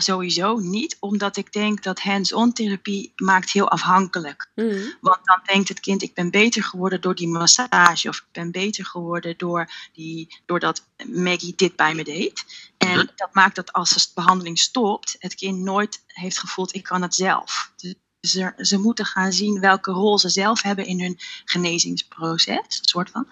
Sowieso 0.00 0.56
niet, 0.58 0.96
omdat 1.00 1.36
ik 1.36 1.52
denk 1.52 1.82
dat 1.82 2.00
hands-on 2.00 2.52
therapie 2.52 3.12
maakt 3.16 3.50
heel 3.50 3.70
afhankelijk. 3.70 4.50
Mhm. 4.54 4.78
Want 5.00 5.18
dan 5.22 5.40
denkt 5.44 5.68
het 5.68 5.80
kind, 5.80 6.02
ik 6.02 6.14
ben 6.14 6.30
beter 6.30 6.62
geworden 6.62 7.00
door 7.00 7.14
die 7.14 7.28
massage. 7.28 8.08
Of 8.08 8.16
ik 8.16 8.24
ben 8.32 8.50
beter 8.50 8.84
geworden 8.84 9.34
door 9.36 9.70
die, 9.92 10.36
doordat 10.46 10.84
Maggie 11.06 11.52
dit 11.56 11.76
bij 11.76 11.94
me 11.94 12.04
deed. 12.04 12.44
En 12.78 12.96
Mhm. 12.98 13.06
dat 13.16 13.28
maakt 13.34 13.56
dat 13.56 13.72
als 13.72 13.90
de 13.90 14.10
behandeling 14.14 14.58
stopt, 14.58 15.16
het 15.18 15.34
kind 15.34 15.58
nooit 15.58 16.02
heeft 16.06 16.38
gevoeld, 16.38 16.74
ik 16.74 16.82
kan 16.82 17.02
het 17.02 17.14
zelf. 17.14 17.72
Dus 18.20 18.34
er, 18.34 18.54
ze 18.58 18.78
moeten 18.78 19.04
gaan 19.04 19.32
zien 19.32 19.60
welke 19.60 19.90
rol 19.90 20.18
ze 20.18 20.28
zelf 20.28 20.62
hebben 20.62 20.86
in 20.86 21.00
hun 21.00 21.16
genezingsproces. 21.44 22.78
Soort 22.80 23.10
van. 23.10 23.28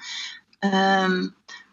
Ehm, 0.59 1.29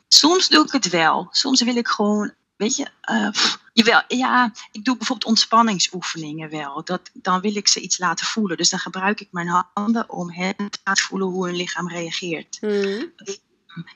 soms 0.08 0.48
doe 0.50 0.66
ik 0.66 0.72
het 0.72 0.90
wel. 0.90 1.28
Soms 1.32 1.62
wil 1.62 1.76
ik 1.76 1.88
gewoon, 1.88 2.34
weet 2.56 2.76
je, 2.76 2.88
eh, 3.02 3.30
pff, 3.30 3.62
jawel, 3.74 4.04
ja, 4.08 4.52
ik 4.72 4.84
doe 4.86 4.98
bijvoorbeeld 4.98 5.30
ontspanningsoefeningen 5.30 6.50
wel. 6.50 6.84
Dat, 6.84 7.10
dan 7.14 7.42
wil 7.42 7.56
ik 7.56 7.68
ze 7.68 7.80
iets 7.80 7.98
laten 7.98 8.26
voelen. 8.26 8.58
Dus 8.58 8.70
dan 8.70 8.80
gebruik 8.80 9.22
ik 9.22 9.28
mijn 9.32 9.66
handen 9.74 10.10
om 10.10 10.32
hen 10.32 10.56
te 10.56 10.80
laten 10.84 11.04
voelen 11.04 11.28
hoe 11.28 11.46
hun 11.46 11.56
lichaam 11.56 11.90
reageert. 11.90 12.58
Mhm. 12.62 13.06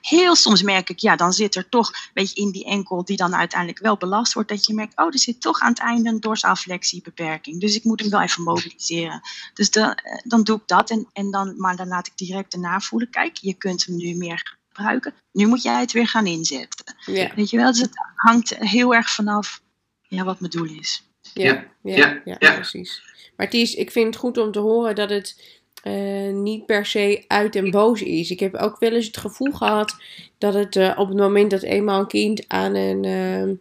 Heel 0.01 0.35
soms 0.35 0.61
merk 0.61 0.89
ik, 0.89 0.99
ja, 0.99 1.15
dan 1.15 1.33
zit 1.33 1.55
er 1.55 1.69
toch, 1.69 1.91
weet 2.13 2.29
je, 2.33 2.41
in 2.41 2.51
die 2.51 2.65
enkel 2.65 3.05
die 3.05 3.17
dan 3.17 3.35
uiteindelijk 3.35 3.79
wel 3.79 3.97
belast 3.97 4.33
wordt, 4.33 4.49
dat 4.49 4.65
je 4.65 4.73
merkt, 4.73 4.97
oh, 4.97 5.05
er 5.05 5.19
zit 5.19 5.41
toch 5.41 5.59
aan 5.59 5.69
het 5.69 5.79
einde 5.79 6.09
een 6.09 6.19
dorsaalflexiebeperking. 6.19 7.59
Dus 7.61 7.75
ik 7.75 7.83
moet 7.83 7.99
hem 7.99 8.09
wel 8.09 8.21
even 8.21 8.43
mobiliseren. 8.43 9.21
Dus 9.53 9.71
dan, 9.71 9.93
eh, 9.93 10.21
dan 10.23 10.43
doe 10.43 10.57
ik 10.57 10.67
dat, 10.67 10.89
en, 10.89 11.07
en 11.13 11.31
dan, 11.31 11.53
maar 11.57 11.75
dan 11.75 11.87
laat 11.87 12.07
ik 12.07 12.17
direct 12.17 12.53
erna 12.53 12.79
voelen, 12.79 13.09
kijk, 13.09 13.37
je 13.37 13.53
kunt 13.53 13.85
hem 13.85 13.95
nu 13.95 14.15
meer 14.15 14.57
gebruiken. 14.69 15.13
Nu 15.31 15.47
moet 15.47 15.61
jij 15.61 15.79
het 15.79 15.91
weer 15.91 16.07
gaan 16.07 16.25
inzetten. 16.25 16.95
Weet 17.35 17.49
je 17.49 17.57
wel, 17.57 17.71
dus 17.71 17.81
het 17.81 17.95
hangt 18.15 18.55
heel 18.57 18.95
erg 18.95 19.09
vanaf 19.09 19.61
ja, 20.07 20.23
wat 20.23 20.39
mijn 20.39 20.51
doel 20.51 20.79
is. 20.79 21.03
ja, 21.33 21.43
Ja, 21.43 21.65
ja, 21.81 21.97
ja, 21.97 22.21
ja, 22.25 22.35
ja. 22.39 22.53
precies. 22.53 23.01
Maar 23.35 23.45
het 23.45 23.55
is, 23.55 23.75
ik 23.75 23.91
vind 23.91 24.05
het 24.05 24.15
goed 24.15 24.37
om 24.37 24.51
te 24.51 24.59
horen 24.59 24.95
dat 24.95 25.09
het 25.09 25.57
eh, 25.83 26.33
niet 26.33 26.65
per 26.65 26.85
se 26.85 27.23
uit 27.27 27.55
en 27.55 27.71
boos 27.71 28.01
is. 28.01 28.31
Ik 28.31 28.39
heb 28.39 28.55
ook 28.55 28.79
wel 28.79 28.91
eens 28.91 29.05
het 29.05 29.17
gevoel 29.17 29.51
gehad 29.51 29.95
dat 30.37 30.53
het 30.53 30.75
eh, 30.75 30.93
op 30.97 31.07
het 31.07 31.17
moment 31.17 31.51
dat 31.51 31.61
eenmaal 31.61 31.99
een 31.99 32.07
kind 32.07 32.43
aan 32.47 32.75
een, 32.75 33.05
ehm, 33.05 33.53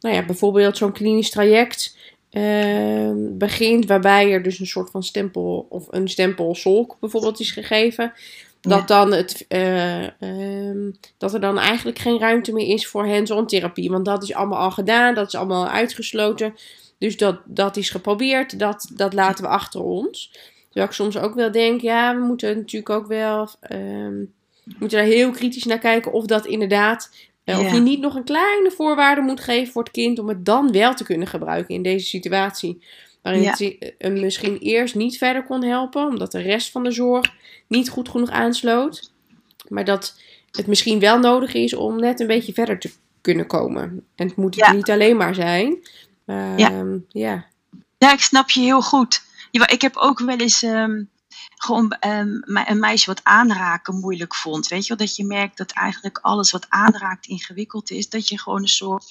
nou 0.00 0.14
ja, 0.14 0.24
bijvoorbeeld 0.24 0.76
zo'n 0.76 0.92
klinisch 0.92 1.30
traject 1.30 1.96
ehm, 2.30 3.16
begint, 3.38 3.86
waarbij 3.86 4.32
er 4.32 4.42
dus 4.42 4.58
een 4.58 4.66
soort 4.66 4.90
van 4.90 5.02
stempel 5.02 5.66
of 5.68 5.86
een 5.90 6.08
stempel 6.08 6.54
solk 6.54 6.96
bijvoorbeeld 7.00 7.40
is 7.40 7.50
gegeven. 7.50 8.12
Dat, 8.62 8.78
Ja. 8.80 8.84
dan 8.86 9.12
het, 9.12 9.44
eh, 9.48 10.20
ehm, 10.22 10.90
dat 11.18 11.34
er 11.34 11.40
dan 11.40 11.58
eigenlijk 11.58 11.98
geen 11.98 12.18
ruimte 12.18 12.52
meer 12.52 12.66
is 12.74 12.86
voor 12.86 13.08
hands-on 13.08 13.46
therapie. 13.46 13.90
Want 13.90 14.04
dat 14.04 14.22
is 14.22 14.34
allemaal 14.34 14.58
al 14.58 14.70
gedaan, 14.70 15.14
dat 15.14 15.26
is 15.26 15.34
allemaal 15.34 15.68
uitgesloten. 15.68 16.54
Dus 16.98 17.16
dat, 17.16 17.40
dat 17.44 17.76
is 17.76 17.90
geprobeerd, 17.90 18.58
dat, 18.58 18.90
dat 18.94 19.12
laten 19.12 19.44
we 19.44 19.50
achter 19.50 19.82
ons. 19.82 20.30
Terwijl 20.64 20.86
ik 20.86 20.92
soms 20.92 21.16
ook 21.18 21.34
wel 21.34 21.50
denk, 21.52 21.80
ja, 21.80 22.14
we 22.16 22.24
moeten 22.24 22.56
natuurlijk 22.56 22.90
ook 22.90 23.06
wel 23.06 23.48
ehm, 23.60 24.14
we 24.64 24.74
moeten 24.78 24.98
daar 24.98 25.06
heel 25.06 25.30
kritisch 25.30 25.64
naar 25.64 25.78
kijken 25.78 26.12
of 26.12 26.26
dat 26.26 26.46
inderdaad. 26.46 27.10
eh, 27.44 27.58
Of 27.58 27.72
je 27.72 27.80
niet 27.80 28.00
nog 28.00 28.14
een 28.14 28.24
kleine 28.24 28.70
voorwaarde 28.70 29.20
moet 29.20 29.40
geven 29.40 29.72
voor 29.72 29.82
het 29.82 29.92
kind 29.92 30.18
om 30.18 30.28
het 30.28 30.44
dan 30.44 30.72
wel 30.72 30.94
te 30.94 31.04
kunnen 31.04 31.26
gebruiken 31.26 31.74
in 31.74 31.82
deze 31.82 32.06
situatie. 32.06 32.82
Waarin 33.22 33.42
Ja. 33.42 33.48
het 33.48 33.58
zi- 33.58 33.78
hem 33.98 34.20
misschien 34.20 34.58
eerst 34.58 34.94
niet 34.94 35.18
verder 35.18 35.44
kon 35.44 35.62
helpen, 35.64 36.06
omdat 36.06 36.32
de 36.32 36.40
rest 36.40 36.70
van 36.70 36.84
de 36.84 36.90
zorg 36.90 37.32
niet 37.66 37.88
goed 37.88 38.08
genoeg 38.08 38.30
aansloot. 38.30 39.12
Maar 39.68 39.84
dat 39.84 40.20
het 40.50 40.66
misschien 40.66 40.98
wel 40.98 41.18
nodig 41.18 41.54
is 41.54 41.74
om 41.74 42.00
net 42.00 42.20
een 42.20 42.26
beetje 42.26 42.52
verder 42.52 42.78
te 42.78 42.92
kunnen 43.20 43.46
komen. 43.46 44.06
En 44.14 44.26
het 44.26 44.36
moet 44.36 44.54
Ja. 44.54 44.72
niet 44.72 44.90
alleen 44.90 45.16
maar 45.16 45.34
zijn. 45.34 45.76
Ehm, 46.26 46.58
Ja. 46.58 46.84
ja. 47.08 47.46
Ja, 47.98 48.12
ik 48.12 48.20
snap 48.20 48.50
je 48.50 48.60
heel 48.60 48.82
goed. 48.82 49.22
Ik 49.50 49.80
heb 49.82 49.96
ook 49.96 50.18
wel 50.18 50.36
eens 50.36 50.62
ehm, 50.62 51.02
gewoon 51.56 51.90
ehm, 51.92 52.28
een 52.44 52.78
meisje 52.78 53.06
wat 53.06 53.20
aanraken 53.24 54.00
moeilijk 54.00 54.34
vond. 54.34 54.68
Weet 54.68 54.86
je 54.86 54.88
wel, 54.96 55.06
dat 55.06 55.16
je 55.16 55.24
merkt 55.24 55.56
dat 55.56 55.70
eigenlijk 55.70 56.18
alles 56.18 56.50
wat 56.50 56.66
aanraakt 56.68 57.26
ingewikkeld 57.26 57.90
is. 57.90 58.08
Dat 58.08 58.28
je 58.28 58.38
gewoon 58.40 58.62
een 58.62 58.68
soort 58.68 59.04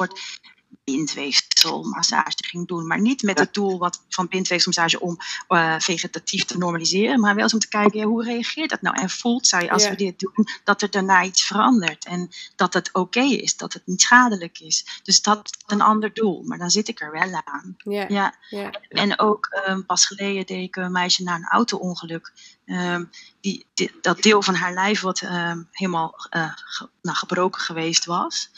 bindweefselmassage 0.83 2.35
ging 2.35 2.67
doen. 2.67 2.87
Maar 2.87 3.01
niet 3.01 3.21
met 3.21 3.39
het 3.39 3.53
doel 3.53 3.79
wat, 3.79 4.03
van 4.09 4.27
bindweefselmassage 4.27 4.99
om 4.99 5.17
uh, 5.49 5.75
vegetatief 5.79 6.43
te 6.43 6.57
normaliseren. 6.57 7.19
Maar 7.19 7.35
wel 7.35 7.43
eens 7.43 7.53
om 7.53 7.59
te 7.59 7.67
kijken, 7.67 7.99
ja, 7.99 8.05
hoe 8.05 8.23
reageert 8.23 8.69
dat 8.69 8.81
nou? 8.81 9.01
En 9.01 9.09
voelt 9.09 9.47
zij 9.47 9.71
als 9.71 9.89
we 9.89 9.95
dit 9.95 10.19
doen, 10.19 10.47
dat 10.63 10.81
er 10.81 10.89
daarna 10.89 11.23
iets 11.23 11.43
verandert. 11.43 12.05
En 12.05 12.29
dat 12.55 12.73
het 12.73 12.89
oké 12.93 13.21
is, 13.21 13.57
dat 13.57 13.73
het 13.73 13.85
niet 13.85 14.01
schadelijk 14.01 14.59
is. 14.59 14.85
Dus 15.03 15.21
dat 15.21 15.45
is 15.45 15.73
een 15.73 15.81
ander 15.81 16.13
doel. 16.13 16.43
Maar 16.43 16.57
dan 16.57 16.69
zit 16.69 16.87
ik 16.87 17.01
er 17.01 17.11
wel 17.11 17.41
aan. 17.43 17.75
Ja. 17.77 18.05
Ja. 18.07 18.35
Ja. 18.49 18.71
En 18.89 19.19
ook 19.19 19.61
um, 19.67 19.85
pas 19.85 20.05
geleden 20.05 20.45
deed 20.45 20.67
ik 20.67 20.75
een 20.75 20.91
meisje 20.91 21.23
na 21.23 21.35
een 21.35 21.47
auto-ongeluk. 21.47 22.33
Um, 22.65 23.09
die, 23.41 23.65
die, 23.73 23.91
dat 24.01 24.21
deel 24.21 24.41
van 24.41 24.55
haar 24.55 24.73
lijf 24.73 25.01
wat 25.01 25.21
um, 25.21 25.67
helemaal 25.71 26.15
uh, 26.35 26.51
ge, 26.55 26.89
nou, 27.01 27.17
gebroken 27.17 27.61
geweest 27.61 28.05
was, 28.05 28.49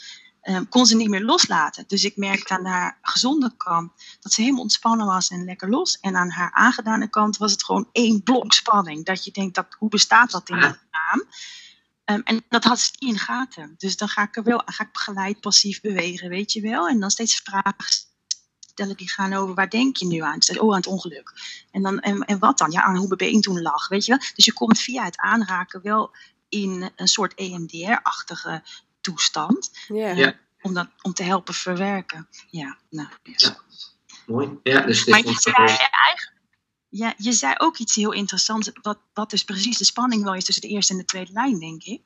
um, 0.48 0.68
kon 0.68 0.86
ze 0.86 0.96
niet 0.96 1.08
meer 1.08 1.24
loslaten. 1.24 1.84
Dus 1.86 2.04
ik 2.04 2.16
merkte 2.16 2.54
aan 2.54 2.64
haar 2.64 2.98
gezonde 3.02 3.52
kant 3.56 3.92
dat 4.20 4.32
ze 4.32 4.40
helemaal 4.40 4.62
ontspannen 4.62 5.06
was 5.06 5.30
en 5.30 5.44
lekker 5.44 5.70
los. 5.70 5.98
En 6.00 6.16
aan 6.16 6.30
haar 6.30 6.52
aangedane 6.52 7.08
kant 7.08 7.36
was 7.36 7.52
het 7.52 7.64
gewoon 7.64 7.88
één 7.92 8.22
blok 8.22 8.52
spanning. 8.52 9.04
Dat 9.04 9.24
je 9.24 9.30
denkt, 9.30 9.54
dat, 9.54 9.66
hoe 9.78 9.88
bestaat 9.88 10.30
dat 10.30 10.48
in 10.48 10.56
het 10.56 10.80
naam? 10.90 11.22
Um, 12.04 12.22
en 12.24 12.44
dat 12.48 12.64
had 12.64 12.80
ze 12.80 12.90
niet 12.98 13.10
in 13.10 13.18
gaten. 13.18 13.74
Dus 13.78 13.96
dan 13.96 14.08
ga 14.08 14.22
ik 14.22 14.36
er 14.36 14.42
wel 14.42 14.62
ga 14.64 14.84
ik 14.84 14.92
begeleid 14.92 15.40
passief 15.40 15.80
bewegen, 15.80 16.28
weet 16.28 16.52
je 16.52 16.60
wel. 16.60 16.88
En 16.88 17.00
dan 17.00 17.10
steeds 17.10 17.40
vragen 17.44 17.74
stellen 18.74 18.96
die 18.96 19.10
gaan 19.10 19.32
over 19.32 19.54
waar 19.54 19.70
denk 19.70 19.96
je 19.96 20.06
nu 20.06 20.20
aan? 20.20 20.38
Dus, 20.38 20.58
oh, 20.58 20.70
aan 20.70 20.76
het 20.76 20.86
ongeluk. 20.86 21.32
En, 21.70 21.82
dan, 21.82 22.00
en, 22.00 22.20
en 22.20 22.38
wat 22.38 22.58
dan? 22.58 22.70
Ja, 22.70 22.82
aan 22.82 22.96
hoe 22.96 23.06
mijn 23.06 23.30
been 23.30 23.40
toen 23.40 23.62
lag, 23.62 23.88
weet 23.88 24.04
je 24.04 24.10
wel. 24.16 24.26
Dus 24.34 24.44
je 24.44 24.52
komt 24.52 24.80
via 24.80 25.04
het 25.04 25.16
aanraken 25.16 25.82
wel 25.82 26.10
in 26.48 26.90
een 26.96 27.08
soort 27.08 27.34
EMDR-achtige 27.34 28.62
toestand. 29.04 29.70
Ja. 29.88 30.10
Ja. 30.10 30.34
Om, 30.60 30.74
dat, 30.74 30.88
om 31.02 31.14
te 31.14 31.22
helpen 31.22 31.54
verwerken. 31.54 32.28
Ja, 32.50 32.78
nou. 32.90 33.08
Yes. 33.22 33.42
Ja. 33.42 33.56
Mooi. 34.26 34.58
Ja, 34.62 34.80
dus 34.80 35.04
Maar 35.04 35.22
dit 35.22 35.32
je 35.32 35.40
zei 35.40 35.54
eigenlijk, 35.56 36.34
ja, 36.96 37.14
je 37.16 37.32
zei 37.32 37.54
ook 37.56 37.78
iets 37.78 37.94
heel 37.94 38.12
interessants, 38.12 38.70
wat, 38.82 38.98
wat 39.14 39.30
dus 39.30 39.44
precies 39.44 39.78
de 39.78 39.84
spanning 39.84 40.24
wel 40.24 40.34
is 40.34 40.44
tussen 40.44 40.68
de 40.68 40.74
eerste 40.74 40.92
en 40.92 40.98
de 40.98 41.04
tweede 41.04 41.32
lijn, 41.32 41.58
denk 41.58 41.82
ik. 41.82 42.02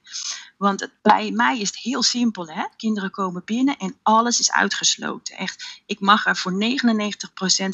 Want 0.56 0.80
het, 0.80 0.92
bij 1.02 1.30
mij 1.30 1.58
is 1.60 1.68
het 1.68 1.78
heel 1.78 2.02
simpel, 2.02 2.48
hè. 2.48 2.64
Kinderen 2.76 3.10
komen 3.10 3.42
binnen 3.44 3.76
en 3.76 3.96
alles 4.02 4.40
is 4.40 4.52
uitgesloten. 4.52 5.36
Echt, 5.36 5.82
ik 5.86 6.00
mag 6.00 6.26
er 6.26 6.36
voor 6.36 6.52
99% 6.52 6.56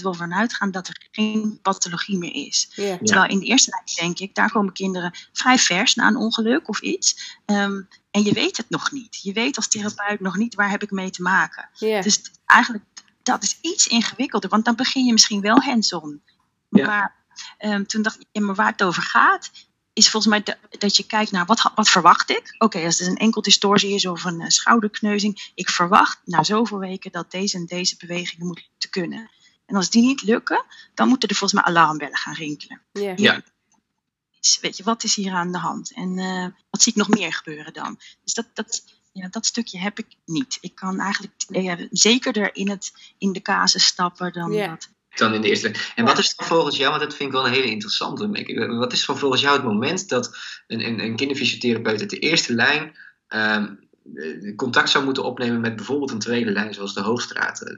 wel 0.03 0.15
van 0.15 0.35
uitgaan 0.35 0.71
dat 0.71 0.89
er 0.89 1.09
geen 1.11 1.59
pathologie 1.63 2.19
meer 2.19 2.35
is. 2.35 2.73
Ja. 2.75 2.99
Terwijl 2.99 3.31
in 3.31 3.39
de 3.39 3.47
eerste 3.47 3.71
lijn 3.71 4.09
denk 4.09 4.19
ik, 4.19 4.35
daar 4.35 4.51
komen 4.51 4.73
kinderen 4.73 5.15
vrij 5.33 5.59
vers 5.59 5.95
na 5.95 6.07
een 6.07 6.17
ongeluk 6.17 6.69
of 6.69 6.81
iets. 6.81 7.39
Um, 7.47 7.89
en 8.15 8.23
je 8.23 8.33
weet 8.33 8.57
het 8.57 8.71
nog 8.71 8.93
niet. 8.93 9.23
Je 9.23 9.33
weet 9.33 9.57
als 9.57 9.69
therapeut 9.69 10.21
nog 10.21 10.37
niet 10.37 10.55
waar 10.55 10.71
heb 10.71 10.83
ik 10.83 10.91
mee 10.91 11.11
te 11.11 11.23
maken. 11.23 11.69
Ja. 11.75 12.01
Dus 12.01 12.21
eigenlijk, 12.47 12.85
dat 13.23 13.43
is 13.43 13.59
iets 13.61 13.87
ingewikkelder, 13.87 14.51
want 14.51 14.65
dan 14.65 14.75
begin 14.75 15.05
je 15.05 15.13
misschien 15.13 15.41
wel 15.41 15.61
hands-on. 15.61 16.23
Maar 16.69 17.15
um, 17.59 17.87
toen 17.87 18.03
dacht 18.03 18.21
ik, 18.21 18.27
ja, 18.33 18.41
maar 18.41 18.55
waar 18.55 18.71
het 18.71 18.83
over 18.83 19.03
gaat, 19.03 19.51
is 19.93 20.11
volgens 20.11 20.33
mij 20.33 20.43
de, 20.43 20.79
dat 20.79 20.97
je 20.97 21.07
kijkt 21.07 21.31
naar 21.31 21.47
wat, 21.47 21.71
wat 21.75 21.91
verwacht 21.91 22.31
ik. 22.31 22.55
Oké, 22.55 22.65
okay, 22.65 22.85
als 22.85 23.01
er 23.01 23.07
een 23.07 23.17
enkel 23.17 23.43
distortie 23.43 23.95
is 23.95 24.07
of 24.07 24.25
een 24.25 24.41
uh, 24.41 24.49
schouderkneuzing, 24.49 25.51
ik 25.55 25.71
verwacht 25.71 26.21
na 26.25 26.43
zoveel 26.43 26.79
weken 26.79 27.13
dat 27.13 27.31
deze 27.31 27.57
en 27.57 27.67
deze 27.67 27.97
bewegingen 27.97 28.47
moeten 28.47 28.91
kunnen. 28.91 29.31
En 29.67 29.77
als 29.77 29.91
die 29.91 30.03
niet 30.03 30.23
lukken, 30.23 30.65
dan 30.95 31.09
moeten 31.09 31.29
er 31.29 31.37
volgens 31.37 31.61
mij 31.61 31.71
alarmbellen 31.71 32.17
gaan 32.17 32.35
rinkelen. 32.35 32.81
Ja. 32.93 33.43
Weet 34.61 34.77
je, 34.77 34.83
wat 34.83 35.05
is 35.05 35.15
hier 35.15 35.33
aan 35.33 35.53
de 35.53 35.59
hand? 35.59 35.95
En 35.95 36.19
uh, 36.19 36.47
wat 36.71 36.83
zie 36.83 36.93
ik 36.93 36.99
nog 36.99 37.09
meer 37.09 37.33
gebeuren 37.33 37.73
dan? 37.73 37.99
Dus 38.25 38.35
dat, 38.35 38.47
dat, 38.55 38.85
ja, 39.13 39.29
dat 39.29 39.47
stukje 39.47 39.79
heb 39.79 39.99
ik 39.99 40.07
niet. 40.25 40.59
Ik 40.61 40.75
kan 40.75 41.01
eigenlijk 41.01 41.35
ja, 41.49 41.79
zekerder 41.91 42.55
in, 42.55 42.71
het, 42.71 42.93
in 43.19 43.33
de 43.33 43.43
casus 43.43 43.85
stappen 43.85 44.33
dan 44.33 44.53
dat. 44.53 44.89
dan 45.15 45.35
in 45.35 45.41
de 45.41 45.49
eerste. 45.49 45.75
En 45.95 46.05
wat 46.05 46.19
is 46.19 46.37
dan 46.37 46.47
volgens 46.47 46.77
jou, 46.77 46.91
want 46.91 47.03
dat 47.03 47.15
vind 47.15 47.29
ik 47.29 47.35
wel 47.35 47.47
een 47.47 47.53
hele 47.53 47.71
interessante, 47.71 48.77
wat 48.79 48.93
is 48.93 49.07
dan 49.07 49.19
volgens 49.19 49.43
jou 49.43 49.57
het 49.57 49.65
moment 49.65 50.09
dat 50.09 50.37
een, 50.67 50.87
een, 50.87 51.01
een 51.01 51.17
kinderfysiotherapeut 51.17 52.01
uit 52.01 52.11
de 52.11 52.19
eerste 52.19 52.55
lijn 52.55 52.97
um, 53.29 53.89
contact 54.57 54.91
zou 54.91 55.05
moeten 55.05 55.25
opnemen 55.25 55.61
met 55.61 55.77
bijvoorbeeld 55.77 56.11
een 56.11 56.19
tweede 56.19 56.51
lijn, 56.51 56.75
zoals 56.75 56.95
de 56.95 57.01
Hoogstraat? 57.01 57.63
Uh, 57.63 57.71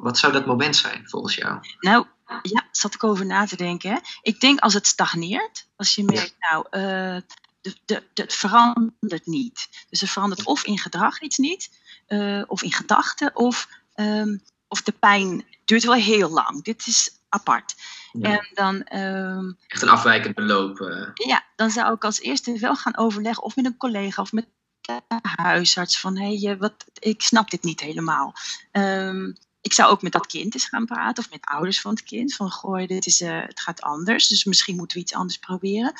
wat 0.00 0.18
zou 0.18 0.32
dat 0.32 0.46
moment 0.46 0.76
zijn 0.76 1.08
volgens 1.08 1.34
jou? 1.34 1.58
Nou, 1.80 2.06
ja, 2.42 2.66
zat 2.70 2.94
ik 2.94 3.04
over 3.04 3.26
na 3.26 3.46
te 3.46 3.56
denken. 3.56 4.00
Ik 4.22 4.40
denk 4.40 4.60
als 4.60 4.74
het 4.74 4.86
stagneert, 4.86 5.66
als 5.76 5.94
je 5.94 6.04
merkt, 6.04 6.34
nou, 6.38 6.64
uh, 6.70 7.20
de, 7.60 7.74
de, 7.84 8.02
de, 8.12 8.22
het 8.22 8.34
verandert 8.34 9.26
niet. 9.26 9.86
Dus 9.90 10.02
er 10.02 10.08
verandert 10.08 10.44
of 10.44 10.64
in 10.64 10.78
gedrag 10.78 11.20
iets 11.20 11.38
niet, 11.38 11.70
uh, 12.08 12.42
of 12.46 12.62
in 12.62 12.72
gedachten, 12.72 13.36
of, 13.36 13.68
um, 13.94 14.42
of 14.68 14.82
de 14.82 14.92
pijn 14.92 15.44
duurt 15.64 15.84
wel 15.84 15.94
heel 15.94 16.30
lang. 16.30 16.64
Dit 16.64 16.86
is 16.86 17.18
apart. 17.28 17.74
Ja. 18.12 18.30
En 18.30 18.48
dan, 18.54 18.98
um, 18.98 19.56
Echt 19.66 19.82
een 19.82 19.88
afwijkend 19.88 20.34
beloop. 20.34 20.80
Uh. 20.80 21.08
Ja, 21.14 21.44
dan 21.56 21.70
zou 21.70 21.94
ik 21.94 22.04
als 22.04 22.20
eerste 22.20 22.58
wel 22.58 22.76
gaan 22.76 22.96
overleggen, 22.96 23.42
of 23.42 23.56
met 23.56 23.64
een 23.64 23.76
collega 23.76 24.22
of 24.22 24.32
met 24.32 24.46
huisarts, 25.36 26.00
van 26.00 26.18
hé, 26.18 26.36
hey, 26.36 26.56
wat, 26.56 26.84
ik 26.98 27.22
snap 27.22 27.50
dit 27.50 27.62
niet 27.62 27.80
helemaal. 27.80 28.34
Um, 28.72 29.36
ik 29.60 29.72
zou 29.72 29.90
ook 29.90 30.02
met 30.02 30.12
dat 30.12 30.26
kind 30.26 30.54
eens 30.54 30.68
gaan 30.68 30.86
praten, 30.86 31.24
of 31.24 31.30
met 31.30 31.44
ouders 31.44 31.80
van 31.80 31.90
het 31.90 32.02
kind, 32.02 32.34
van 32.34 32.50
gooi, 32.50 32.86
dit 32.86 33.06
is, 33.06 33.20
uh, 33.20 33.40
het 33.42 33.60
gaat 33.60 33.80
anders, 33.80 34.28
dus 34.28 34.44
misschien 34.44 34.76
moeten 34.76 34.96
we 34.96 35.02
iets 35.02 35.14
anders 35.14 35.38
proberen. 35.38 35.92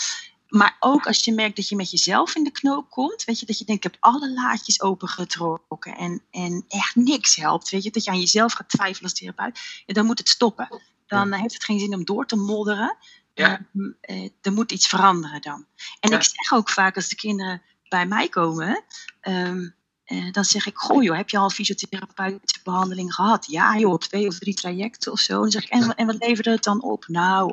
Maar 0.49 0.77
ook 0.81 1.07
als 1.07 1.25
je 1.25 1.33
merkt 1.33 1.57
dat 1.57 1.69
je 1.69 1.77
met 1.77 1.91
jezelf 1.91 2.35
in 2.35 2.45
de 2.45 2.51
knoop 2.51 2.91
komt, 2.91 3.25
weet 3.25 3.41
je, 3.41 3.47
dat 3.47 3.59
je 3.59 3.65
denkt, 3.65 3.85
ik 3.85 3.93
heb 3.93 4.03
alle 4.03 4.33
laadjes 4.33 4.81
opengetrokken 4.81 5.97
en, 5.97 6.23
en 6.31 6.65
echt 6.69 6.95
niks 6.95 7.37
helpt, 7.37 7.71
weet 7.71 7.83
je, 7.83 7.91
dat 7.91 8.05
je 8.05 8.11
aan 8.11 8.21
jezelf 8.21 8.53
gaat 8.53 8.69
twijfelen 8.69 9.11
als 9.11 9.19
therapeut, 9.19 9.61
ja, 9.87 9.95
dan 9.95 10.07
moet 10.07 10.19
het 10.19 10.29
stoppen. 10.29 10.83
Dan 11.07 11.29
ja. 11.29 11.37
heeft 11.37 11.55
het 11.55 11.65
geen 11.65 11.79
zin 11.79 11.95
om 11.95 12.05
door 12.05 12.27
te 12.27 12.37
modderen. 12.37 12.97
Ja. 13.35 13.67
Uh, 13.73 13.93
uh, 14.01 14.31
er 14.41 14.53
moet 14.53 14.73
iets 14.73 14.87
veranderen 14.87 15.41
dan. 15.41 15.67
En 16.01 16.11
ja. 16.11 16.17
ik 16.17 16.23
zeg 16.23 16.59
ook 16.59 16.71
vaak 16.71 16.97
als 16.97 17.09
de 17.09 17.17
kinderen 17.17 17.63
bij 17.91 18.07
mij 18.07 18.29
komen, 18.29 18.85
um, 19.23 19.75
uh, 20.07 20.33
dan 20.33 20.45
zeg 20.45 20.67
ik, 20.67 20.77
goh 20.77 21.03
joh, 21.03 21.17
heb 21.17 21.29
je 21.29 21.39
al 21.39 21.51
fysiotherapeutische 21.51 22.61
behandeling 22.65 23.15
gehad? 23.15 23.47
Ja 23.47 23.79
joh, 23.79 23.99
twee 23.99 24.27
of 24.27 24.39
drie 24.39 24.55
trajecten 24.55 25.13
of 25.13 25.21
zo. 25.21 25.45
En, 25.45 25.51
zeg 25.51 25.65
ik, 25.65 25.69
en, 25.69 25.95
en 25.95 26.07
wat 26.07 26.17
leverde 26.19 26.51
het 26.51 26.65
dan 26.65 26.83
op? 26.83 27.05
Nou, 27.09 27.49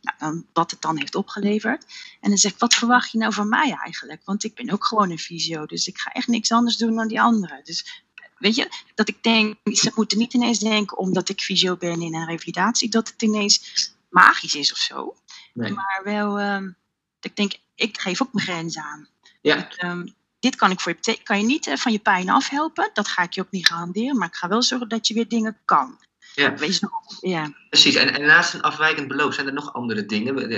nou 0.00 0.16
dan, 0.18 0.46
wat 0.52 0.70
het 0.70 0.80
dan 0.80 0.98
heeft 0.98 1.14
opgeleverd. 1.14 1.84
En 2.20 2.28
dan 2.28 2.38
zeg 2.38 2.52
ik, 2.52 2.58
wat 2.58 2.74
verwacht 2.74 3.10
je 3.10 3.18
nou 3.18 3.32
van 3.32 3.48
mij 3.48 3.76
eigenlijk? 3.82 4.20
Want 4.24 4.44
ik 4.44 4.54
ben 4.54 4.70
ook 4.70 4.84
gewoon 4.84 5.10
een 5.10 5.18
fysio, 5.18 5.66
dus 5.66 5.86
ik 5.86 5.98
ga 5.98 6.10
echt 6.10 6.26
niks 6.26 6.52
anders 6.52 6.76
doen 6.76 6.94
dan 6.94 7.08
die 7.08 7.20
anderen. 7.20 7.60
Dus 7.64 8.04
weet 8.38 8.54
je, 8.54 8.68
dat 8.94 9.08
ik 9.08 9.22
denk, 9.22 9.56
ze 9.64 9.92
moeten 9.94 10.18
niet 10.18 10.34
ineens 10.34 10.58
denken, 10.58 10.98
omdat 10.98 11.28
ik 11.28 11.40
fysio 11.40 11.76
ben 11.76 12.02
in 12.02 12.14
een 12.14 12.26
revalidatie, 12.26 12.90
dat 12.90 13.08
het 13.08 13.22
ineens 13.22 13.90
magisch 14.08 14.54
is 14.54 14.72
of 14.72 14.78
zo. 14.78 15.16
Nee. 15.54 15.72
Maar 15.72 16.00
wel, 16.04 16.40
um, 16.40 16.76
ik 17.20 17.36
denk, 17.36 17.52
ik 17.74 18.00
geef 18.00 18.22
ook 18.22 18.32
mijn 18.32 18.46
grens 18.46 18.78
aan. 18.78 19.08
Ja. 19.42 19.68
Um, 19.84 20.14
dit 20.40 20.56
kan 20.56 20.70
ik 20.70 20.80
voor 20.80 20.94
je 21.00 21.18
kan 21.22 21.38
je 21.38 21.44
niet 21.44 21.66
uh, 21.66 21.76
van 21.76 21.92
je 21.92 21.98
pijn 21.98 22.28
afhelpen. 22.28 22.90
Dat 22.92 23.08
ga 23.08 23.22
ik 23.22 23.32
je 23.32 23.40
ook 23.40 23.50
niet 23.50 23.66
garanderen. 23.66 24.18
Maar 24.18 24.28
ik 24.28 24.34
ga 24.34 24.48
wel 24.48 24.62
zorgen 24.62 24.88
dat 24.88 25.08
je 25.08 25.14
weer 25.14 25.28
dingen 25.28 25.58
kan. 25.64 25.98
Ja. 26.34 26.54
Wees 26.54 26.80
nog, 26.80 26.92
ja. 27.20 27.52
Precies. 27.68 27.94
En, 27.94 28.14
en, 28.14 28.26
naast 28.26 28.54
een 28.54 28.62
afwijkend 28.62 29.08
beloop 29.08 29.32
zijn 29.32 29.46
er 29.46 29.52
nog 29.52 29.72
andere 29.72 30.06
dingen. 30.06 30.50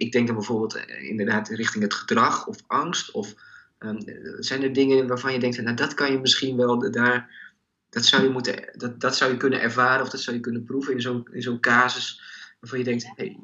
Ik 0.00 0.12
denk 0.12 0.26
dan 0.26 0.36
bijvoorbeeld 0.36 0.76
uh, 0.76 1.08
inderdaad 1.08 1.48
richting 1.48 1.84
het 1.84 1.94
gedrag 1.94 2.46
of 2.46 2.56
angst. 2.66 3.10
Of 3.10 3.34
um, 3.78 3.98
zijn 4.38 4.62
er 4.62 4.72
dingen 4.72 5.06
waarvan 5.06 5.32
je 5.32 5.38
denkt, 5.38 5.62
nou 5.62 5.76
dat 5.76 5.94
kan 5.94 6.12
je 6.12 6.18
misschien 6.18 6.56
wel 6.56 6.90
daar. 6.90 7.46
Dat 7.90 8.04
zou 8.04 8.22
je, 8.22 8.28
moeten, 8.28 8.70
dat, 8.72 9.00
dat 9.00 9.16
zou 9.16 9.30
je 9.30 9.36
kunnen 9.36 9.60
ervaren 9.60 10.02
of 10.02 10.08
dat 10.08 10.20
zou 10.20 10.36
je 10.36 10.42
kunnen 10.42 10.64
proeven 10.64 10.92
in 10.92 11.00
zo'n 11.00 11.28
in 11.32 11.42
zo'n 11.42 11.60
casus. 11.60 12.22
Waarvan 12.60 12.78
je 12.78 12.84
denkt, 12.84 13.04
hé, 13.04 13.12
hey, 13.16 13.38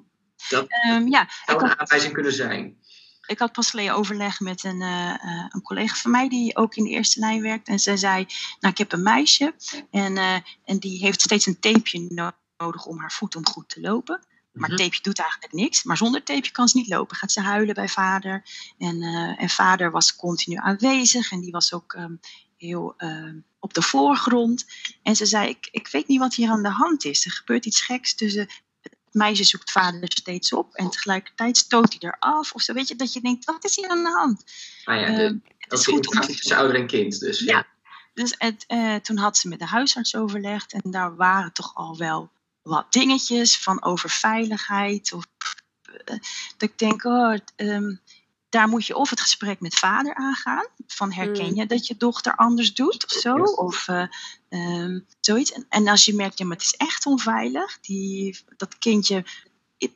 dat 0.48 0.66
um, 0.88 1.08
ja, 1.08 1.28
zou 1.46 1.62
een 1.62 1.78
aanwijzing 1.78 2.12
kunnen 2.12 2.32
zijn 2.32 2.76
ik 3.26 3.38
had 3.38 3.52
pas 3.52 3.70
geleden 3.70 3.94
overleg 3.94 4.40
met 4.40 4.64
een, 4.64 4.80
uh, 4.80 5.48
een, 5.48 5.62
collega 5.62 5.94
van 5.94 6.10
mij 6.10 6.28
die 6.28 6.56
ook 6.56 6.74
in 6.74 6.84
de 6.84 6.90
eerste 6.90 7.20
lijn 7.20 7.42
werkt. 7.42 7.68
En 7.68 7.78
zij 7.78 7.96
zei, 7.96 8.26
nou 8.60 8.72
ik 8.72 8.78
heb 8.78 8.92
een 8.92 9.02
meisje 9.02 9.54
en, 9.90 10.16
uh, 10.16 10.36
en 10.64 10.78
die 10.78 10.98
heeft 10.98 11.20
steeds 11.20 11.46
een 11.46 11.58
tapeje 11.58 12.32
nodig 12.56 12.86
om 12.86 12.98
haar 12.98 13.12
voet 13.12 13.36
om 13.36 13.46
goed 13.46 13.68
te 13.68 13.80
lopen. 13.80 14.26
Maar 14.52 14.68
-hmm. 14.68 14.78
tapeje 14.78 15.02
doet 15.02 15.18
eigenlijk 15.18 15.52
niks. 15.52 15.82
Maar 15.82 15.96
zonder 15.96 16.22
tapeje 16.22 16.50
kan 16.50 16.68
ze 16.68 16.76
niet 16.76 16.88
lopen. 16.88 17.16
Gaat 17.16 17.32
ze 17.32 17.40
huilen 17.40 17.74
bij 17.74 17.88
vader. 17.88 18.44
En, 18.78 19.02
uh, 19.02 19.42
en 19.42 19.48
vader 19.48 19.90
was 19.90 20.16
continu 20.16 20.56
aanwezig. 20.56 21.32
En 21.32 21.40
die 21.40 21.52
was 21.52 21.72
ook 21.72 21.92
um, 21.92 22.20
heel 22.56 22.96
op 23.64 23.74
de 23.74 23.82
voorgrond. 23.82 24.64
En 25.02 25.16
ze 25.16 25.26
zei, 25.26 25.48
ik, 25.48 25.68
ik 25.70 25.88
weet 25.88 26.08
niet 26.08 26.18
wat 26.18 26.34
hier 26.34 26.50
aan 26.50 26.62
de 26.62 26.68
hand 26.68 27.04
is. 27.04 27.24
Er 27.24 27.32
gebeurt 27.32 27.66
iets 27.66 27.80
geks 27.80 28.14
tussen 28.14 28.48
meisje 29.14 29.44
zoekt 29.44 29.70
vader 29.70 30.12
steeds 30.12 30.52
op 30.52 30.74
en 30.74 30.90
tegelijkertijd 30.90 31.56
stoot 31.56 31.96
hij 31.98 32.10
eraf. 32.10 32.52
Of 32.52 32.62
zo, 32.62 32.72
weet 32.72 32.88
je, 32.88 32.96
dat 32.96 33.12
je 33.12 33.20
denkt, 33.20 33.44
wat 33.44 33.64
is 33.64 33.76
hier 33.76 33.88
aan 33.88 34.02
de 34.02 34.10
hand? 34.10 34.44
Ah 34.84 35.00
ja, 35.00 35.16
de, 35.16 35.22
uh, 35.22 35.50
het 35.58 35.72
is 35.78 35.86
goed 35.86 36.26
tussen 36.26 36.56
ouder 36.56 36.76
en 36.76 36.86
kind. 36.86 37.20
Dus, 37.20 37.38
ja. 37.38 37.56
ja. 37.56 37.66
Dus 38.14 38.34
het, 38.38 38.64
uh, 38.68 38.94
toen 38.94 39.16
had 39.16 39.38
ze 39.38 39.48
met 39.48 39.58
de 39.58 39.66
huisarts 39.66 40.16
overlegd 40.16 40.72
en 40.72 40.90
daar 40.90 41.16
waren 41.16 41.52
toch 41.52 41.74
al 41.74 41.96
wel 41.96 42.30
wat 42.62 42.92
dingetjes 42.92 43.58
van 43.58 43.82
over 43.82 44.10
veiligheid. 44.10 45.12
Of, 45.12 45.26
uh, 45.86 46.04
dat 46.56 46.68
ik 46.70 46.78
denk, 46.78 47.04
oh, 47.04 47.36
um, 47.56 48.00
daar 48.54 48.68
moet 48.68 48.86
je 48.86 48.96
of 48.96 49.10
het 49.10 49.20
gesprek 49.20 49.60
met 49.60 49.74
vader 49.74 50.14
aangaan. 50.14 50.66
Van 50.86 51.12
herken 51.12 51.48
Mm. 51.48 51.54
je 51.54 51.66
dat 51.66 51.86
je 51.86 51.96
dochter 51.96 52.36
anders 52.36 52.74
doet 52.74 53.04
of 53.04 53.20
zo? 53.20 53.34
Of 53.36 53.88
eh, 53.88 54.06
ehm, 54.48 55.00
zoiets. 55.20 55.52
En, 55.52 55.66
en 55.68 55.88
als 55.88 56.04
je 56.04 56.14
merkt, 56.14 56.38
ja, 56.38 56.46
maar 56.46 56.56
het 56.56 56.64
is 56.64 56.74
echt 56.76 57.06
onveilig. 57.06 57.80
Die, 57.80 58.38
dat 58.56 58.78
kindje 58.78 59.24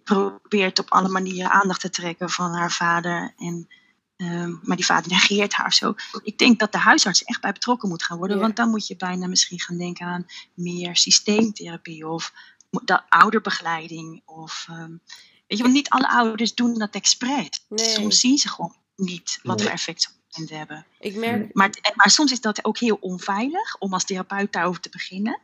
probeert 0.04 0.78
op 0.78 0.90
alle 0.90 1.08
manieren 1.08 1.50
aandacht 1.50 1.80
te 1.80 1.90
trekken 1.90 2.30
van 2.30 2.54
haar 2.54 2.72
vader. 2.72 3.34
En, 3.36 3.68
ehm, 4.16 4.54
maar 4.62 4.76
die 4.76 4.84
vader 4.84 5.10
negeert 5.10 5.52
haar 5.52 5.66
of 5.66 5.74
zo. 5.74 5.94
Ik 6.22 6.38
denk 6.38 6.58
dat 6.58 6.72
de 6.72 6.78
huisarts 6.78 7.24
echt 7.24 7.40
bij 7.40 7.52
betrokken 7.52 7.88
moet 7.88 8.04
gaan 8.04 8.18
worden. 8.18 8.36
Ja. 8.36 8.42
Want 8.42 8.56
dan 8.56 8.70
moet 8.70 8.86
je 8.86 8.96
bijna 8.96 9.26
misschien 9.26 9.60
gaan 9.60 9.78
denken 9.78 10.06
aan 10.06 10.26
meer 10.54 10.96
systeemtherapie. 10.96 12.08
Of 12.08 12.32
de 12.70 13.10
ouderbegeleiding. 13.10 14.22
Of, 14.24 14.66
ehm, 14.68 14.92
weet 15.48 15.58
je, 15.58 15.62
want 15.64 15.74
niet 15.74 15.88
alle 15.88 16.08
ouders 16.08 16.54
doen 16.54 16.74
dat 16.74 16.94
expres. 16.94 17.48
Nee. 17.68 17.86
Soms 17.86 18.20
zien 18.20 18.38
ze 18.38 18.48
gewoon 18.48 18.76
niet 18.96 19.38
wat 19.42 19.62
voor 19.62 19.70
effect 19.70 20.02
ze 20.02 20.08
op 20.08 20.14
het 20.14 20.34
kind 20.34 20.50
hebben. 20.50 20.86
Ik 21.00 21.14
merk, 21.14 21.54
Maar, 21.54 21.70
maar 21.94 22.10
soms 22.10 22.32
is 22.32 22.40
dat 22.40 22.64
ook 22.64 22.78
heel 22.78 22.96
onveilig 23.00 23.76
om 23.78 23.92
als 23.92 24.04
therapeut 24.04 24.52
daarover 24.52 24.80
te 24.80 24.88
beginnen. 24.88 25.40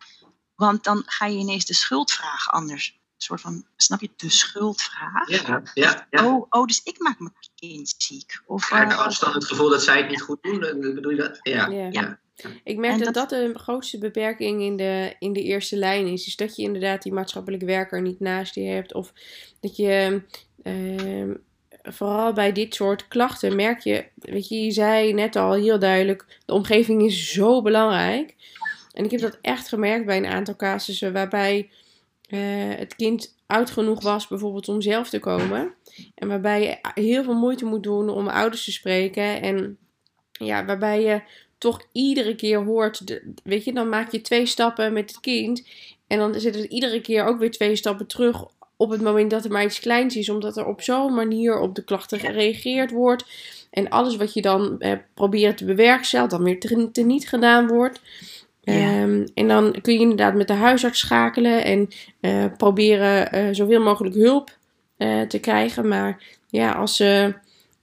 Want 0.55 0.85
dan 0.85 1.03
ga 1.07 1.27
je 1.27 1.39
ineens 1.39 1.65
de 1.65 1.75
schuldvraag 1.75 2.51
anders. 2.53 2.89
Een 3.15 3.21
soort 3.21 3.41
van, 3.41 3.65
snap 3.77 4.01
je, 4.01 4.11
de 4.17 4.31
schuldvraag. 4.31 5.29
Ja, 5.29 5.63
ja, 5.75 6.07
ja. 6.11 6.27
Oh, 6.27 6.47
oh, 6.49 6.67
dus 6.67 6.83
ik 6.83 6.99
maak 6.99 7.19
mijn 7.19 7.35
kind 7.55 7.95
ziek. 7.99 8.43
Of, 8.47 8.67
Krijg 8.67 8.91
eh, 8.91 8.97
je 8.97 9.03
als 9.03 9.19
dan 9.19 9.33
het 9.35 9.45
gevoel 9.45 9.69
dat 9.69 9.83
zij 9.83 9.97
het 9.97 10.09
niet 10.09 10.23
goed 10.23 10.43
doen? 10.43 10.63
eh, 10.63 10.95
Bedoel 10.95 11.11
je 11.11 11.17
dat? 11.17 11.39
Ja. 11.43 11.67
Ja. 11.69 11.89
ja. 11.91 12.19
Ik 12.65 12.77
merk 12.77 12.99
dat, 12.99 13.15
dat- 13.15 13.31
dat 13.31 13.53
de 13.53 13.59
grootste 13.59 13.99
beperking 13.99 14.63
in 14.63 14.77
de, 14.77 15.15
in 15.19 15.33
de 15.33 15.43
eerste 15.43 15.77
lijn 15.77 16.07
is. 16.07 16.27
Is 16.27 16.37
dat 16.37 16.57
je 16.57 16.63
inderdaad 16.63 17.03
die 17.03 17.13
maatschappelijke 17.13 17.67
werker 17.67 18.03
niet 18.03 18.21
naast 18.21 18.55
je 18.55 18.61
hebt. 18.63 18.95
Of 18.95 19.13
dat 19.61 19.77
je 19.77 20.23
ehm, 20.63 21.35
vooral 21.83 22.33
bij 22.33 22.53
dit 22.53 22.75
soort 22.75 23.09
klachten 23.09 23.57
merk 23.57 23.81
je. 23.81 24.05
Weet 24.15 24.49
je, 24.49 24.65
je 24.65 24.71
zei 24.71 25.13
net 25.13 25.37
al 25.37 25.53
heel 25.53 25.79
duidelijk: 25.79 26.39
de 26.47 26.53
omgeving 26.53 27.03
is 27.03 27.33
zo 27.33 27.63
belangrijk. 27.63 28.35
En 28.93 29.05
ik 29.05 29.11
heb 29.11 29.21
dat 29.21 29.39
echt 29.41 29.69
gemerkt 29.69 30.07
bij 30.07 30.17
een 30.17 30.27
aantal 30.27 30.57
casussen 30.57 31.13
waarbij 31.13 31.71
eh, 32.29 32.39
het 32.77 32.95
kind 32.97 33.35
oud 33.47 33.71
genoeg 33.71 34.03
was, 34.03 34.29
bijvoorbeeld 34.29 34.69
om 34.69 34.81
zelf 34.81 35.09
te 35.09 35.19
komen. 35.19 35.75
En 36.15 36.29
waarbij 36.29 36.63
je 36.63 37.01
heel 37.01 37.25
veel 37.25 37.35
moeite 37.35 37.65
moet 37.65 37.83
doen 37.83 38.09
om 38.09 38.29
ouders 38.29 38.65
te 38.65 38.73
spreken. 38.73 39.43
En 39.43 39.79
ja, 40.33 40.65
waarbij 40.65 41.03
je 41.03 41.21
toch 41.65 41.81
iedere 41.93 42.35
keer 42.35 42.65
hoort, 42.65 43.07
de- 43.07 43.33
weet 43.45 43.65
je, 43.65 43.73
dan 43.73 43.89
maak 43.89 44.13
je 44.13 44.21
twee 44.21 44.47
stappen 44.47 44.93
met 44.93 45.11
het 45.11 45.21
kind. 45.21 45.67
En 46.07 46.19
dan 46.19 46.41
zitten 46.41 46.63
er 46.63 46.69
iedere 46.71 47.01
keer 47.01 47.25
ook 47.25 47.39
weer 47.39 47.51
twee 47.51 47.77
stappen 47.77 48.07
terug 48.07 48.45
op 48.77 48.91
het 48.91 49.01
moment 49.03 49.31
dat 49.31 49.45
er 49.45 49.51
maar 49.51 49.65
iets 49.65 49.81
kleins 49.81 50.17
is. 50.17 50.29
Omdat 50.29 50.57
er 50.57 50.67
op 50.67 50.83
zo'n 50.83 51.15
manier 51.15 51.59
op 51.59 51.75
de 51.75 51.85
klachten 51.85 52.19
gereageerd 52.21 52.91
wordt. 52.91 53.25
En 53.71 53.89
alles 53.89 54.17
wat 54.17 54.35
je 54.35 54.43
dan 54.43 54.81
eh, 54.81 54.93
probeert 55.15 55.57
te 55.57 55.65
bewerkstelligen, 55.65 56.37
dan 56.37 56.45
weer 56.47 56.61
te- 56.61 56.89
teniet 56.93 57.29
gedaan 57.29 57.67
wordt. 57.67 58.01
Ja. 58.63 58.73
Ehm, 58.73 59.27
en 59.35 59.49
dan 59.49 59.77
kun 59.83 59.93
je 59.95 60.01
inderdaad 60.01 60.35
met 60.35 60.49
de 60.49 60.53
huisarts 60.55 60.99
schakelen 60.99 61.65
en 61.65 61.89
eh, 62.21 62.45
proberen 62.57 63.33
eh, 63.33 63.49
zoveel 63.53 63.81
mogelijk 63.83 64.15
hulp 64.15 64.57
eh, 64.97 65.21
te 65.21 65.39
krijgen. 65.39 65.89
Maar 65.89 66.23
ja, 66.49 66.73
als 66.73 66.97
ze. 66.97 67.35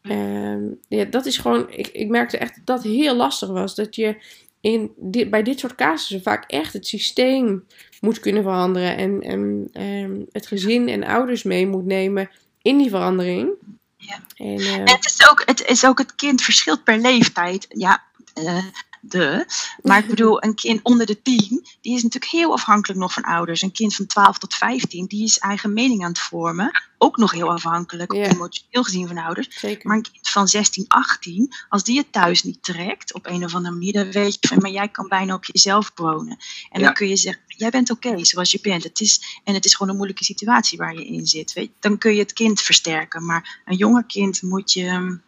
Ehm, 0.02 0.64
ja, 0.88 1.06
dat 1.06 1.26
is 1.26 1.38
gewoon. 1.38 1.70
Ik, 1.70 1.88
ik 1.88 2.08
merkte 2.08 2.38
echt 2.38 2.56
dat 2.56 2.66
dat 2.66 2.84
heel 2.84 3.16
lastig 3.16 3.50
was. 3.50 3.76
Dat 3.76 3.96
je 3.96 4.18
in 4.62 4.92
dit, 4.98 5.30
bij 5.30 5.44
dit 5.44 5.60
soort 5.60 5.76
casussen 5.76 6.22
vaak 6.22 6.44
echt 6.48 6.74
het 6.74 6.88
systeem 6.88 7.66
moet 8.00 8.20
kunnen 8.20 8.44
veranderen. 8.44 8.98
En, 8.98 9.22
en 9.22 9.70
ehm, 9.72 10.20
het 10.32 10.48
gezin 10.48 10.90
en 10.90 11.04
ouders 11.04 11.44
mee 11.44 11.68
moet 11.68 11.86
nemen 11.86 12.30
in 12.62 12.78
die 12.78 12.90
verandering. 12.90 13.50
Ja. 13.98 14.20
En, 14.36 14.58
eh, 14.58 14.76
En 14.76 14.90
het 14.90 15.06
is, 15.06 15.30
ook, 15.30 15.44
het 15.46 15.66
is 15.66 15.86
ook 15.86 15.98
het 15.98 16.16
kind 16.16 16.42
verschilt 16.42 16.84
per 16.84 17.00
leeftijd. 17.00 17.66
Ja, 17.70 18.04
eh, 18.34 18.66
de. 19.02 19.46
Maar 19.82 19.98
ik 19.98 20.08
bedoel, 20.08 20.44
een 20.44 20.56
kind 20.56 20.80
onder 20.84 21.06
de 21.06 21.22
10, 21.22 21.38
die 21.82 21.96
is 21.96 22.04
natuurlijk 22.04 22.32
heel 22.32 22.54
afhankelijk 22.54 23.00
nog 23.00 23.14
van 23.14 23.24
ouders. 23.24 23.62
Een 23.62 23.72
kind 23.72 23.96
van 23.96 24.06
12 24.06 24.38
tot 24.38 24.54
15, 24.56 25.06
die 25.06 25.24
is 25.24 25.38
eigen 25.40 25.74
mening 25.74 26.04
aan 26.04 26.10
het 26.10 26.20
vormen. 26.20 26.72
Ook 26.98 27.18
nog 27.18 27.32
heel 27.32 27.52
afhankelijk, 27.52 28.14
Ja. 28.14 28.26
emotioneel 28.26 28.84
gezien 28.84 29.08
van 29.08 29.18
ouders. 29.18 29.48
zeker. 29.60 29.88
Maar 29.88 29.98
een 29.98 30.12
kind 30.12 30.30
van 30.30 30.48
16, 30.48 30.86
18, 30.88 31.54
als 31.70 31.84
die 31.84 31.98
het 31.98 32.12
thuis 32.12 32.44
niet 32.44 32.64
trekt 32.64 33.14
op 33.14 33.26
een 33.28 33.44
of 33.44 33.56
andere 33.56 33.74
manier, 33.74 33.94
dan 33.94 34.12
weet 34.12 34.38
je 34.40 34.48
van, 34.48 34.58
maar 34.58 34.72
jij 34.72 34.88
kan 34.90 35.08
bijna 35.08 35.34
op 35.34 35.46
jezelf 35.46 35.92
wonen. 35.96 36.38
En 36.70 36.80
Ja. 36.80 36.86
dan 36.86 36.94
kun 36.94 37.08
je 37.10 37.16
zeggen, 37.16 37.42
jij 37.48 37.70
bent 37.70 37.90
oké 37.92 38.26
zoals 38.26 38.52
je 38.52 38.60
bent. 38.62 38.84
Het 38.84 39.00
is, 39.00 39.40
en 39.44 39.54
het 39.54 39.66
is 39.66 39.74
gewoon 39.74 39.90
een 39.92 39.96
moeilijke 39.98 40.24
situatie 40.24 40.78
waar 40.78 40.94
je 40.94 41.06
in 41.06 41.26
zit. 41.28 41.54
Weet, 41.54 41.72
dan 41.80 41.98
kun 41.98 42.14
je 42.14 42.20
het 42.20 42.34
kind 42.34 42.62
versterken. 42.62 43.26
Maar 43.26 43.62
een 43.66 43.76
jonger 43.78 44.06
kind 44.06 44.42
moet 44.42 44.74
je, 44.74 45.20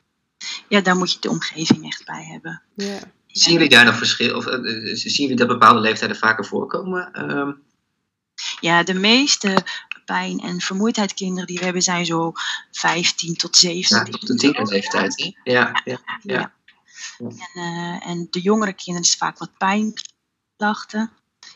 ja, 0.69 0.81
daar 0.81 0.95
moet 0.97 1.11
je 1.11 1.19
de 1.19 1.29
omgeving 1.29 1.85
echt 1.85 2.05
bij 2.05 2.23
hebben. 2.31 2.61
ja. 2.75 2.99
Zien 3.33 3.53
jullie 3.53 3.69
daar 3.69 3.85
nog 3.85 3.95
verschil? 3.97 4.35
Of 4.35 4.45
eh, 4.45 4.53
eh, 4.89 4.95
zien 4.95 5.11
jullie 5.13 5.35
dat 5.35 5.47
bepaalde 5.47 5.79
leeftijden 5.79 6.17
vaker 6.17 6.45
voorkomen? 6.45 7.13
Ehm, 7.13 7.51
Ja, 8.59 8.83
de 8.83 8.93
meeste 8.93 9.57
pijn- 10.05 10.39
en 10.39 10.59
vermoeidheidskinderen 10.61 11.47
die 11.47 11.57
we 11.57 11.63
hebben 11.63 11.81
zijn 11.81 12.05
zo 12.05 12.31
15 12.71 13.35
tot 13.35 13.59
ja, 13.59 13.69
17. 13.69 14.13
op 14.13 14.19
de 14.21 14.35
tienerleeftijd. 14.35 15.35
Ja, 15.43 15.81
ja, 15.83 15.99
ja. 16.21 16.53
En, 17.17 17.37
eh, 17.53 18.07
en 18.07 18.27
de 18.29 18.41
jongere 18.41 18.73
kinderen 18.73 19.01
is 19.09 19.15
vaak 19.15 19.37
wat 19.37 19.57
pijnklachten. 19.57 21.11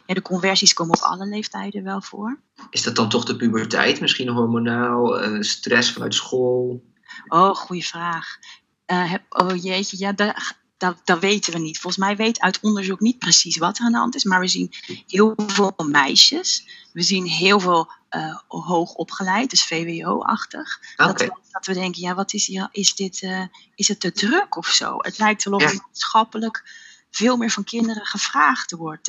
Ja, 0.05 0.13
de 0.13 0.21
conversies 0.21 0.73
komen 0.73 0.95
op 0.95 1.01
alle 1.01 1.25
leeftijden 1.25 1.83
wel 1.83 2.01
voor. 2.01 2.39
Is 2.69 2.83
dat 2.83 2.95
dan 2.95 3.09
toch 3.09 3.25
de 3.25 3.35
puberteit? 3.35 3.99
Misschien 4.01 4.29
hormonaal, 4.29 5.19
eh, 5.19 5.41
stress 5.41 5.91
vanuit 5.91 6.13
school? 6.13 6.83
Oh, 7.27 7.55
goede 7.55 7.83
vraag. 7.83 8.37
Eh, 8.85 9.11
heb, 9.11 9.23
oh 9.29 9.63
jeetje, 9.63 9.97
ja, 9.99 10.11
dat, 10.11 10.35
dat, 10.77 11.01
dat 11.03 11.19
weten 11.19 11.53
we 11.53 11.59
niet. 11.59 11.79
Volgens 11.79 12.03
mij 12.05 12.15
weet 12.15 12.39
uit 12.39 12.59
onderzoek 12.61 12.99
niet 12.99 13.19
precies 13.19 13.57
wat 13.57 13.77
er 13.79 13.85
aan 13.85 13.91
de 13.91 13.97
hand 13.97 14.15
is. 14.15 14.23
Maar 14.23 14.39
we 14.39 14.47
zien 14.47 14.73
heel 15.07 15.33
veel 15.47 15.73
meisjes. 15.89 16.67
We 16.93 17.01
zien 17.01 17.25
heel 17.25 17.59
veel 17.59 17.91
eh 18.09 18.37
hoog 18.47 18.93
opgeleid, 18.93 19.49
dus 19.49 19.63
VWO-achtig. 19.63 20.79
Dat, 20.95 21.19
dat 21.51 21.65
we 21.65 21.73
denken, 21.73 22.01
ja, 22.01 22.13
wat 22.15 22.33
is 22.33 22.47
hier? 22.47 22.67
Is, 22.71 22.95
dit, 22.95 23.21
eh, 23.21 23.43
is 23.75 23.87
het 23.87 23.99
te 23.99 24.11
druk 24.11 24.55
of 24.57 24.67
zo? 24.67 24.95
Het 24.97 25.17
lijkt 25.17 25.43
wel 25.43 25.53
of 25.53 25.71
Ja. 25.71 25.79
maatschappelijk 25.85 26.63
veel 27.11 27.37
meer 27.37 27.51
van 27.51 27.63
kinderen 27.63 28.05
gevraagd 28.05 28.71
wordt. 28.71 29.07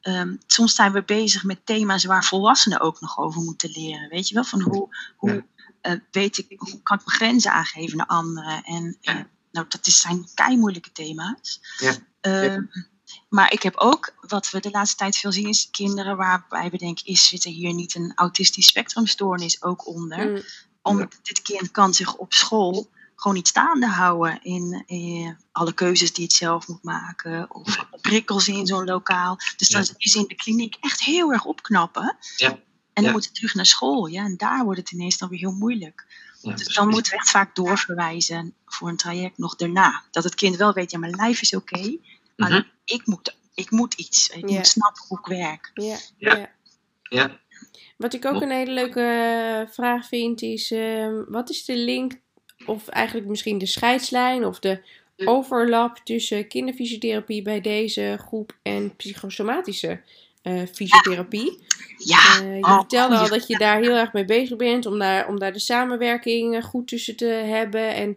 Ehm, 0.00 0.36
soms 0.46 0.74
zijn 0.74 0.92
we 0.92 1.02
bezig 1.04 1.44
met 1.44 1.66
thema's 1.66 2.04
waar 2.04 2.24
volwassenen 2.24 2.80
ook 2.80 3.00
nog 3.00 3.18
over 3.18 3.42
moeten 3.42 3.70
leren. 3.70 4.08
Weet 4.08 4.28
je 4.28 4.34
wel, 4.34 4.44
van 4.44 4.60
hoe, 4.62 4.96
hoe 5.16 5.32
Ja. 5.32 5.44
eh, 5.80 6.00
weet 6.10 6.38
ik, 6.38 6.46
hoe 6.56 6.82
kan 6.82 6.98
ik 6.98 7.06
mijn 7.06 7.16
grenzen 7.18 7.52
aangeven 7.52 7.96
naar 7.96 8.06
anderen? 8.06 8.62
En 8.64 8.96
Ja. 9.00 9.16
eh, 9.18 9.24
nou, 9.54 9.66
dat 9.68 9.86
is, 9.86 9.98
zijn 10.00 10.28
kei 10.34 10.56
moeilijke 10.56 10.92
thema's. 10.92 11.60
Ja. 11.78 11.94
Ehm, 12.20 12.62
maar 13.28 13.52
ik 13.52 13.62
heb 13.62 13.76
ook, 13.76 14.14
wat 14.20 14.50
we 14.50 14.60
de 14.60 14.70
laatste 14.70 14.96
tijd 14.96 15.16
veel 15.16 15.32
zien, 15.32 15.48
is 15.48 15.68
kinderen 15.70 16.16
waarbij 16.16 16.70
we 16.70 16.78
denken, 16.78 17.04
is, 17.06 17.28
zit 17.28 17.44
er 17.44 17.50
hier 17.50 17.74
niet 17.74 17.94
een 17.94 18.12
autistisch 18.14 18.66
spectrumstoornis 18.66 19.62
ook 19.62 19.86
onder? 19.86 20.30
Mm, 20.30 20.42
Omdat 20.82 21.18
dit 21.22 21.42
kind 21.42 21.70
kan 21.70 21.94
zich 21.94 22.14
op 22.14 22.32
school 22.32 22.90
gewoon 23.16 23.36
niet 23.36 23.48
staande 23.48 23.86
houden 23.86 24.42
in, 24.42 24.84
eh, 24.86 25.30
alle 25.52 25.72
keuzes 25.72 26.12
die 26.12 26.24
het 26.24 26.32
zelf 26.32 26.68
moet 26.68 26.82
maken. 26.82 27.54
Of 27.54 27.86
prikkels 28.00 28.48
in 28.48 28.66
zo'n 28.66 28.84
lokaal. 28.84 29.36
Dus 29.56 29.68
dan 29.68 29.82
Ja. 29.82 29.94
is 29.98 30.14
in 30.14 30.24
de 30.28 30.34
kliniek 30.34 30.76
echt 30.80 31.00
heel 31.04 31.32
erg 31.32 31.44
opknappen. 31.44 32.16
Ja. 32.36 32.48
En 32.50 32.58
dan 32.92 33.04
Ja. 33.04 33.10
moet 33.10 33.24
het 33.24 33.34
terug 33.34 33.54
naar 33.54 33.66
school. 33.66 34.06
Ja, 34.06 34.24
en 34.24 34.36
daar 34.36 34.64
wordt 34.64 34.80
het 34.80 34.90
ineens 34.90 35.18
dan 35.18 35.28
weer 35.28 35.38
heel 35.38 35.52
moeilijk. 35.52 36.06
Ja, 36.50 36.56
Dus 36.56 36.74
dan 36.74 36.88
moeten 36.88 37.12
we 37.12 37.18
echt 37.18 37.30
vaak 37.30 37.54
doorverwijzen 37.54 38.54
voor 38.66 38.88
een 38.88 38.96
traject 38.96 39.38
nog 39.38 39.56
daarna. 39.56 40.02
Dat 40.10 40.24
het 40.24 40.34
kind 40.34 40.56
wel 40.56 40.72
weet, 40.72 40.90
ja, 40.90 40.98
mijn 40.98 41.16
lijf 41.16 41.40
is 41.40 41.54
oké. 41.54 41.78
Mhm. 41.78 41.98
alleen 42.36 42.66
ik, 42.84 43.06
moet, 43.06 43.36
ik 43.54 43.70
moet 43.70 43.94
iets. 43.94 44.28
Ik 44.28 44.50
moet 44.50 44.66
snappen 44.66 45.04
hoe 45.08 45.18
ik 45.18 45.26
werk. 45.26 45.70
ja, 45.74 45.96
Ja. 46.18 46.36
ja. 46.36 46.52
Ja. 47.08 47.40
Wat 47.96 48.14
ik 48.14 48.24
ook 48.24 48.42
een 48.42 48.50
hele 48.50 48.72
leuke 48.72 49.00
eh, 49.00 49.72
vraag 49.74 50.08
vind 50.08 50.42
is: 50.42 50.70
ehm, 50.70 51.24
wat 51.28 51.50
is 51.50 51.64
de 51.64 51.76
link, 51.76 52.20
of 52.66 52.88
eigenlijk 52.88 53.28
misschien 53.28 53.58
de 53.58 53.66
scheidslijn 53.66 54.44
of 54.44 54.58
de 54.58 54.82
overlap 55.16 55.96
tussen 56.04 56.48
kinderfysiotherapie 56.48 57.42
bij 57.42 57.60
deze 57.60 58.16
groep 58.20 58.56
en 58.62 58.96
psychosomatische 58.96 60.00
eh, 60.44 60.62
fysiotherapie? 60.72 61.62
Ja, 61.98 62.40
Eh, 62.40 62.56
je 62.56 62.64
oh, 62.64 62.74
vertelde 62.78 63.16
al 63.16 63.28
dat 63.28 63.46
je 63.46 63.58
daar 63.58 63.80
heel 63.80 63.96
erg 63.96 64.12
mee 64.12 64.24
bezig 64.24 64.56
bent 64.56 64.86
om 64.86 64.98
daar, 64.98 65.28
om 65.28 65.38
daar 65.38 65.52
de 65.52 65.58
samenwerking 65.58 66.56
eh, 66.56 66.62
goed 66.62 66.88
tussen 66.88 67.16
te 67.16 67.24
hebben. 67.26 67.94
En 67.94 68.16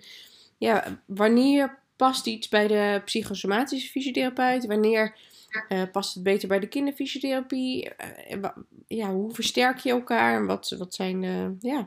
ja, 0.58 1.02
wanneer 1.06 1.80
past 1.96 2.26
iets 2.26 2.48
bij 2.48 2.68
de 2.68 3.02
psychosomatische 3.06 3.90
fysiotherapeut? 3.90 4.66
Wanneer 4.66 5.16
past 5.92 6.14
het 6.14 6.24
beter 6.24 6.48
bij 6.48 6.60
de 6.60 6.68
kinderfysiotherapie? 6.68 7.90
Ja, 8.88 9.10
hoe 9.12 9.34
versterk 9.34 9.78
je 9.78 9.90
elkaar? 9.90 10.36
En 10.36 10.46
wat, 10.46 10.76
wat 10.78 10.94
zijn 10.96 11.22
de. 11.22 11.56
Ja, 11.60 11.84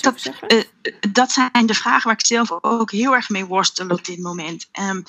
dat- 0.00 0.20
zeggen? 0.20 0.64
dat 1.12 1.30
zijn 1.30 1.66
de 1.66 1.74
vragen 1.74 2.04
waar 2.04 2.18
ik 2.18 2.26
zelf 2.26 2.52
ook 2.64 2.90
heel 2.90 3.14
erg 3.14 3.28
mee 3.28 3.44
worstel 3.44 3.88
op 3.88 4.04
dit 4.04 4.18
moment. 4.18 4.68
Ehm, 4.72 5.02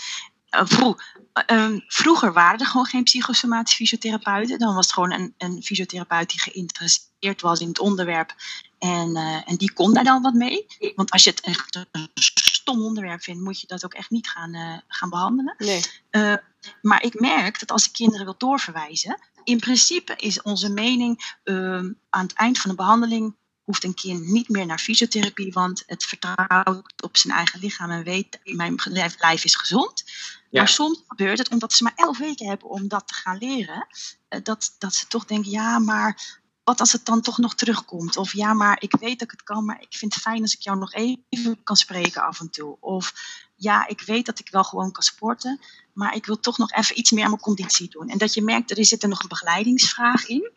eh, 0.50 0.94
ehm, 1.34 1.80
vroeger 1.88 2.34
waren 2.34 2.60
er 2.60 2.66
gewoon 2.66 2.86
geen 2.86 3.04
psychosomatische 3.04 3.78
fysiotherapeuten. 3.78 4.60
Dan 4.60 4.76
was 4.76 4.86
het 4.86 4.94
gewoon 4.94 5.12
een, 5.12 5.34
een 5.38 5.64
fysiotherapeut 5.64 6.30
die 6.30 6.40
geïnteresseerd 6.40 7.42
was 7.42 7.60
in 7.60 7.68
het 7.68 7.80
onderwerp. 7.80 8.36
En, 8.80 9.16
eh, 9.16 9.50
en 9.50 9.56
die 9.56 9.74
kon 9.74 9.94
daar 9.94 10.04
dan 10.04 10.22
wat 10.22 10.34
mee. 10.34 10.66
Want 10.96 11.12
als 11.12 11.24
je 11.24 11.30
het 11.30 11.42
echt 11.42 11.76
een 11.92 12.10
stom 12.14 12.84
onderwerp 12.84 13.22
vindt, 13.22 13.42
moet 13.42 13.62
je 13.62 13.68
dat 13.68 13.86
ook 13.86 13.94
echt 13.94 14.10
niet 14.10 14.30
gaan, 14.30 14.54
eh, 14.54 14.78
gaan 14.88 15.10
behandelen. 15.10 15.56
Nee. 15.58 15.82
Uh, 16.12 16.34
maar 16.82 17.04
ik 17.04 17.20
merk 17.20 17.60
dat 17.60 17.72
als 17.72 17.86
ik 17.86 17.94
kinderen 17.94 18.26
wil 18.26 18.36
doorverwijzen, 18.38 19.20
in 19.44 19.60
principe 19.60 20.16
is 20.16 20.42
onze 20.42 20.70
mening 20.70 21.38
uh, 21.44 21.76
aan 22.10 22.24
het 22.24 22.34
eind 22.34 22.60
van 22.60 22.70
de 22.70 22.76
behandeling 22.76 23.36
hoeft 23.64 23.84
een 23.84 23.94
kind 23.94 24.28
niet 24.28 24.50
meer 24.50 24.66
naar 24.66 24.80
fysiotherapie, 24.80 25.52
want 25.52 25.84
het 25.86 26.06
vertrouwt 26.06 27.02
op 27.04 27.18
zijn 27.18 27.34
eigen 27.34 27.60
lichaam 27.60 27.92
en 27.92 28.04
weet, 28.04 28.40
mijn 28.44 28.76
lijf 29.20 29.44
is 29.44 29.56
gezond. 29.56 30.04
Maar 30.52 30.68
soms 30.68 31.04
gebeurt 31.08 31.38
het, 31.38 31.50
omdat 31.50 31.74
ze 31.74 31.84
maar 31.84 31.93
elf 31.95 32.18
weken 32.18 32.47
hebben 32.47 32.70
om 32.70 32.88
dat 32.88 33.08
te 33.08 33.14
gaan 33.14 33.38
leren, 33.38 33.88
uh, 34.30 34.39
dat, 34.43 34.76
dat 34.78 34.93
ze 34.93 35.08
toch 35.08 35.26
denken, 35.26 35.52
ja, 35.52 35.80
maar 35.80 36.39
wat 36.64 36.80
als 36.80 36.91
het 36.91 37.06
dan 37.06 37.22
toch 37.22 37.38
nog 37.38 37.56
terugkomt? 37.56 38.18
Of 38.18 38.34
ja, 38.34 38.54
maar 38.54 38.82
ik 38.82 38.95
weet 39.00 39.20
dat 39.20 39.22
ik 39.22 39.32
het 39.32 39.43
kan, 39.43 39.66
maar 39.66 39.82
ik 39.82 39.95
vind 39.95 40.14
het 40.14 40.24
fijn 40.24 40.41
als 40.41 40.54
ik 40.54 40.62
jou 40.62 40.78
nog 40.78 40.93
even 40.93 41.64
kan 41.64 41.76
spreken 41.76 42.24
af 42.24 42.39
en 42.39 42.50
toe. 42.50 42.78
Of 42.80 43.14
ja, 43.56 43.88
ik 43.88 44.02
weet 44.02 44.26
dat 44.26 44.39
ik 44.39 44.50
wel 44.50 44.64
gewoon 44.64 44.91
kan 44.91 45.04
sporten, 45.04 45.60
maar 45.93 46.16
ik 46.16 46.26
wil 46.26 46.39
toch 46.39 46.58
nog 46.58 46.72
even 46.72 47.00
iets 47.00 47.12
meer 47.12 47.24
aan 47.24 47.30
mijn 47.30 47.41
conditie 47.41 47.89
doen. 47.89 48.10
En 48.10 48.18
dat 48.18 48.34
je 48.34 48.41
merkt, 48.41 48.78
er 48.78 48.86
zit 48.86 49.04
er 49.04 49.10
nog 49.10 49.22
een 49.22 49.28
begeleidingsvraag 49.28 50.28
in 50.28 50.52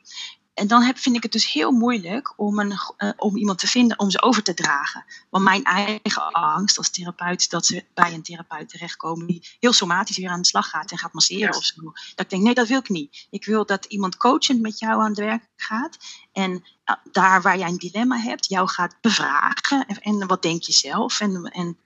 en 0.55 0.67
dan 0.67 0.83
heb, 0.83 0.99
vind 0.99 1.17
ik 1.17 1.23
het 1.23 1.33
dus 1.33 1.53
heel 1.53 1.71
moeilijk 1.71 2.33
om, 2.37 2.59
een, 2.59 2.73
uh, 2.99 3.11
om 3.17 3.37
iemand 3.37 3.59
te 3.59 3.67
vinden 3.67 3.99
om 3.99 4.11
ze 4.11 4.23
over 4.23 4.43
te 4.43 4.55
dragen. 4.55 5.05
Want 5.31 5.45
mijn 5.45 5.65
eigen 5.65 6.33
angst 6.33 6.79
als 6.79 6.91
therapeut 6.91 7.41
is 7.41 7.49
dat 7.49 7.67
ze 7.67 7.85
bij 7.95 8.13
een 8.13 8.23
therapeut 8.23 8.69
terechtkomen 8.69 9.27
die 9.27 9.49
heel 9.61 9.73
somatisch 9.73 10.17
weer 10.17 10.29
aan 10.29 10.41
de 10.41 10.47
slag 10.47 10.69
gaat 10.69 10.91
en 10.91 10.99
gaat 10.99 11.13
masseren 11.13 11.47
yes. 11.47 11.57
of 11.57 11.65
zo. 11.65 11.83
Dat 11.83 12.25
ik 12.25 12.31
denk, 12.31 12.43
nee, 12.43 12.55
dat 12.55 12.69
wil 12.69 12.79
ik 12.79 12.89
niet. 12.89 13.27
Ik 13.31 13.45
wil 13.45 13.67
dat 13.67 13.85
iemand 13.85 14.17
coachend 14.17 14.61
met 14.61 14.79
jou 14.79 15.01
aan 15.01 15.09
het 15.09 15.19
werk 15.19 15.49
gaat 15.57 15.97
en 16.33 16.51
uh, 16.51 16.97
daar 17.13 17.43
waar 17.43 17.59
jij 17.59 17.69
een 17.69 17.79
dilemma 17.79 18.17
hebt, 18.17 18.49
jou 18.49 18.69
gaat 18.69 18.97
bevragen. 19.01 19.87
En, 19.87 20.01
en 20.01 20.27
wat 20.27 20.43
denk 20.43 20.63
je 20.63 20.73
zelf? 20.73 21.21
En, 21.21 21.45
en 21.45 21.79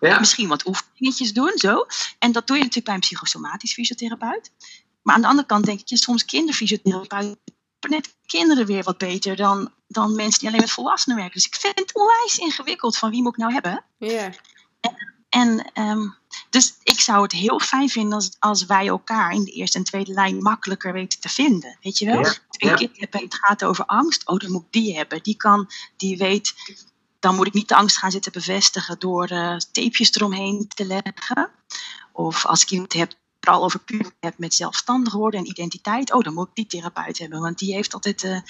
ja. 0.00 0.18
misschien 0.18 0.48
wat 0.48 0.66
oefeningetjes 0.66 1.32
doen, 1.32 1.52
zo. 1.54 1.86
En 2.18 2.32
dat 2.32 2.46
doe 2.46 2.56
je 2.56 2.62
natuurlijk 2.62 2.86
bij 2.86 2.94
een 2.94 3.00
psychosomatisch 3.00 3.72
fysiotherapeut. 3.72 4.50
Maar 5.02 5.14
aan 5.14 5.20
de 5.20 5.26
andere 5.26 5.46
kant 5.46 5.64
denk 5.64 5.80
ik, 5.80 5.88
je 5.88 5.96
soms 5.96 6.24
kinderfysiotherapeuten 6.24 7.38
net 7.90 8.14
kinderen 8.26 8.66
weer 8.66 8.82
wat 8.82 8.98
beter 8.98 9.36
dan, 9.36 9.72
dan 9.86 10.14
mensen 10.14 10.40
die 10.40 10.48
alleen 10.48 10.60
met 10.60 10.70
volwassenen 10.70 11.16
werken. 11.16 11.34
Dus 11.34 11.46
ik 11.46 11.54
vind 11.54 11.78
het 11.78 11.94
onwijs 11.94 12.38
ingewikkeld 12.38 12.98
van 12.98 13.10
wie 13.10 13.22
moet 13.22 13.32
ik 13.32 13.38
nou 13.38 13.52
hebben. 13.52 13.84
Ja. 13.98 14.32
En, 14.80 14.96
en 15.28 15.82
um, 15.88 16.16
dus 16.50 16.74
ik 16.82 17.00
zou 17.00 17.22
het 17.22 17.32
heel 17.32 17.60
fijn 17.60 17.88
vinden 17.88 18.12
als, 18.12 18.36
als 18.38 18.66
wij 18.66 18.86
elkaar 18.86 19.32
in 19.32 19.44
de 19.44 19.50
eerste 19.50 19.78
en 19.78 19.84
tweede 19.84 20.12
lijn 20.12 20.42
makkelijker 20.42 20.92
weten 20.92 21.20
te 21.20 21.28
vinden. 21.28 21.78
Weet 21.80 21.98
je 21.98 22.06
wel? 22.06 22.20
Ja. 22.20 22.34
Twee 22.48 22.70
ja. 22.70 22.76
kinderen 22.76 23.00
hebben, 23.00 23.20
het 23.20 23.34
gaat 23.34 23.64
over 23.64 23.84
angst. 23.84 24.28
Oh, 24.28 24.38
dan 24.38 24.52
moet 24.52 24.62
ik 24.62 24.72
die 24.72 24.96
hebben. 24.96 25.22
Die 25.22 25.36
kan, 25.36 25.70
die 25.96 26.16
weet, 26.16 26.54
dan 27.18 27.34
moet 27.34 27.46
ik 27.46 27.52
niet 27.52 27.68
de 27.68 27.76
angst 27.76 27.98
gaan 27.98 28.10
zitten 28.10 28.32
bevestigen 28.32 28.98
door 28.98 29.32
uh, 29.32 29.56
tapejes 29.56 30.14
eromheen 30.14 30.68
te 30.68 30.84
leggen. 30.84 31.50
Of 32.12 32.46
als 32.46 32.62
ik 32.62 32.70
iemand 32.70 32.92
heb 32.92 33.12
vooral 33.44 33.64
over 33.64 33.80
puber 33.80 34.12
hebt 34.20 34.38
met 34.38 34.54
zelfstandig 34.54 35.12
worden 35.12 35.40
en 35.40 35.46
identiteit. 35.46 36.12
Oh, 36.12 36.20
dan 36.20 36.34
moet 36.34 36.48
ik 36.48 36.54
die 36.54 36.66
therapeut 36.80 37.18
hebben, 37.18 37.40
want 37.40 37.58
die 37.58 37.74
heeft 37.74 37.94
altijd. 37.94 38.22
Uh, 38.22 38.40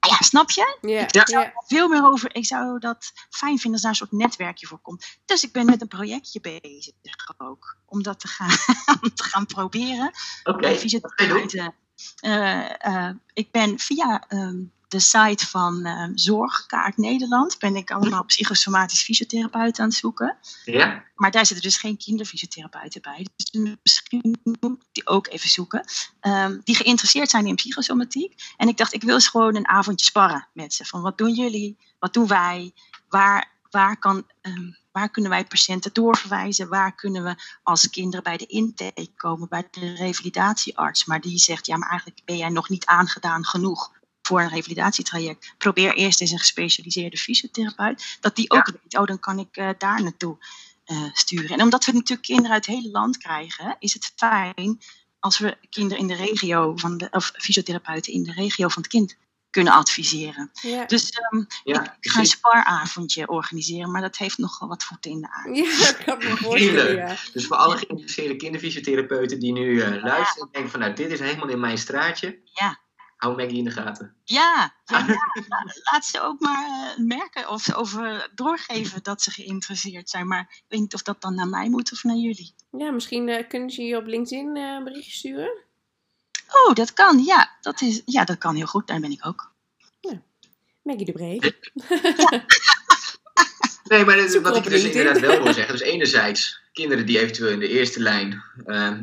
ja, 0.00 0.16
snap 0.18 0.50
je? 0.50 0.78
Yeah. 0.80 1.02
Ik 1.02 1.10
zou 1.10 1.42
yeah. 1.42 1.56
veel 1.66 1.88
meer 1.88 2.04
over. 2.04 2.34
Ik 2.34 2.46
zou 2.46 2.78
dat 2.78 3.12
fijn 3.30 3.58
vinden 3.58 3.72
als 3.72 3.80
daar 3.80 3.90
een 3.90 3.96
soort 3.96 4.12
netwerkje 4.12 4.66
voor 4.66 4.78
komt. 4.78 5.18
Dus 5.24 5.44
ik 5.44 5.52
ben 5.52 5.66
met 5.66 5.80
een 5.80 5.88
projectje 5.88 6.40
bezig 6.40 6.94
ook. 7.36 7.76
Om 7.86 8.02
dat 8.02 8.20
te 8.20 8.28
gaan, 8.28 8.48
te 9.14 9.24
gaan 9.24 9.46
proberen. 9.46 10.12
Oké. 10.44 10.58
Okay. 10.58 11.72
Uh, 12.20 12.70
uh, 12.86 13.10
ik 13.32 13.50
ben 13.50 13.78
via 13.78 14.24
um, 14.28 14.72
de 14.94 15.00
site 15.00 15.46
van 15.46 15.86
uh, 15.86 16.08
Zorgkaart 16.14 16.96
Nederland 16.96 17.58
ben 17.58 17.76
ik 17.76 17.90
allemaal 17.90 18.24
psychosomatisch 18.24 19.02
fysiotherapeuten 19.02 19.82
aan 19.82 19.88
het 19.88 19.98
zoeken. 19.98 20.36
Ja. 20.64 21.04
Maar 21.14 21.30
daar 21.30 21.46
zitten 21.46 21.64
dus 21.64 21.76
geen 21.76 21.96
kinderfysiotherapeuten 21.96 23.02
bij. 23.02 23.26
Dus 23.36 23.76
misschien 23.82 24.38
moet 24.42 24.78
ik 24.78 24.86
die 24.92 25.06
ook 25.06 25.26
even 25.28 25.48
zoeken. 25.48 25.84
Um, 26.20 26.60
die 26.64 26.74
geïnteresseerd 26.74 27.30
zijn 27.30 27.46
in 27.46 27.54
psychosomatiek. 27.54 28.34
En 28.56 28.68
ik 28.68 28.76
dacht, 28.76 28.92
ik 28.92 29.02
wil 29.02 29.14
eens 29.14 29.28
gewoon 29.28 29.56
een 29.56 29.68
avondje 29.68 30.06
sparren 30.06 30.48
met 30.52 30.74
ze. 30.74 30.84
Van 30.84 31.02
wat 31.02 31.18
doen 31.18 31.34
jullie? 31.34 31.78
Wat 31.98 32.12
doen 32.12 32.26
wij? 32.26 32.72
Waar, 33.08 33.52
waar, 33.70 33.98
kan, 33.98 34.26
um, 34.42 34.76
waar 34.92 35.10
kunnen 35.10 35.30
wij 35.30 35.44
patiënten 35.44 35.92
doorverwijzen? 35.92 36.68
Waar 36.68 36.94
kunnen 36.94 37.24
we 37.24 37.34
als 37.62 37.90
kinderen 37.90 38.22
bij 38.22 38.36
de 38.36 38.46
intake 38.46 39.08
komen, 39.16 39.48
bij 39.48 39.68
de 39.70 39.94
revalidatiearts? 39.94 41.04
Maar 41.04 41.20
die 41.20 41.38
zegt, 41.38 41.66
ja, 41.66 41.76
maar 41.76 41.88
eigenlijk 41.88 42.20
ben 42.24 42.36
jij 42.36 42.48
nog 42.48 42.68
niet 42.68 42.86
aangedaan 42.86 43.44
genoeg 43.44 43.92
voor 44.26 44.40
een 44.40 44.48
revalidatietraject. 44.48 45.54
Probeer 45.58 45.94
eerst 45.94 46.20
eens 46.20 46.30
een 46.30 46.38
gespecialiseerde 46.38 47.16
fysiotherapeut. 47.16 48.16
Dat 48.20 48.36
die 48.36 48.50
ook 48.50 48.66
ja. 48.66 48.72
weet, 48.82 48.98
oh, 48.98 49.06
dan 49.06 49.18
kan 49.18 49.38
ik 49.38 49.56
uh, 49.56 49.68
daar 49.78 50.02
naartoe 50.02 50.36
uh, 50.86 51.04
sturen. 51.12 51.50
En 51.50 51.62
omdat 51.62 51.84
we 51.84 51.92
natuurlijk 51.92 52.26
kinderen 52.26 52.52
uit 52.52 52.66
het 52.66 52.74
hele 52.74 52.90
land 52.90 53.18
krijgen, 53.18 53.76
is 53.78 53.94
het 53.94 54.12
fijn 54.16 54.80
als 55.18 55.38
we 55.38 55.56
kinderen 55.70 55.98
in 55.98 56.06
de 56.06 56.14
regio 56.14 56.76
van 56.76 56.96
de, 56.96 57.08
of 57.10 57.32
fysiotherapeuten 57.36 58.12
in 58.12 58.22
de 58.22 58.32
regio 58.32 58.68
van 58.68 58.82
het 58.82 58.90
kind 58.90 59.16
kunnen 59.50 59.72
adviseren. 59.72 60.50
Ja. 60.62 60.84
Dus 60.84 61.12
um, 61.32 61.46
ja, 61.64 61.82
ik, 61.82 61.96
ik 62.00 62.10
ga 62.10 62.20
een 62.20 62.26
sparavondje 62.26 63.28
organiseren, 63.28 63.90
maar 63.90 64.00
dat 64.00 64.16
heeft 64.16 64.38
nog 64.38 64.58
wel 64.58 64.68
wat 64.68 64.84
voeten 64.84 65.10
in 65.10 65.20
de 65.20 65.30
aarde. 65.30 65.54
Ja, 65.54 65.76
dat 65.86 66.04
kan 66.04 66.18
me 66.18 66.36
voorstellen, 66.36 66.96
ja. 66.96 67.16
Dus 67.32 67.46
voor 67.46 67.56
alle 67.56 67.76
geïnteresseerde 67.76 68.36
kinderfysiotherapeuten 68.36 69.38
die 69.40 69.52
nu 69.52 69.64
uh, 69.64 70.02
luisteren 70.02 70.46
en 70.46 70.48
denken 70.52 70.70
van 70.70 70.80
nou, 70.80 70.92
dit 70.92 71.10
is 71.10 71.20
helemaal 71.20 71.48
in 71.48 71.60
mijn 71.60 71.78
straatje. 71.78 72.38
Ja. 72.44 72.82
Hou 73.16 73.36
Maggie 73.36 73.58
in 73.58 73.64
de 73.64 73.70
gaten. 73.70 74.14
Ja, 74.24 74.74
ja, 74.84 74.98
ja. 75.06 75.16
laat 75.92 76.04
ze 76.04 76.20
ook 76.20 76.40
maar 76.40 76.94
uh, 76.98 77.06
merken 77.06 77.48
of 77.48 77.62
ze 77.62 77.74
over 77.74 78.30
doorgeven 78.34 79.02
dat 79.02 79.22
ze 79.22 79.30
geïnteresseerd 79.30 80.10
zijn. 80.10 80.26
Maar 80.26 80.40
ik 80.40 80.64
weet 80.68 80.80
niet 80.80 80.94
of 80.94 81.02
dat 81.02 81.20
dan 81.20 81.34
naar 81.34 81.48
mij 81.48 81.68
moet 81.68 81.92
of 81.92 82.04
naar 82.04 82.16
jullie. 82.16 82.54
Ja, 82.70 82.90
misschien 82.90 83.28
uh, 83.28 83.48
kunnen 83.48 83.70
ze 83.70 83.82
je 83.82 83.96
op 83.96 84.06
LinkedIn 84.06 84.56
uh, 84.56 84.62
een 84.62 84.84
berichtje 84.84 85.12
sturen. 85.12 85.52
Oh, 86.50 86.74
dat 86.74 86.92
kan. 86.92 87.18
Ja, 87.18 87.56
dat, 87.60 87.80
is, 87.80 88.02
ja, 88.04 88.24
dat 88.24 88.38
kan 88.38 88.54
heel 88.54 88.66
goed. 88.66 88.86
Daar 88.86 89.00
ben 89.00 89.10
ik 89.10 89.26
ook. 89.26 89.52
Ja. 90.00 90.22
Maggie 90.82 91.04
de 91.04 91.12
Bree. 91.12 91.40
ja. 92.16 92.44
nee, 93.96 94.04
maar 94.04 94.16
dit, 94.16 94.40
wat 94.40 94.56
ik 94.56 94.64
dus 94.64 94.84
inderdaad 94.84 95.20
wel 95.20 95.42
wil 95.42 95.52
zeggen. 95.60 95.78
Dus 95.78 95.86
enerzijds 95.86 96.62
kinderen 96.72 97.06
die 97.06 97.18
eventueel 97.18 97.50
in 97.50 97.58
de 97.58 97.68
eerste 97.68 98.00
lijn, 98.00 98.42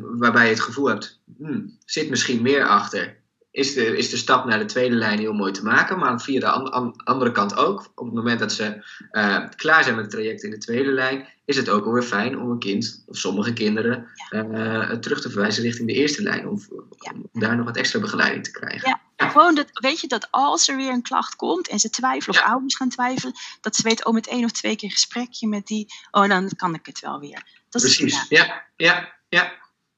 waarbij 0.01 0.43
je 0.43 0.49
het 0.49 0.59
gevoel 0.59 0.85
hebt, 0.85 1.19
hmm, 1.37 1.77
zit 1.85 2.09
misschien 2.09 2.41
meer 2.41 2.67
achter 2.67 3.20
is 3.51 3.73
de, 3.73 3.97
is 3.97 4.09
de 4.09 4.17
stap 4.17 4.45
naar 4.45 4.59
de 4.59 4.65
tweede 4.65 4.95
lijn 4.95 5.19
heel 5.19 5.33
mooi 5.33 5.51
te 5.51 5.63
maken. 5.63 5.99
Maar 5.99 6.21
via 6.21 6.39
de 6.39 6.49
an, 6.49 6.71
an, 6.71 6.95
andere 7.03 7.31
kant 7.31 7.55
ook, 7.55 7.91
op 7.95 8.05
het 8.05 8.13
moment 8.13 8.39
dat 8.39 8.51
ze 8.51 8.83
uh, 9.11 9.45
klaar 9.55 9.83
zijn 9.83 9.95
met 9.95 10.03
het 10.03 10.13
traject 10.13 10.43
in 10.43 10.49
de 10.49 10.57
tweede 10.57 10.91
lijn, 10.91 11.27
is 11.45 11.57
het 11.57 11.69
ook 11.69 11.85
alweer 11.85 12.03
fijn 12.03 12.39
om 12.39 12.49
een 12.49 12.59
kind, 12.59 13.03
of 13.07 13.17
sommige 13.17 13.53
kinderen, 13.53 14.07
ja. 14.29 14.43
uh, 14.43 14.97
terug 14.97 15.21
te 15.21 15.29
verwijzen 15.29 15.63
richting 15.63 15.87
de 15.87 15.93
eerste 15.93 16.23
lijn. 16.23 16.47
Om, 16.47 16.61
ja. 16.99 17.11
om, 17.31 17.41
daar 17.41 17.55
nog 17.55 17.65
wat 17.65 17.77
extra 17.77 17.99
begeleiding 17.99 18.43
te 18.43 18.51
krijgen. 18.51 18.89
Ja. 18.89 19.01
ja. 19.15 19.29
Gewoon 19.29 19.55
dat, 19.55 19.67
weet 19.71 19.99
je, 19.99 20.07
dat 20.07 20.27
als 20.31 20.67
er 20.67 20.75
weer 20.75 20.91
een 20.91 21.01
klacht 21.01 21.35
komt 21.35 21.67
en 21.67 21.79
ze 21.79 21.89
twijfelen 21.89 22.39
of 22.39 22.45
ouders 22.45 22.75
gaan 22.75 22.89
twijfelen, 22.89 23.33
dat 23.61 23.75
ze 23.75 23.83
weten, 23.83 24.05
oh, 24.05 24.13
met 24.13 24.27
één 24.27 24.43
of 24.43 24.51
twee 24.51 24.75
keer 24.75 24.91
gesprekje 24.91 25.47
met 25.47 25.67
die, 25.67 25.85
oh, 26.11 26.27
dan 26.27 26.49
kan 26.55 26.73
ik 26.73 26.85
het 26.85 26.99
wel 26.99 27.19
weer. 27.19 27.43
Dat 27.69 27.81
Precies, 27.81 28.13
is, 28.13 28.25
ja, 28.29 28.65
ja, 28.75 29.13
ja. 29.29 29.51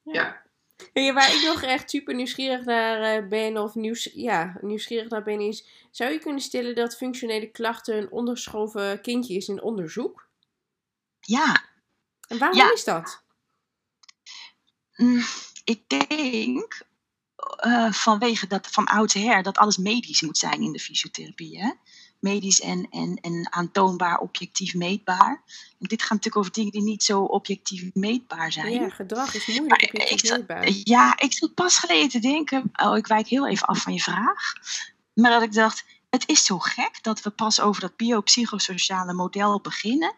ja. 0.04 0.43
Ja, 0.94 1.14
waar 1.14 1.36
ik 1.36 1.44
nog 1.46 1.62
echt 1.62 1.90
super 1.90 2.16
nieuwsgierig 2.16 2.66
naar 2.66 3.28
ben, 3.28 3.58
of 3.58 3.76
nieuws, 3.76 4.10
ja, 4.14 4.58
nieuwsgierig 4.62 5.10
naar 5.10 5.24
ben, 5.24 5.40
is: 5.40 5.66
zou 5.92 6.12
je 6.12 6.20
kunnen 6.20 6.42
stellen 6.42 6.76
dat 6.76 6.98
functionele 6.98 7.52
klachten 7.52 7.98
een 7.98 8.12
onderschoven 8.12 9.02
kindje 9.02 9.36
is 9.36 9.48
in 9.48 9.62
onderzoek? 9.62 10.28
Ja. 11.20 11.64
En 12.28 12.38
waarom 12.38 12.58
ja. 12.58 12.74
is 12.74 12.84
dat? 12.84 13.24
Mm, 14.96 15.24
ik 15.64 15.90
denk 15.90 16.82
uh, 17.66 17.92
vanwege 17.92 18.48
dat 18.48 18.68
van 18.68 18.86
oudsher 18.86 19.44
dat 19.44 19.58
alles 19.58 19.78
medisch 19.78 20.22
moet 20.22 20.38
zijn 20.38 20.62
in 20.62 20.72
de 20.72 20.80
fysiotherapie. 20.80 21.60
Hè? 21.60 21.72
Medisch 22.24 22.62
en, 22.62 22.88
en, 22.90 23.16
en 23.22 23.48
aantoonbaar 23.52 24.20
objectief 24.20 24.74
meetbaar. 24.74 25.44
En 25.80 25.88
dit 25.88 26.02
gaat 26.02 26.10
natuurlijk 26.10 26.38
over 26.38 26.52
dingen 26.52 26.72
die 26.72 26.84
niet 26.84 27.04
zo 27.04 27.22
objectief 27.22 27.90
meetbaar 27.94 28.52
zijn. 28.52 28.74
Ja, 28.74 28.90
gedrag 28.90 29.36
is 29.36 29.48
moeilijk 29.48 29.70
maar 29.70 30.02
objectief 30.02 30.32
ik, 30.32 30.38
meetbaar. 30.38 30.70
Ja, 30.84 31.20
ik 31.20 31.34
zat 31.34 31.54
pas 31.54 31.78
geleden 31.78 32.10
te 32.10 32.20
denken, 32.20 32.72
oh 32.74 32.98
ik 32.98 33.08
wijk 33.08 33.28
heel 33.28 33.48
even 33.48 33.68
af 33.68 33.82
van 33.82 33.94
je 33.94 34.02
vraag, 34.02 34.54
maar 35.14 35.32
dat 35.32 35.42
ik 35.42 35.54
dacht, 35.54 35.86
het 36.10 36.30
is 36.30 36.46
zo 36.46 36.60
gek 36.60 37.00
dat 37.02 37.22
we 37.22 37.30
pas 37.30 37.60
over 37.60 37.82
dat 37.82 37.96
biopsychosociale 37.96 39.14
model 39.14 39.62
beginnen 39.62 40.16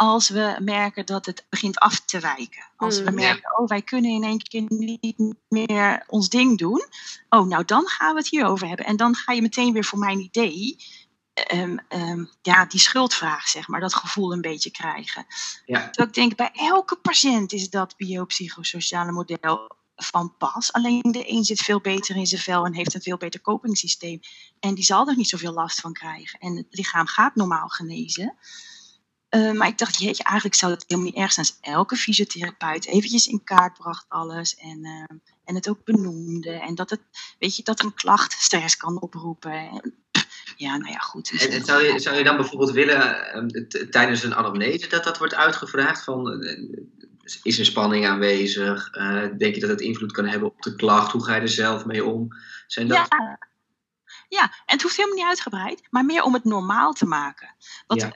als 0.00 0.28
we 0.28 0.56
merken 0.62 1.06
dat 1.06 1.26
het 1.26 1.46
begint 1.48 1.78
af 1.78 2.00
te 2.00 2.20
wijken. 2.20 2.64
Als 2.76 3.00
we 3.00 3.10
merken, 3.10 3.58
oh, 3.58 3.68
wij 3.68 3.82
kunnen 3.82 4.10
in 4.10 4.24
één 4.24 4.42
keer 4.42 4.64
niet 4.68 5.36
meer 5.48 6.04
ons 6.06 6.28
ding 6.28 6.58
doen. 6.58 6.84
Oh, 7.28 7.46
nou 7.46 7.64
dan 7.64 7.88
gaan 7.88 8.12
we 8.12 8.18
het 8.18 8.28
hierover 8.28 8.68
hebben. 8.68 8.86
En 8.86 8.96
dan 8.96 9.14
ga 9.14 9.32
je 9.32 9.42
meteen 9.42 9.72
weer 9.72 9.84
voor 9.84 9.98
mijn 9.98 10.18
idee 10.18 10.76
Um, 11.52 11.80
um, 11.88 12.30
ja, 12.42 12.66
die 12.66 12.80
schuldvraag, 12.80 13.48
zeg 13.48 13.68
maar, 13.68 13.80
dat 13.80 13.94
gevoel 13.94 14.32
een 14.32 14.40
beetje 14.40 14.70
krijgen. 14.70 15.26
Ja. 15.64 15.80
Terwijl 15.80 16.08
ik 16.08 16.14
denk, 16.14 16.36
bij 16.36 16.50
elke 16.52 16.96
patiënt 16.96 17.52
is 17.52 17.70
dat 17.70 17.96
biopsychosociale 17.96 19.12
model 19.12 19.78
van 19.96 20.36
pas. 20.38 20.72
Alleen 20.72 21.02
de 21.02 21.30
een 21.30 21.44
zit 21.44 21.60
veel 21.60 21.80
beter 21.80 22.16
in 22.16 22.26
zijn 22.26 22.40
vel 22.40 22.64
en 22.64 22.74
heeft 22.74 22.94
een 22.94 23.02
veel 23.02 23.16
beter 23.16 23.40
kopingssysteem. 23.40 24.20
En 24.60 24.74
die 24.74 24.84
zal 24.84 25.08
er 25.08 25.16
niet 25.16 25.28
zoveel 25.28 25.52
last 25.52 25.80
van 25.80 25.92
krijgen. 25.92 26.38
En 26.38 26.56
het 26.56 26.66
lichaam 26.70 27.06
gaat 27.06 27.34
normaal 27.34 27.68
genezen. 27.68 28.36
Uh, 29.30 29.52
maar 29.52 29.68
ik 29.68 29.78
dacht, 29.78 29.98
jeetje, 29.98 30.22
eigenlijk 30.22 30.58
zou 30.58 30.72
het 30.72 30.84
helemaal 30.86 31.10
niet 31.10 31.20
erg 31.20 31.32
zijn 31.32 31.46
als 31.46 31.58
elke 31.60 31.96
fysiotherapeut 31.96 32.86
eventjes 32.86 33.26
in 33.26 33.44
kaart 33.44 33.78
bracht 33.78 34.04
alles 34.08 34.54
en, 34.56 34.86
uh, 34.86 35.18
en 35.44 35.54
het 35.54 35.68
ook 35.68 35.84
benoemde. 35.84 36.50
En 36.50 36.74
dat 36.74 36.90
het, 36.90 37.00
weet 37.38 37.56
je, 37.56 37.62
dat 37.62 37.82
een 37.82 37.94
klacht 37.94 38.32
stress 38.32 38.76
kan 38.76 39.00
oproepen. 39.00 39.82
Ja, 40.60 40.76
nou 40.76 40.92
ja, 40.92 40.98
goed. 40.98 41.30
En, 41.30 41.50
en 41.50 41.64
zou, 41.64 41.84
je, 41.84 41.98
zou 41.98 42.16
je 42.16 42.24
dan 42.24 42.36
bijvoorbeeld 42.36 42.70
willen 42.70 43.36
um, 43.36 43.68
tijdens 43.90 44.22
een 44.22 44.34
anamnese 44.34 44.88
dat 44.88 45.04
dat 45.04 45.18
wordt 45.18 45.34
uitgevraagd? 45.34 46.04
Van, 46.04 46.42
uh, 46.42 46.68
is 47.42 47.58
er 47.58 47.64
spanning 47.64 48.06
aanwezig? 48.06 48.90
denk 49.38 49.54
je 49.54 49.60
dat 49.60 49.70
het 49.70 49.80
invloed 49.80 50.12
kan 50.12 50.26
hebben 50.26 50.48
op 50.48 50.62
de 50.62 50.74
klacht? 50.74 51.12
Hoe 51.12 51.24
ga 51.24 51.34
je 51.34 51.40
er 51.40 51.48
zelf 51.48 51.84
mee 51.84 52.04
om? 52.04 52.28
Zijn 52.66 52.88
dat... 52.88 53.06
Ja. 53.10 53.38
Ja, 54.30 54.42
en 54.42 54.74
het 54.74 54.82
hoeft 54.82 54.96
helemaal 54.96 55.18
niet 55.18 55.26
uitgebreid, 55.26 55.82
maar 55.90 56.04
meer 56.04 56.22
om 56.22 56.34
het 56.34 56.44
normaal 56.44 56.92
te 56.92 57.06
maken. 57.06 57.54
Want 57.86 58.00
Ja. 58.00 58.12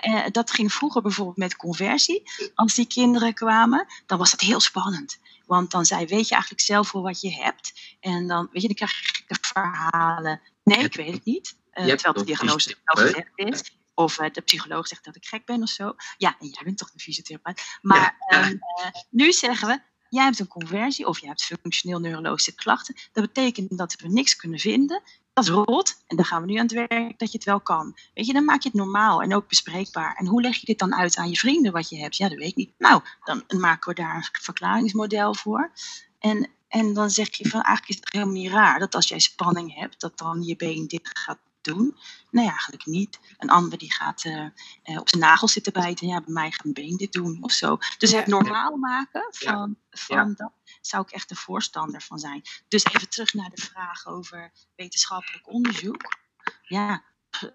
eh, 0.00 0.26
eh, 0.26 0.30
dat 0.30 0.50
ging 0.50 0.72
vroeger 0.72 1.02
bijvoorbeeld 1.02 1.36
met 1.36 1.56
conversie. 1.56 2.22
Als 2.54 2.74
die 2.74 2.86
kinderen 2.86 3.34
kwamen, 3.34 3.86
dan 4.06 4.18
was 4.18 4.30
dat 4.30 4.40
heel 4.40 4.60
spannend. 4.60 5.18
Want 5.46 5.70
dan 5.70 5.84
zei, 5.84 6.06
weet 6.06 6.28
je 6.28 6.34
eigenlijk 6.34 6.62
zelf 6.62 6.92
wel 6.92 7.02
wat 7.02 7.20
je 7.20 7.32
hebt? 7.32 7.96
En 8.00 8.26
dan, 8.26 8.48
weet 8.52 8.62
je, 8.62 8.68
dan 8.68 8.76
krijg 8.76 9.24
je 9.26 9.36
verhalen. 9.40 10.40
Nee, 10.64 10.78
ik 10.78 10.94
weet 10.94 11.12
het 11.12 11.24
niet. 11.24 11.56
Eh, 11.70 11.84
terwijl 11.86 12.12
de 12.14 12.24
diagnose 12.24 12.74
gezegd 12.84 13.30
is. 13.34 13.76
Of 13.94 14.18
eh, 14.18 14.30
de 14.32 14.40
psycholoog 14.40 14.86
zegt 14.86 15.04
dat 15.04 15.16
ik 15.16 15.26
gek 15.26 15.44
ben 15.44 15.62
of 15.62 15.68
zo. 15.68 15.94
Ja, 16.16 16.36
en 16.40 16.46
jij 16.46 16.62
bent 16.64 16.78
toch 16.78 16.90
een 16.94 17.00
fysiotherapeut. 17.00 17.62
Maar 17.82 18.16
Ja. 18.28 18.40
ehm, 18.42 18.52
eh, 18.52 19.00
nu 19.10 19.32
zeggen 19.32 19.68
we, 19.68 19.80
jij 20.08 20.24
hebt 20.24 20.38
een 20.38 20.48
conversie 20.48 21.06
of 21.06 21.18
je 21.18 21.26
hebt 21.26 21.44
functioneel 21.44 21.98
neurologische 21.98 22.54
klachten. 22.54 22.94
Dat 23.12 23.24
betekent 23.24 23.78
dat 23.78 23.94
we 24.00 24.08
niks 24.08 24.36
kunnen 24.36 24.58
vinden. 24.58 25.02
Dat 25.32 25.44
is 25.44 25.50
rot. 25.50 26.02
En 26.06 26.16
dan 26.16 26.24
gaan 26.24 26.40
we 26.40 26.46
nu 26.46 26.54
aan 26.56 26.66
het 26.66 26.88
werk 26.88 27.18
dat 27.18 27.30
je 27.32 27.36
het 27.38 27.44
wel 27.46 27.60
kan. 27.60 27.96
Weet 28.14 28.26
je, 28.26 28.32
dan 28.32 28.44
maak 28.44 28.62
je 28.62 28.68
het 28.68 28.78
normaal 28.78 29.22
en 29.22 29.34
ook 29.34 29.48
bespreekbaar. 29.48 30.14
En 30.16 30.26
hoe 30.26 30.40
leg 30.40 30.56
je 30.56 30.66
dit 30.66 30.78
dan 30.78 30.94
uit 30.94 31.16
aan 31.16 31.28
je 31.30 31.36
vrienden 31.36 31.72
wat 31.72 31.88
je 31.88 31.98
hebt? 31.98 32.16
Ja, 32.16 32.28
dat 32.28 32.38
weet 32.38 32.48
ik 32.48 32.56
niet. 32.56 32.72
Nou, 32.78 33.02
dan 33.24 33.44
maken 33.60 33.88
we 33.88 34.02
daar 34.02 34.14
een 34.16 34.28
verklaringsmodel 34.42 35.34
voor. 35.34 35.72
En, 36.18 36.50
en 36.68 36.92
dan 36.92 37.10
zeg 37.10 37.36
je 37.36 37.48
van 37.48 37.62
eigenlijk 37.62 37.88
is 37.88 37.96
het 37.96 38.12
helemaal 38.12 38.34
niet 38.34 38.50
raar 38.50 38.78
dat 38.78 38.94
als 38.94 39.08
jij 39.08 39.18
spanning 39.18 39.74
hebt, 39.74 40.00
dat 40.00 40.18
dan 40.18 40.42
je 40.42 40.56
been 40.56 40.86
dit 40.86 41.10
gaat 41.12 41.38
doen. 41.60 41.96
Nee, 42.30 42.48
eigenlijk 42.48 42.86
niet. 42.86 43.18
Een 43.38 43.50
ander 43.50 43.78
die 43.78 43.92
gaat 43.92 44.24
eh, 44.24 44.44
eh, 44.82 44.98
op 44.98 45.08
zijn 45.08 45.22
nagels 45.22 45.52
zitten 45.52 45.72
bijten. 45.72 46.06
Ja, 46.06 46.20
bij 46.20 46.32
mij 46.32 46.50
gaat 46.50 46.62
mijn 46.62 46.74
been 46.74 46.96
dit 46.96 47.12
doen 47.12 47.42
of 47.42 47.52
zo. 47.52 47.78
Dus 47.98 48.12
het 48.12 48.26
normaal 48.26 48.76
maken 48.76 49.28
Ja. 49.38 49.52
van, 49.52 49.76
van 49.90 50.34
dat 50.34 50.52
zou 50.80 51.02
ik 51.02 51.10
echt 51.10 51.28
de 51.28 51.34
voorstander 51.34 52.00
van 52.02 52.18
zijn. 52.18 52.42
Dus 52.68 52.84
even 52.84 53.08
terug 53.08 53.32
naar 53.32 53.50
de 53.50 53.62
vraag 53.62 54.06
over 54.06 54.52
wetenschappelijk 54.76 55.48
onderzoek. 55.48 56.16
Ja, 56.62 57.04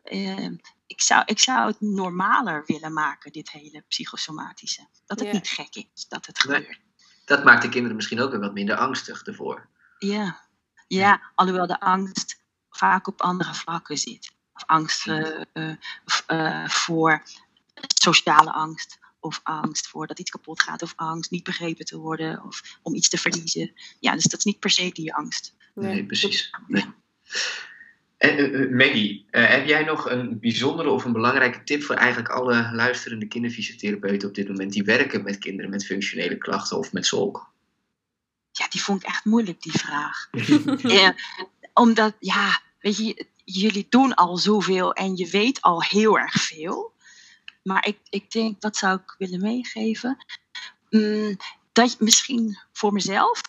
eh, 0.03 0.49
ik, 0.87 1.01
zou, 1.01 1.23
ik 1.25 1.39
zou 1.39 1.67
het 1.67 1.81
normaler 1.81 2.63
willen 2.65 2.93
maken, 2.93 3.31
dit 3.31 3.51
hele 3.51 3.81
psychosomatische. 3.87 4.87
Dat 5.05 5.19
het 5.19 5.27
Ja. 5.27 5.33
niet 5.33 5.47
gek 5.47 5.75
is 5.93 6.07
dat 6.07 6.25
het 6.25 6.43
Nee. 6.47 6.57
gebeurt. 6.61 6.81
Dat 7.25 7.43
maakt 7.43 7.61
de 7.61 7.69
kinderen 7.69 7.95
misschien 7.95 8.19
ook 8.19 8.31
weer 8.31 8.39
wat 8.39 8.53
minder 8.53 8.75
angstig 8.75 9.23
ervoor. 9.23 9.69
Ja. 9.97 10.41
ja, 10.87 11.31
alhoewel 11.35 11.67
de 11.67 11.79
angst 11.79 12.42
vaak 12.77 13.07
op 13.07 13.21
andere 13.21 13.53
vlakken 13.53 13.97
zit. 13.97 14.31
Of 14.53 14.63
angst 14.65 15.07
eh, 15.07 15.41
eh, 16.27 16.67
voor 16.67 17.23
sociale 17.77 18.51
angst. 18.51 18.99
Of 19.19 19.39
angst 19.43 19.87
voor 19.87 20.07
dat 20.07 20.19
iets 20.19 20.31
kapot 20.31 20.61
gaat. 20.61 20.81
Of 20.81 20.93
angst 20.95 21.31
niet 21.31 21.43
begrepen 21.43 21.85
te 21.85 21.97
worden. 21.97 22.43
Of 22.43 22.79
om 22.81 22.95
iets 22.95 23.09
te 23.09 23.17
verliezen. 23.17 23.73
Ja, 23.99 24.13
dus 24.13 24.23
dat 24.23 24.39
is 24.39 24.45
niet 24.45 24.59
per 24.59 24.69
se 24.69 24.89
die 24.91 25.13
angst. 25.13 25.55
Nee, 25.75 25.93
Nee. 25.93 26.05
precies. 26.05 26.49
Nee. 26.67 26.85
En, 28.17 28.53
eh, 28.53 28.69
Maggie, 28.69 29.25
heb 29.31 29.67
jij 29.67 29.83
nog 29.83 30.09
een 30.09 30.39
bijzondere 30.39 30.89
of 30.89 31.05
een 31.05 31.13
belangrijke 31.13 31.63
tip 31.63 31.83
voor 31.83 31.95
eigenlijk 31.95 32.29
alle 32.29 32.69
luisterende 32.71 33.27
kinderfysiotherapeuten 33.27 34.27
op 34.27 34.35
dit 34.35 34.47
moment 34.47 34.73
die 34.73 34.83
werken 34.83 35.23
met 35.23 35.37
kinderen 35.37 35.71
met 35.71 35.85
functionele 35.85 36.37
klachten 36.37 36.77
of 36.77 36.93
met 36.93 37.05
zolk? 37.05 37.51
Ja, 38.51 38.67
die 38.69 38.81
vond 38.81 39.01
ik 39.01 39.07
echt 39.07 39.25
moeilijk, 39.25 39.61
die 39.61 39.71
vraag. 39.71 40.29
Ja, 40.99 41.15
omdat, 41.73 42.15
ja, 42.19 42.61
weet 42.79 42.97
je, 42.97 43.27
jullie 43.45 43.85
doen 43.89 44.13
al 44.13 44.37
zoveel 44.37 44.93
en 44.93 45.17
je 45.17 45.29
weet 45.29 45.61
al 45.61 45.81
heel 45.81 46.19
erg 46.19 46.33
veel. 46.33 46.93
Maar 47.63 47.87
ik, 47.87 47.97
ik 48.09 48.31
denk, 48.31 48.61
dat 48.61 48.77
zou 48.77 48.99
ik 48.99 49.15
willen 49.17 49.41
meegeven. 49.41 50.25
Mm, 50.89 51.37
dat 51.71 51.99
misschien 51.99 52.59
voor 52.71 52.93
mezelf 52.93 53.41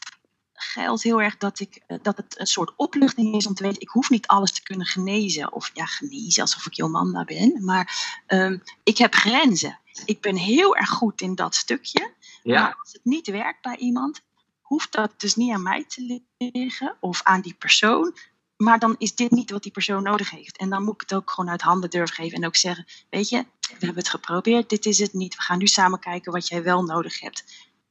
geldt 0.53 1.03
heel 1.03 1.23
erg 1.23 1.37
dat, 1.37 1.61
ik, 1.61 1.83
eh, 1.87 1.99
dat 2.03 2.17
het 2.17 2.39
een 2.39 2.47
soort 2.47 2.73
opluchting 2.77 3.35
is 3.35 3.47
om 3.47 3.55
te 3.55 3.63
weten, 3.63 3.81
ik 3.81 3.89
hoef 3.89 4.11
niet 4.11 4.27
alles 4.27 4.53
te 4.53 4.63
kunnen 4.63 4.87
genezen. 4.87 5.53
Of 5.53 5.71
ja, 5.75 5.87
genezen 5.87 6.43
alsof 6.43 6.67
ik 6.67 6.75
Jomanda 6.75 7.25
ben. 7.25 7.65
Maar 7.65 8.21
ehm, 8.27 8.59
ik 8.83 8.99
heb 8.99 9.15
grenzen. 9.15 9.79
Ik 10.05 10.21
ben 10.21 10.37
heel 10.37 10.77
erg 10.77 10.89
goed 10.89 11.21
in 11.21 11.35
dat 11.35 11.55
stukje. 11.55 12.13
Ja, 12.43 12.63
Maar 12.63 12.77
als 12.81 12.93
het 12.93 13.05
niet 13.05 13.27
werkt 13.27 13.63
bij 13.63 13.77
iemand, 13.77 14.21
hoeft 14.65 14.93
dat 14.93 15.15
dus 15.17 15.35
niet 15.35 15.53
aan 15.53 15.63
mij 15.63 15.85
te 15.85 16.23
liggen 16.39 16.97
of 17.01 17.23
aan 17.23 17.41
die 17.41 17.55
persoon. 17.55 18.17
Maar 18.57 18.79
dan 18.79 18.95
is 18.99 19.15
dit 19.15 19.31
niet 19.31 19.51
wat 19.51 19.63
die 19.63 19.73
persoon 19.73 20.03
nodig 20.03 20.31
heeft. 20.31 20.57
En 20.57 20.71
dan 20.71 20.85
moet 20.85 20.95
ik 20.95 21.01
het 21.01 21.15
ook 21.15 21.31
gewoon 21.31 21.51
uit 21.51 21.63
handen 21.63 21.91
durven 21.91 22.15
geven. 22.17 22.39
En 22.39 22.47
ook 22.47 22.57
zeggen, 22.57 22.87
weet 23.11 23.29
je, 23.29 23.47
we 23.61 23.75
hebben 23.87 23.97
het 23.97 24.09
geprobeerd, 24.09 24.69
dit 24.69 24.87
is 24.87 24.99
het 24.99 25.13
niet. 25.13 25.37
We 25.37 25.43
gaan 25.43 25.59
nu 25.59 25.67
samen 25.67 25.99
kijken 25.99 26.33
wat 26.33 26.49
jij 26.49 26.63
wel 26.63 26.83
nodig 26.83 27.21
hebt. 27.21 27.45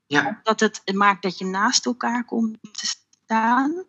ja, 0.08 0.40
Dat 0.44 0.60
het 0.60 0.82
maakt 0.94 1.22
dat 1.22 1.38
je 1.38 1.46
naast 1.46 1.86
elkaar 1.86 2.26
komt 2.26 2.58
te 2.62 2.96
staan. 3.26 3.86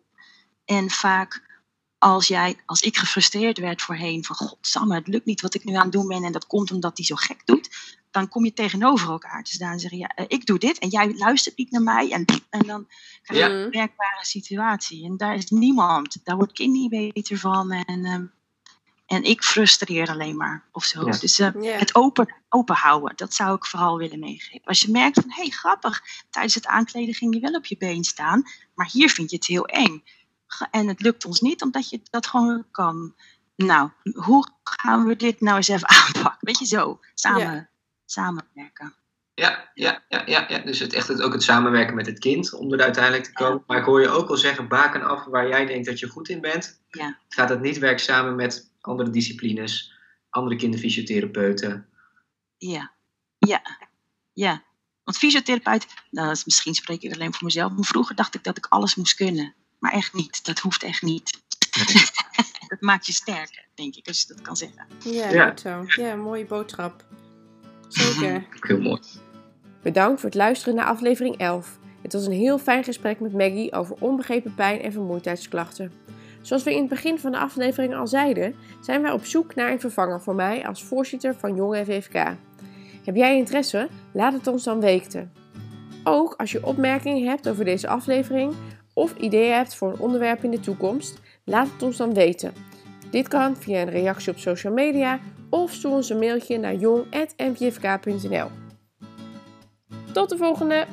En 0.65 0.89
vaak 0.89 1.55
als 1.97 2.27
jij, 2.27 2.57
als 2.65 2.81
ik 2.81 2.97
gefrustreerd 2.97 3.57
werd 3.57 3.81
voorheen 3.81 4.25
van 4.25 4.35
godsamme, 4.35 4.95
het 4.95 5.07
lukt 5.07 5.25
niet 5.25 5.41
wat 5.41 5.53
ik 5.53 5.63
nu 5.63 5.73
aan 5.73 5.83
het 5.83 5.91
doen 5.91 6.07
ben 6.07 6.23
en 6.23 6.31
dat 6.31 6.47
komt 6.47 6.71
omdat 6.71 6.97
hij 6.97 7.05
zo 7.05 7.15
gek 7.15 7.41
doet, 7.45 7.69
dan 8.15 8.27
kom 8.29 8.45
je 8.45 8.53
tegenover 8.53 9.09
elkaar 9.09 9.43
te 9.43 9.51
staan 9.51 9.71
en 9.71 9.79
zeggen, 9.79 9.99
ja, 9.99 10.07
eh, 10.07 10.25
ik 10.27 10.45
doe 10.45 10.59
dit 10.59 10.77
en 10.79 10.89
jij 10.89 11.13
luistert 11.15 11.57
niet 11.57 11.71
naar 11.71 11.81
mij 11.81 12.11
en, 12.11 12.25
en 12.49 12.65
dan 12.67 12.87
krijg 13.21 13.41
je 13.47 13.49
Ja. 13.49 13.63
een 13.63 13.71
werkbare 13.71 14.25
situatie. 14.25 15.05
En 15.05 15.17
daar 15.17 15.35
is 15.35 15.49
niemand, 15.49 16.17
daar 16.23 16.35
wordt 16.35 16.53
kind 16.53 16.71
niet 16.73 16.89
beter 16.89 17.37
van 17.37 17.71
en, 17.71 18.05
ehm, 18.05 18.25
en 19.05 19.23
ik 19.23 19.43
frustreer 19.43 20.09
alleen 20.09 20.37
maar 20.37 20.63
of 20.71 20.83
zo. 20.83 21.05
Ja. 21.05 21.17
Dus 21.17 21.39
eh, 21.39 21.49
Ja. 21.61 21.77
het 21.77 21.95
open, 21.95 22.35
open 22.49 22.75
houden, 22.75 23.13
dat 23.15 23.33
zou 23.33 23.55
ik 23.55 23.65
vooral 23.65 23.97
willen 23.97 24.19
meegeven. 24.19 24.65
Als 24.67 24.81
je 24.81 24.91
merkt 24.91 25.19
van, 25.21 25.29
hé 25.31 25.41
hey, 25.41 25.49
grappig, 25.49 26.03
tijdens 26.29 26.55
het 26.55 26.65
aankleden 26.67 27.13
ging 27.13 27.33
je 27.33 27.39
wel 27.39 27.53
op 27.53 27.65
je 27.65 27.77
been 27.77 28.03
staan, 28.03 28.43
maar 28.75 28.89
hier 28.91 29.09
vind 29.09 29.29
je 29.29 29.35
het 29.35 29.45
heel 29.47 29.65
eng. 29.65 30.03
En 30.71 30.87
het 30.87 31.01
lukt 31.01 31.25
ons 31.25 31.41
niet 31.41 31.61
omdat 31.61 31.89
je 31.89 32.01
dat 32.09 32.27
gewoon 32.27 32.65
kan. 32.71 33.15
Nou, 33.55 33.89
hoe 34.13 34.47
gaan 34.63 35.05
we 35.05 35.15
dit 35.15 35.41
nou 35.41 35.57
eens 35.57 35.67
even 35.67 35.89
aanpakken? 36.05 36.37
Weet 36.39 36.59
je 36.59 36.65
zo, 36.65 36.99
samen, 37.13 37.41
Ja. 37.41 37.69
Samenwerken. 38.05 38.93
ja, 39.33 39.71
ja, 39.73 40.03
ja, 40.09 40.23
ja, 40.25 40.45
ja. 40.47 40.59
Dus 40.59 40.79
het, 40.79 40.93
echt 40.93 41.07
het, 41.07 41.21
ook 41.21 41.33
het 41.33 41.43
samenwerken 41.43 41.95
met 41.95 42.05
het 42.05 42.19
kind 42.19 42.53
om 42.53 42.73
er 42.73 42.81
uiteindelijk 42.81 43.23
te 43.25 43.31
komen. 43.33 43.63
Maar 43.67 43.77
ik 43.77 43.83
hoor 43.85 44.01
je 44.01 44.09
ook 44.09 44.29
al 44.29 44.37
zeggen, 44.37 44.67
baken 44.67 45.03
af 45.03 45.25
waar 45.25 45.47
jij 45.47 45.65
denkt 45.65 45.85
dat 45.85 45.99
je 45.99 46.07
goed 46.07 46.29
in 46.29 46.41
bent. 46.41 46.81
Ja. 46.89 47.17
Gaat 47.29 47.49
het 47.49 47.61
niet 47.61 47.77
werken 47.77 48.03
samen 48.03 48.35
met 48.35 48.71
andere 48.81 49.09
disciplines, 49.09 49.93
andere 50.29 50.55
kinderfysiotherapeuten? 50.55 51.89
Ja, 52.57 52.91
ja, 53.37 53.61
ja. 54.33 54.63
Want 55.03 55.17
fysiotherapeut, 55.17 55.85
nou, 56.11 56.27
dat 56.27 56.35
is, 56.37 56.45
misschien 56.45 56.73
spreek 56.73 57.01
ik 57.01 57.13
alleen 57.13 57.33
voor 57.33 57.43
mezelf, 57.43 57.71
maar 57.71 57.83
vroeger 57.83 58.15
dacht 58.15 58.35
ik 58.35 58.43
dat 58.43 58.57
ik 58.57 58.65
alles 58.65 58.95
moest 58.95 59.15
kunnen. 59.15 59.53
Maar 59.79 59.91
echt 59.91 60.13
niet, 60.13 60.45
dat 60.45 60.59
hoeft 60.59 60.83
echt 60.83 61.01
niet. 61.01 61.43
dat 62.67 62.81
maakt 62.81 63.05
je 63.05 63.13
sterker, 63.13 63.65
denk 63.75 63.95
ik, 63.95 64.07
als 64.07 64.21
je 64.21 64.27
dat 64.27 64.41
kan 64.41 64.57
zeggen. 64.57 64.87
Ja, 65.03 65.29
Ja. 65.29 65.47
goed 65.49 65.59
zo. 65.59 65.83
Ja, 66.01 66.15
mooie 66.15 66.45
boodschap. 66.45 67.05
Zeker. 67.95 68.43
Heel 68.67 68.81
mooi. 68.81 68.99
Bedankt 69.81 70.19
voor 70.19 70.29
het 70.29 70.37
luisteren 70.37 70.75
naar 70.75 70.85
aflevering 70.85 71.37
11. 71.37 71.79
Het 72.01 72.13
was 72.13 72.25
een 72.25 72.31
heel 72.31 72.57
fijn 72.57 72.83
gesprek 72.83 73.19
met 73.19 73.33
Maggie 73.33 73.73
over 73.73 73.95
onbegrepen 73.99 74.53
pijn 74.55 74.81
en 74.81 74.91
vermoeidheidsklachten. 74.91 75.91
Zoals 76.41 76.63
we 76.63 76.71
in 76.71 76.79
het 76.79 76.89
begin 76.89 77.19
van 77.19 77.31
de 77.31 77.37
aflevering 77.37 77.95
al 77.95 78.07
zeiden, 78.07 78.55
zijn 78.81 79.01
wij 79.01 79.11
op 79.11 79.25
zoek 79.25 79.55
naar 79.55 79.71
een 79.71 79.79
vervanger 79.79 80.21
voor 80.21 80.35
mij 80.35 80.67
als 80.67 80.83
voorzitter 80.83 81.35
van 81.35 81.55
Jonge 81.55 81.85
VFK. 81.85 82.13
Heb 83.03 83.15
jij 83.15 83.37
interesse? 83.37 83.87
Laat 84.13 84.33
het 84.33 84.47
ons 84.47 84.63
dan 84.63 84.79
weten. 84.79 85.31
Ook 86.03 86.33
als 86.37 86.51
je 86.51 86.65
opmerkingen 86.65 87.27
hebt 87.27 87.49
over 87.49 87.65
deze 87.65 87.87
aflevering 87.87 88.53
of 88.93 89.15
ideeën 89.15 89.53
hebt 89.53 89.75
voor 89.75 89.91
een 89.91 89.99
onderwerp 89.99 90.43
in 90.43 90.51
de 90.51 90.59
toekomst, 90.59 91.19
laat 91.43 91.67
het 91.71 91.83
ons 91.83 91.97
dan 91.97 92.13
weten. 92.13 92.53
Dit 93.11 93.27
kan 93.27 93.57
via 93.57 93.81
een 93.81 93.89
reactie 93.89 94.31
op 94.31 94.39
social 94.39 94.73
media 94.73 95.19
of 95.49 95.71
stuur 95.71 95.91
ons 95.91 96.09
een 96.09 96.19
mailtje 96.19 96.57
naar 96.57 96.75
jong.mvfk.nl. 96.75 98.49
Tot 100.11 100.29
de 100.29 100.37
volgende! 100.37 100.85